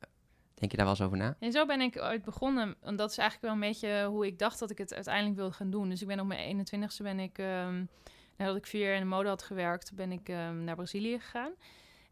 Denk 0.54 0.70
je 0.70 0.76
daar 0.76 0.86
wel 0.86 0.94
eens 0.94 1.04
over 1.04 1.18
na? 1.18 1.36
En 1.38 1.52
zo 1.52 1.66
ben 1.66 1.80
ik 1.80 2.00
ooit 2.00 2.24
begonnen. 2.24 2.76
En 2.82 2.96
dat 2.96 3.10
is 3.10 3.18
eigenlijk 3.18 3.52
wel 3.52 3.62
een 3.62 3.72
beetje 3.72 4.04
hoe 4.04 4.26
ik 4.26 4.38
dacht 4.38 4.58
dat 4.58 4.70
ik 4.70 4.78
het 4.78 4.94
uiteindelijk 4.94 5.36
wilde 5.36 5.54
gaan 5.54 5.70
doen. 5.70 5.88
Dus 5.88 6.00
ik 6.00 6.06
ben 6.06 6.20
op 6.20 6.26
mijn 6.26 6.66
21ste 6.66 7.02
ben 7.02 7.18
ik, 7.18 7.38
um, 7.38 7.88
nadat 8.36 8.56
ik 8.56 8.66
vier 8.66 8.84
jaar 8.84 8.94
in 8.94 9.00
de 9.00 9.06
mode 9.06 9.28
had 9.28 9.42
gewerkt, 9.42 9.94
ben 9.94 10.12
ik 10.12 10.28
um, 10.28 10.64
naar 10.64 10.76
Brazilië 10.76 11.18
gegaan. 11.18 11.52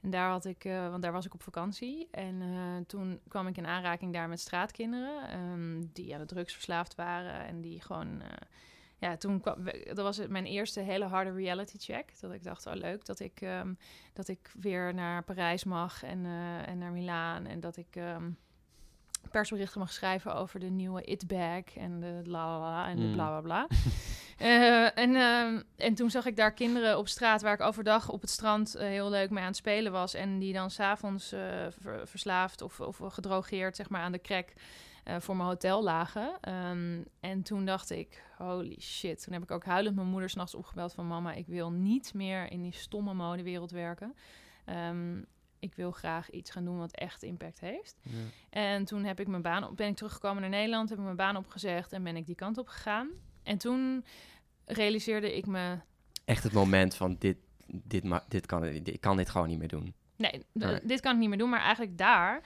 En 0.00 0.10
daar 0.10 0.30
had 0.30 0.44
ik, 0.44 0.64
uh, 0.64 0.90
want 0.90 1.02
daar 1.02 1.12
was 1.12 1.26
ik 1.26 1.34
op 1.34 1.42
vakantie. 1.42 2.08
En 2.10 2.42
uh, 2.42 2.76
toen 2.86 3.20
kwam 3.28 3.46
ik 3.46 3.56
in 3.56 3.66
aanraking 3.66 4.12
daar 4.12 4.28
met 4.28 4.40
straatkinderen. 4.40 5.40
Um, 5.40 5.90
die 5.92 6.14
aan 6.14 6.20
de 6.20 6.26
drugs 6.26 6.52
verslaafd 6.52 6.94
waren. 6.94 7.46
En 7.46 7.60
die 7.60 7.80
gewoon. 7.80 8.20
Uh, 8.20 8.26
ja, 9.02 9.16
toen 9.16 9.40
kwam. 9.40 9.64
Dat 9.84 9.96
was 9.96 10.16
het 10.16 10.30
mijn 10.30 10.46
eerste 10.46 10.80
hele 10.80 11.04
harde 11.04 11.32
reality 11.32 11.78
check. 11.78 12.20
Dat 12.20 12.32
ik 12.32 12.42
dacht, 12.44 12.66
oh 12.66 12.74
leuk 12.74 13.04
dat 13.04 13.20
ik, 13.20 13.40
um, 13.40 13.78
dat 14.12 14.28
ik 14.28 14.50
weer 14.60 14.94
naar 14.94 15.22
Parijs 15.24 15.64
mag 15.64 16.02
en, 16.02 16.26
en 16.66 16.78
naar 16.78 16.92
Milaan. 16.92 17.46
En 17.46 17.60
dat 17.60 17.76
ik. 17.76 17.96
Um, 17.96 18.36
persberichten 19.30 19.80
mag 19.80 19.92
schrijven 19.92 20.34
over 20.34 20.60
de 20.60 20.70
nieuwe 20.70 21.02
it-bag 21.04 21.76
en 21.76 22.00
de 22.00 22.20
la 22.24 22.58
la 22.58 22.88
en 22.88 22.96
de 22.96 23.02
Mm. 23.02 23.12
bla 23.12 23.28
bla 23.28 23.40
bla. 23.40 23.66
Eh, 24.38 24.98
en, 24.98 25.14
ehm, 25.16 25.62
en 25.76 25.94
toen 25.94 26.10
zag 26.10 26.26
ik 26.26 26.36
daar 26.36 26.52
kinderen 26.52 26.98
op 26.98 27.08
straat 27.08 27.42
waar 27.42 27.54
ik 27.54 27.60
overdag 27.60 28.08
op 28.08 28.20
het 28.20 28.30
strand 28.30 28.74
eh, 28.74 28.86
heel 28.88 29.10
leuk 29.10 29.30
mee 29.30 29.40
aan 29.42 29.48
het 29.48 29.56
spelen 29.56 29.92
was. 29.92 30.14
En 30.14 30.38
die 30.38 30.52
dan 30.52 30.70
s'avonds 30.70 31.32
eh 31.32 31.40
ver- 31.80 32.08
verslaafd 32.08 32.62
of, 32.62 32.80
of 32.80 32.98
gedrogeerd 32.98 33.76
zeg 33.76 33.88
maar, 33.88 34.02
aan 34.02 34.12
de 34.12 34.20
crack 34.20 34.52
eh, 35.02 35.16
voor 35.20 35.36
mijn 35.36 35.48
hotel 35.48 35.82
lagen. 35.82 36.38
Ehm, 36.40 37.02
en 37.20 37.42
toen 37.42 37.64
dacht 37.64 37.90
ik, 37.90 38.22
holy 38.38 38.76
shit. 38.80 39.22
Toen 39.24 39.32
heb 39.32 39.42
ik 39.42 39.50
ook 39.50 39.64
huilend 39.64 39.96
mijn 39.96 40.08
moeder 40.08 40.30
s'nachts 40.30 40.54
opgebeld 40.54 40.92
van... 40.92 41.06
mama, 41.06 41.32
ik 41.32 41.46
wil 41.46 41.70
niet 41.70 42.14
meer 42.14 42.50
in 42.50 42.62
die 42.62 42.74
stomme 42.74 43.14
modewereld 43.14 43.70
werken. 43.70 44.14
Ehm, 44.64 45.18
ik 45.58 45.74
wil 45.74 45.90
graag 45.90 46.30
iets 46.30 46.50
gaan 46.50 46.64
doen 46.64 46.78
wat 46.78 46.92
echt 46.92 47.22
impact 47.22 47.60
heeft. 47.60 47.96
Ja. 48.02 48.18
En 48.50 48.84
toen 48.84 49.04
heb 49.04 49.20
ik 49.20 49.28
mijn 49.28 49.42
baan 49.42 49.64
op, 49.64 49.76
ben 49.76 49.88
ik 49.88 49.96
teruggekomen 49.96 50.40
naar 50.40 50.50
Nederland, 50.50 50.88
heb 50.88 50.98
ik 50.98 51.04
mijn 51.04 51.16
baan 51.16 51.36
opgezegd 51.36 51.92
en 51.92 52.02
ben 52.02 52.16
ik 52.16 52.26
die 52.26 52.34
kant 52.34 52.58
op 52.58 52.68
gegaan. 52.68 53.08
En 53.42 53.58
toen 53.58 54.04
realiseerde 54.64 55.36
ik 55.36 55.46
me, 55.46 55.78
Echt 56.24 56.42
het 56.42 56.52
moment 56.52 56.94
van 56.94 57.16
dit, 57.18 57.36
dit, 57.66 58.04
dit 58.28 58.46
kan, 58.46 58.64
ik 58.64 59.00
kan 59.00 59.16
dit 59.16 59.30
gewoon 59.30 59.48
niet 59.48 59.58
meer 59.58 59.68
doen. 59.68 59.94
Nee. 60.16 60.44
dit 60.82 61.00
kan 61.00 61.12
ik 61.12 61.18
niet 61.18 61.28
meer 61.28 61.38
doen. 61.38 61.50
Maar 61.50 61.60
eigenlijk 61.60 61.98
daar 61.98 62.42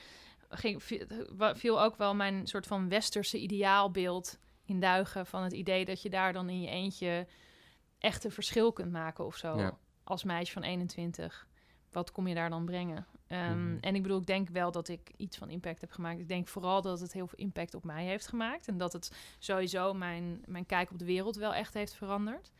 ging, 0.49 0.83
viel, 0.83 1.07
wa- 1.37 1.57
viel 1.57 1.83
ook 1.83 1.97
wel 1.97 2.15
mijn 2.15 2.47
soort 2.47 2.67
van 2.67 2.89
westerse 2.89 3.39
ideaalbeeld 3.39 4.39
in 4.65 4.81
duigen 4.81 5.27
van 5.27 5.43
het 5.43 5.53
idee 5.53 5.85
dat 5.85 6.03
je 6.03 6.11
daar 6.11 6.33
dan 6.33 6.49
in 6.49 6.61
je 6.61 6.69
eentje 6.69 7.27
echt 7.99 8.25
een 8.25 8.31
verschil 8.33 8.73
kunt 8.73 8.93
maken 8.93 9.25
of 9.25 9.37
zo. 9.37 9.59
Ja. 9.59 9.79
Als 10.05 10.25
meisje 10.25 10.53
van 10.53 10.63
21. 10.63 11.47
Wat 11.93 12.13
kom 12.13 12.27
je 12.27 12.35
daar 12.35 12.51
dan 12.51 12.65
brengen? 12.65 13.07
Ehm, 13.27 13.67
Mhm. 13.73 13.79
En 13.81 13.95
ik 13.95 14.03
bedoel, 14.03 14.21
ik 14.21 14.27
denk 14.27 14.49
wel 14.49 14.71
dat 14.71 14.89
ik 14.89 15.11
iets 15.17 15.37
van 15.37 15.51
impact 15.51 15.81
heb 15.81 15.91
gemaakt. 15.93 16.21
Ik 16.21 16.29
denk 16.29 16.49
vooral 16.49 16.83
dat 16.83 17.01
het 17.01 17.13
heel 17.13 17.27
veel 17.27 17.39
impact 17.39 17.75
op 17.75 17.85
mij 17.85 18.05
heeft 18.05 18.27
gemaakt. 18.29 18.69
En 18.69 18.79
dat 18.79 18.93
het 18.93 19.17
sowieso 19.39 19.95
mijn, 19.95 20.43
mijn 20.47 20.67
kijk 20.67 20.91
op 20.91 20.99
de 20.99 21.05
wereld 21.05 21.37
wel 21.37 21.55
echt 21.55 21.75
heeft 21.75 21.95
veranderd. 21.95 22.53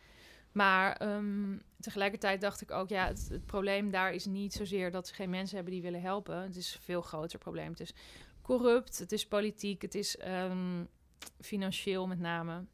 Maar 0.57 0.97
ehm, 0.97 1.57
tegelijkertijd 1.81 2.41
dacht 2.41 2.61
ik 2.61 2.71
ook, 2.71 2.89
ja, 2.89 3.07
het, 3.07 3.47
probleem 3.47 3.91
daar 3.91 4.13
is 4.13 4.25
niet 4.25 4.53
zozeer 4.53 4.91
dat 4.91 5.09
ze 5.09 5.15
geen 5.15 5.31
mensen 5.31 5.57
hebben 5.57 5.75
die 5.75 5.83
willen 5.83 6.01
helpen. 6.01 6.43
Het 6.43 6.57
is 6.57 6.75
een 6.75 6.83
veel 6.83 7.03
groter 7.03 7.39
probleem. 7.39 7.71
Het 7.71 7.81
is 7.81 7.95
corrupt, 8.43 8.99
het 8.99 9.13
is 9.13 9.27
politiek, 9.27 9.83
het 9.83 9.95
is 9.95 10.17
ehm, 10.17 10.85
financieel 11.41 12.07
met 12.07 12.19
name. 12.19 12.65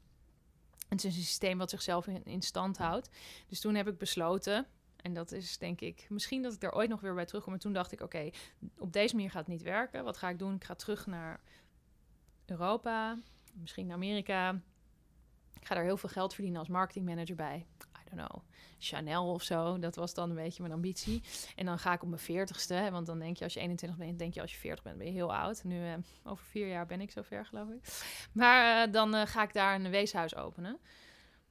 Het 0.88 1.04
is 1.04 1.16
een 1.16 1.22
systeem 1.22 1.58
wat 1.58 1.70
zichzelf 1.70 2.06
in, 2.06 2.24
in 2.24 2.42
stand 2.42 2.78
houdt. 2.78 3.08
Dus 3.48 3.60
toen 3.60 3.74
heb 3.74 3.88
ik 3.88 3.98
besloten, 3.98 4.66
en 4.96 5.14
dat 5.14 5.32
is 5.32 5.58
denk 5.58 5.80
ik, 5.80 6.06
misschien 6.08 6.42
dat 6.42 6.52
ik 6.52 6.60
daar 6.60 6.74
ooit 6.74 6.88
nog 6.88 7.00
weer 7.00 7.14
bij 7.14 7.26
terugkom. 7.26 7.52
Maar 7.52 7.62
toen 7.62 7.72
dacht 7.72 7.92
ik, 7.92 8.00
oké, 8.00 8.30
op 8.78 8.92
deze 8.92 9.14
manier 9.14 9.30
gaat 9.30 9.46
het 9.46 9.54
niet 9.54 9.62
werken. 9.62 10.04
Wat 10.04 10.16
ga 10.16 10.28
ik 10.28 10.38
doen? 10.38 10.54
Ik 10.54 10.64
ga 10.64 10.74
terug 10.74 11.06
naar 11.06 11.40
Europa, 12.46 13.18
misschien 13.52 13.86
naar 13.86 13.96
Amerika. 13.96 14.60
Ik 15.60 15.66
ga 15.66 15.74
daar 15.74 15.84
heel 15.84 15.96
veel 15.96 16.08
geld 16.08 16.34
verdienen 16.34 16.60
als 16.60 16.68
marketingmanager 16.68 17.34
bij. 17.36 17.66
I 17.78 18.16
don't 18.16 18.28
know. 18.28 18.42
Chanel 18.78 19.32
of 19.32 19.42
zo. 19.42 19.78
Dat 19.78 19.96
was 19.96 20.14
dan 20.14 20.30
een 20.30 20.36
beetje 20.36 20.62
mijn 20.62 20.74
ambitie. 20.74 21.22
En 21.56 21.66
dan 21.66 21.78
ga 21.78 21.92
ik 21.92 22.02
op 22.02 22.08
mijn 22.08 22.20
veertigste. 22.20 22.88
Want 22.90 23.06
dan 23.06 23.18
denk 23.18 23.36
je 23.36 23.44
als 23.44 23.54
je 23.54 23.60
21 23.60 23.98
bent, 23.98 24.18
denk 24.18 24.34
je 24.34 24.40
als 24.40 24.52
je 24.52 24.58
40 24.58 24.84
bent, 24.84 24.98
ben 24.98 25.06
je 25.06 25.12
heel 25.12 25.34
oud. 25.34 25.64
Nu 25.64 25.86
eh, 25.86 25.94
over 26.24 26.44
vier 26.44 26.68
jaar 26.68 26.86
ben 26.86 27.00
ik 27.00 27.10
zover, 27.10 27.46
geloof 27.46 27.68
ik. 27.68 27.80
Maar 28.32 28.86
eh, 28.86 28.92
dan 28.92 29.14
eh, 29.14 29.26
ga 29.26 29.42
ik 29.42 29.52
daar 29.52 29.74
een 29.74 29.90
weeshuis 29.90 30.36
openen. 30.36 30.78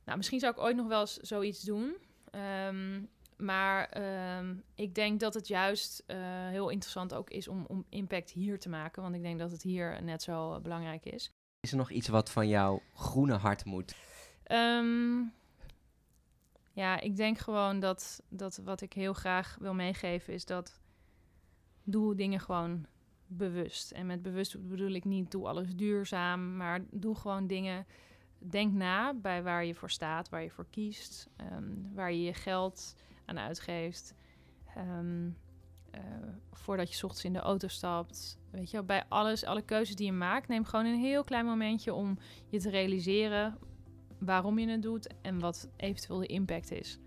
Nou, 0.06 0.18
misschien 0.18 0.40
zou 0.40 0.54
ik 0.54 0.60
ooit 0.60 0.76
nog 0.76 0.88
wel 0.88 1.00
eens 1.00 1.18
zoiets 1.18 1.62
doen. 1.62 1.96
Ehm, 2.32 3.02
maar 3.38 3.90
ehm, 3.90 4.56
ik 4.76 4.96
denk 4.96 5.20
dat 5.20 5.34
het 5.34 5.48
juist 5.48 6.04
heel 6.50 6.70
interessant 6.70 7.14
ook 7.14 7.30
is 7.30 7.48
om, 7.48 7.66
om 7.68 7.86
impact 7.90 8.32
hier 8.32 8.60
te 8.60 8.70
maken. 8.70 9.02
Want 9.02 9.16
ik 9.16 9.22
denk 9.22 9.40
dat 9.40 9.52
het 9.52 9.62
hier 9.62 10.04
net 10.04 10.24
zo 10.24 10.60
belangrijk 10.60 11.06
is. 11.06 11.32
Is 11.62 11.71
er 11.71 11.78
nog 11.78 11.91
iets 11.91 12.08
wat 12.08 12.32
van 12.32 12.47
jouw 12.47 12.82
groene 12.93 13.36
hart 13.36 13.65
moet? 13.65 13.95
Ehm, 14.43 15.21
ja, 16.71 17.00
ik 17.00 17.15
denk 17.15 17.38
gewoon 17.38 17.80
dat, 17.80 18.21
dat 18.30 18.60
wat 18.63 18.82
ik 18.82 18.93
heel 18.93 19.13
graag 19.13 19.58
wil 19.60 19.74
meegeven 19.74 20.34
is 20.34 20.45
dat 20.45 20.80
doe 21.84 22.15
dingen 22.15 22.39
gewoon 22.39 22.86
bewust. 23.28 23.91
En 23.91 24.06
met 24.06 24.21
bewust 24.21 24.67
bedoel 24.67 24.91
ik 24.91 25.06
niet 25.06 25.32
doe 25.32 25.47
alles 25.47 25.76
duurzaam, 25.76 26.58
maar 26.58 26.80
doe 26.91 27.15
gewoon 27.15 27.47
dingen. 27.47 27.86
Denk 28.38 28.74
na 28.74 29.13
bij 29.13 29.43
waar 29.43 29.65
je 29.65 29.76
voor 29.76 29.89
staat, 29.89 30.30
waar 30.30 30.43
je 30.43 30.52
voor 30.52 30.67
kiest, 30.69 31.30
ehm, 31.36 31.93
waar 31.93 32.12
je 32.12 32.21
je 32.21 32.34
geld 32.34 32.95
aan 33.26 33.39
uitgeeft. 33.39 34.13
Ehm, 34.76 35.30
eh, 35.92 36.02
voordat 36.52 36.94
je 36.94 37.06
ochtends 37.06 37.26
in 37.26 37.34
de 37.34 37.40
auto 37.40 37.68
stapt. 37.68 38.40
Weet 38.52 38.72
je, 38.72 38.84
bij 38.84 39.04
alles, 39.08 39.46
alle 39.46 39.62
keuzes 39.62 39.96
die 39.96 40.06
je 40.06 40.12
maakt, 40.12 40.48
neem 40.48 40.66
gewoon 40.66 40.86
een 40.86 41.00
heel 41.00 41.24
klein 41.24 41.46
momentje 41.46 41.94
om 41.94 42.18
je 42.48 42.60
te 42.60 42.70
realiseren 42.70 43.58
waarom 44.20 44.60
je 44.60 44.68
het 44.68 44.82
doet 44.82 45.14
en 45.22 45.40
wat 45.40 45.70
eventueel 45.78 46.20
de 46.20 46.26
impact 46.26 46.72
is. 46.72 47.00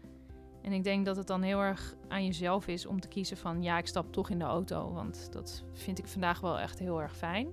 En 0.63 0.73
ik 0.73 0.85
denk 0.85 1.05
dat 1.05 1.17
het 1.17 1.27
dan 1.27 1.43
heel 1.43 1.61
erg 1.61 1.95
aan 2.09 2.25
jezelf 2.25 2.67
is 2.67 2.87
om 2.87 3.01
te 3.01 3.09
kiezen 3.09 3.37
van 3.37 3.63
ja, 3.63 3.79
ik 3.79 3.87
stap 3.87 4.13
toch 4.13 4.31
in 4.31 4.39
de 4.39 4.45
auto, 4.45 4.93
want 4.93 5.33
dat 5.33 5.65
vind 5.73 5.99
ik 5.99 6.07
vandaag 6.07 6.41
wel 6.41 6.59
echt 6.59 6.79
heel 6.79 7.03
erg 7.03 7.17
fijn. 7.17 7.49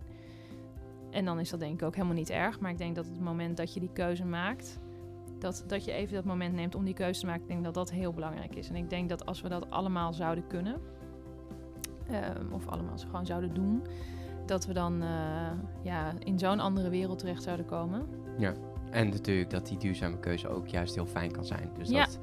En 1.10 1.26
dan 1.26 1.40
is 1.40 1.50
dat 1.50 1.60
denk 1.60 1.74
ik 1.82 1.88
ook 1.88 1.96
helemaal 1.96 2.16
niet 2.16 2.30
erg, 2.30 2.60
maar 2.60 2.72
ik 2.72 2.78
denk 2.78 2.96
dat 2.96 3.06
het 3.06 3.20
moment 3.20 3.58
dat 3.58 3.74
je 3.74 3.80
die 3.80 3.94
keuze 3.94 4.26
maakt, 4.26 4.80
dat, 5.40 5.64
dat 5.68 5.86
je 5.86 5.92
even 5.92 6.14
dat 6.14 6.26
moment 6.26 6.54
neemt 6.54 6.76
om 6.76 6.86
die 6.86 6.94
keuze 6.94 7.20
te 7.20 7.26
maken, 7.26 7.42
ik 7.42 7.48
denk 7.48 7.64
dat 7.64 7.74
dat 7.74 7.92
heel 7.92 8.14
belangrijk 8.14 8.56
is. 8.56 8.70
En 8.70 8.76
ik 8.76 8.90
denk 8.90 9.10
dat 9.10 9.26
als 9.26 9.42
we 9.42 9.50
dat 9.50 9.70
allemaal 9.70 10.14
zouden 10.14 10.48
kunnen, 10.48 10.82
of 12.52 12.68
allemaal 12.68 12.98
zo 12.98 13.08
gewoon 13.10 13.26
zouden 13.26 13.54
doen, 13.54 13.82
dat 14.46 14.66
we 14.66 14.74
dan 14.74 15.02
eh, 15.02 15.08
ja, 15.84 16.14
in 16.24 16.40
zo'n 16.40 16.60
andere 16.60 16.90
wereld 16.90 17.20
terecht 17.20 17.44
zouden 17.44 17.66
komen. 17.66 18.06
En 18.92 19.10
natuurlijk 19.10 19.50
dat 19.50 19.68
die 19.68 19.78
duurzame 19.78 20.20
keuze 20.20 20.48
ook 20.48 20.68
juist 20.68 20.96
heel 20.96 21.06
fijn 21.06 21.32
kan 21.32 21.46
zijn. 21.46 21.70
Dus 21.78 21.90
Ja. 21.90 22.06
dat, 22.06 22.20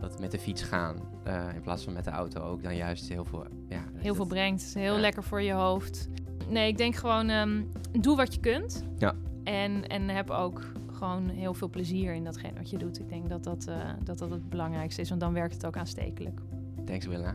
dat 0.00 0.20
met 0.20 0.30
de 0.30 0.38
fiets 0.38 0.62
gaan 0.62 0.96
eh, 1.24 1.44
in 1.54 1.60
plaats 1.60 1.84
van 1.84 1.92
met 1.92 2.04
de 2.04 2.10
auto 2.10 2.40
ook 2.42 2.62
dan 2.62 2.76
juist 2.76 3.08
heel 3.08 3.24
veel... 3.24 3.44
Ja, 3.68 3.80
heel 3.94 4.14
veel 4.14 4.24
dat- 4.24 4.28
brengt. 4.28 4.74
Heel 4.74 4.94
Ja. 4.94 5.00
lekker 5.00 5.22
voor 5.22 5.42
je 5.42 5.52
hoofd. 5.52 6.08
Nee, 6.48 6.68
ik 6.68 6.76
denk 6.76 6.94
gewoon, 6.94 7.28
ehm, 7.28 7.62
doe 8.00 8.16
wat 8.16 8.34
je 8.34 8.40
kunt. 8.40 8.84
Ja. 8.98 9.14
En, 9.44 9.86
en 9.86 10.08
heb 10.08 10.30
ook 10.30 10.62
gewoon 10.92 11.28
heel 11.28 11.54
veel 11.54 11.68
plezier 11.70 12.14
in 12.14 12.24
datgene 12.24 12.56
wat 12.56 12.70
je 12.70 12.78
doet. 12.78 12.98
Ik 13.00 13.08
denk 13.08 13.28
dat 13.28 13.44
dat, 13.44 13.66
eh, 13.66 13.76
dat 14.04 14.18
dat 14.18 14.30
het 14.30 14.48
belangrijkste 14.50 15.00
is, 15.00 15.08
want 15.08 15.20
dan 15.20 15.32
werkt 15.32 15.54
het 15.54 15.66
ook 15.66 15.76
aanstekelijk. 15.76 16.40
Thanks 16.84 17.06
Willa. 17.06 17.34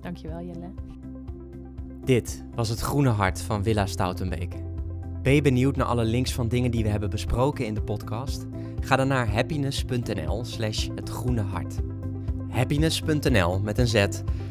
Dankjewel, 0.00 0.40
Jelle. 0.42 0.70
Dit 2.08 2.44
was 2.54 2.68
het 2.68 2.80
groene 2.80 3.08
hart 3.08 3.42
van 3.42 3.62
Villa 3.62 3.86
Stoutenbeek. 3.86 4.54
Ben 5.22 5.34
je 5.34 5.42
benieuwd 5.42 5.76
naar 5.76 5.86
alle 5.86 6.04
links 6.04 6.32
van 6.32 6.48
dingen 6.48 6.70
die 6.70 6.82
we 6.82 6.88
hebben 6.88 7.10
besproken 7.10 7.66
in 7.66 7.74
de 7.74 7.82
podcast? 7.82 8.46
Ga 8.80 8.96
dan 8.96 9.08
naar 9.08 9.32
happiness.nl 9.32 10.44
slash 10.44 10.88
het 10.94 11.08
groene 11.08 11.40
hart. 11.40 11.74
Happiness.nl 12.50 13.60
met 13.60 13.78
een 13.78 13.88
z 13.88 14.06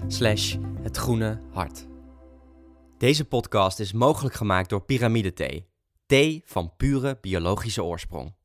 slash 0.08 0.56
het 0.82 0.98
groene 0.98 1.42
hart. 1.52 1.88
Deze 2.98 3.26
podcast 3.26 3.80
is 3.80 3.94
mogelijk 3.94 4.36
gemaakt 4.36 4.70
door 4.70 4.82
Pyramide 4.82 5.34
Thee. 5.34 5.68
Thee 6.06 6.42
van 6.46 6.74
pure 6.76 7.18
biologische 7.22 7.84
oorsprong. 7.84 8.37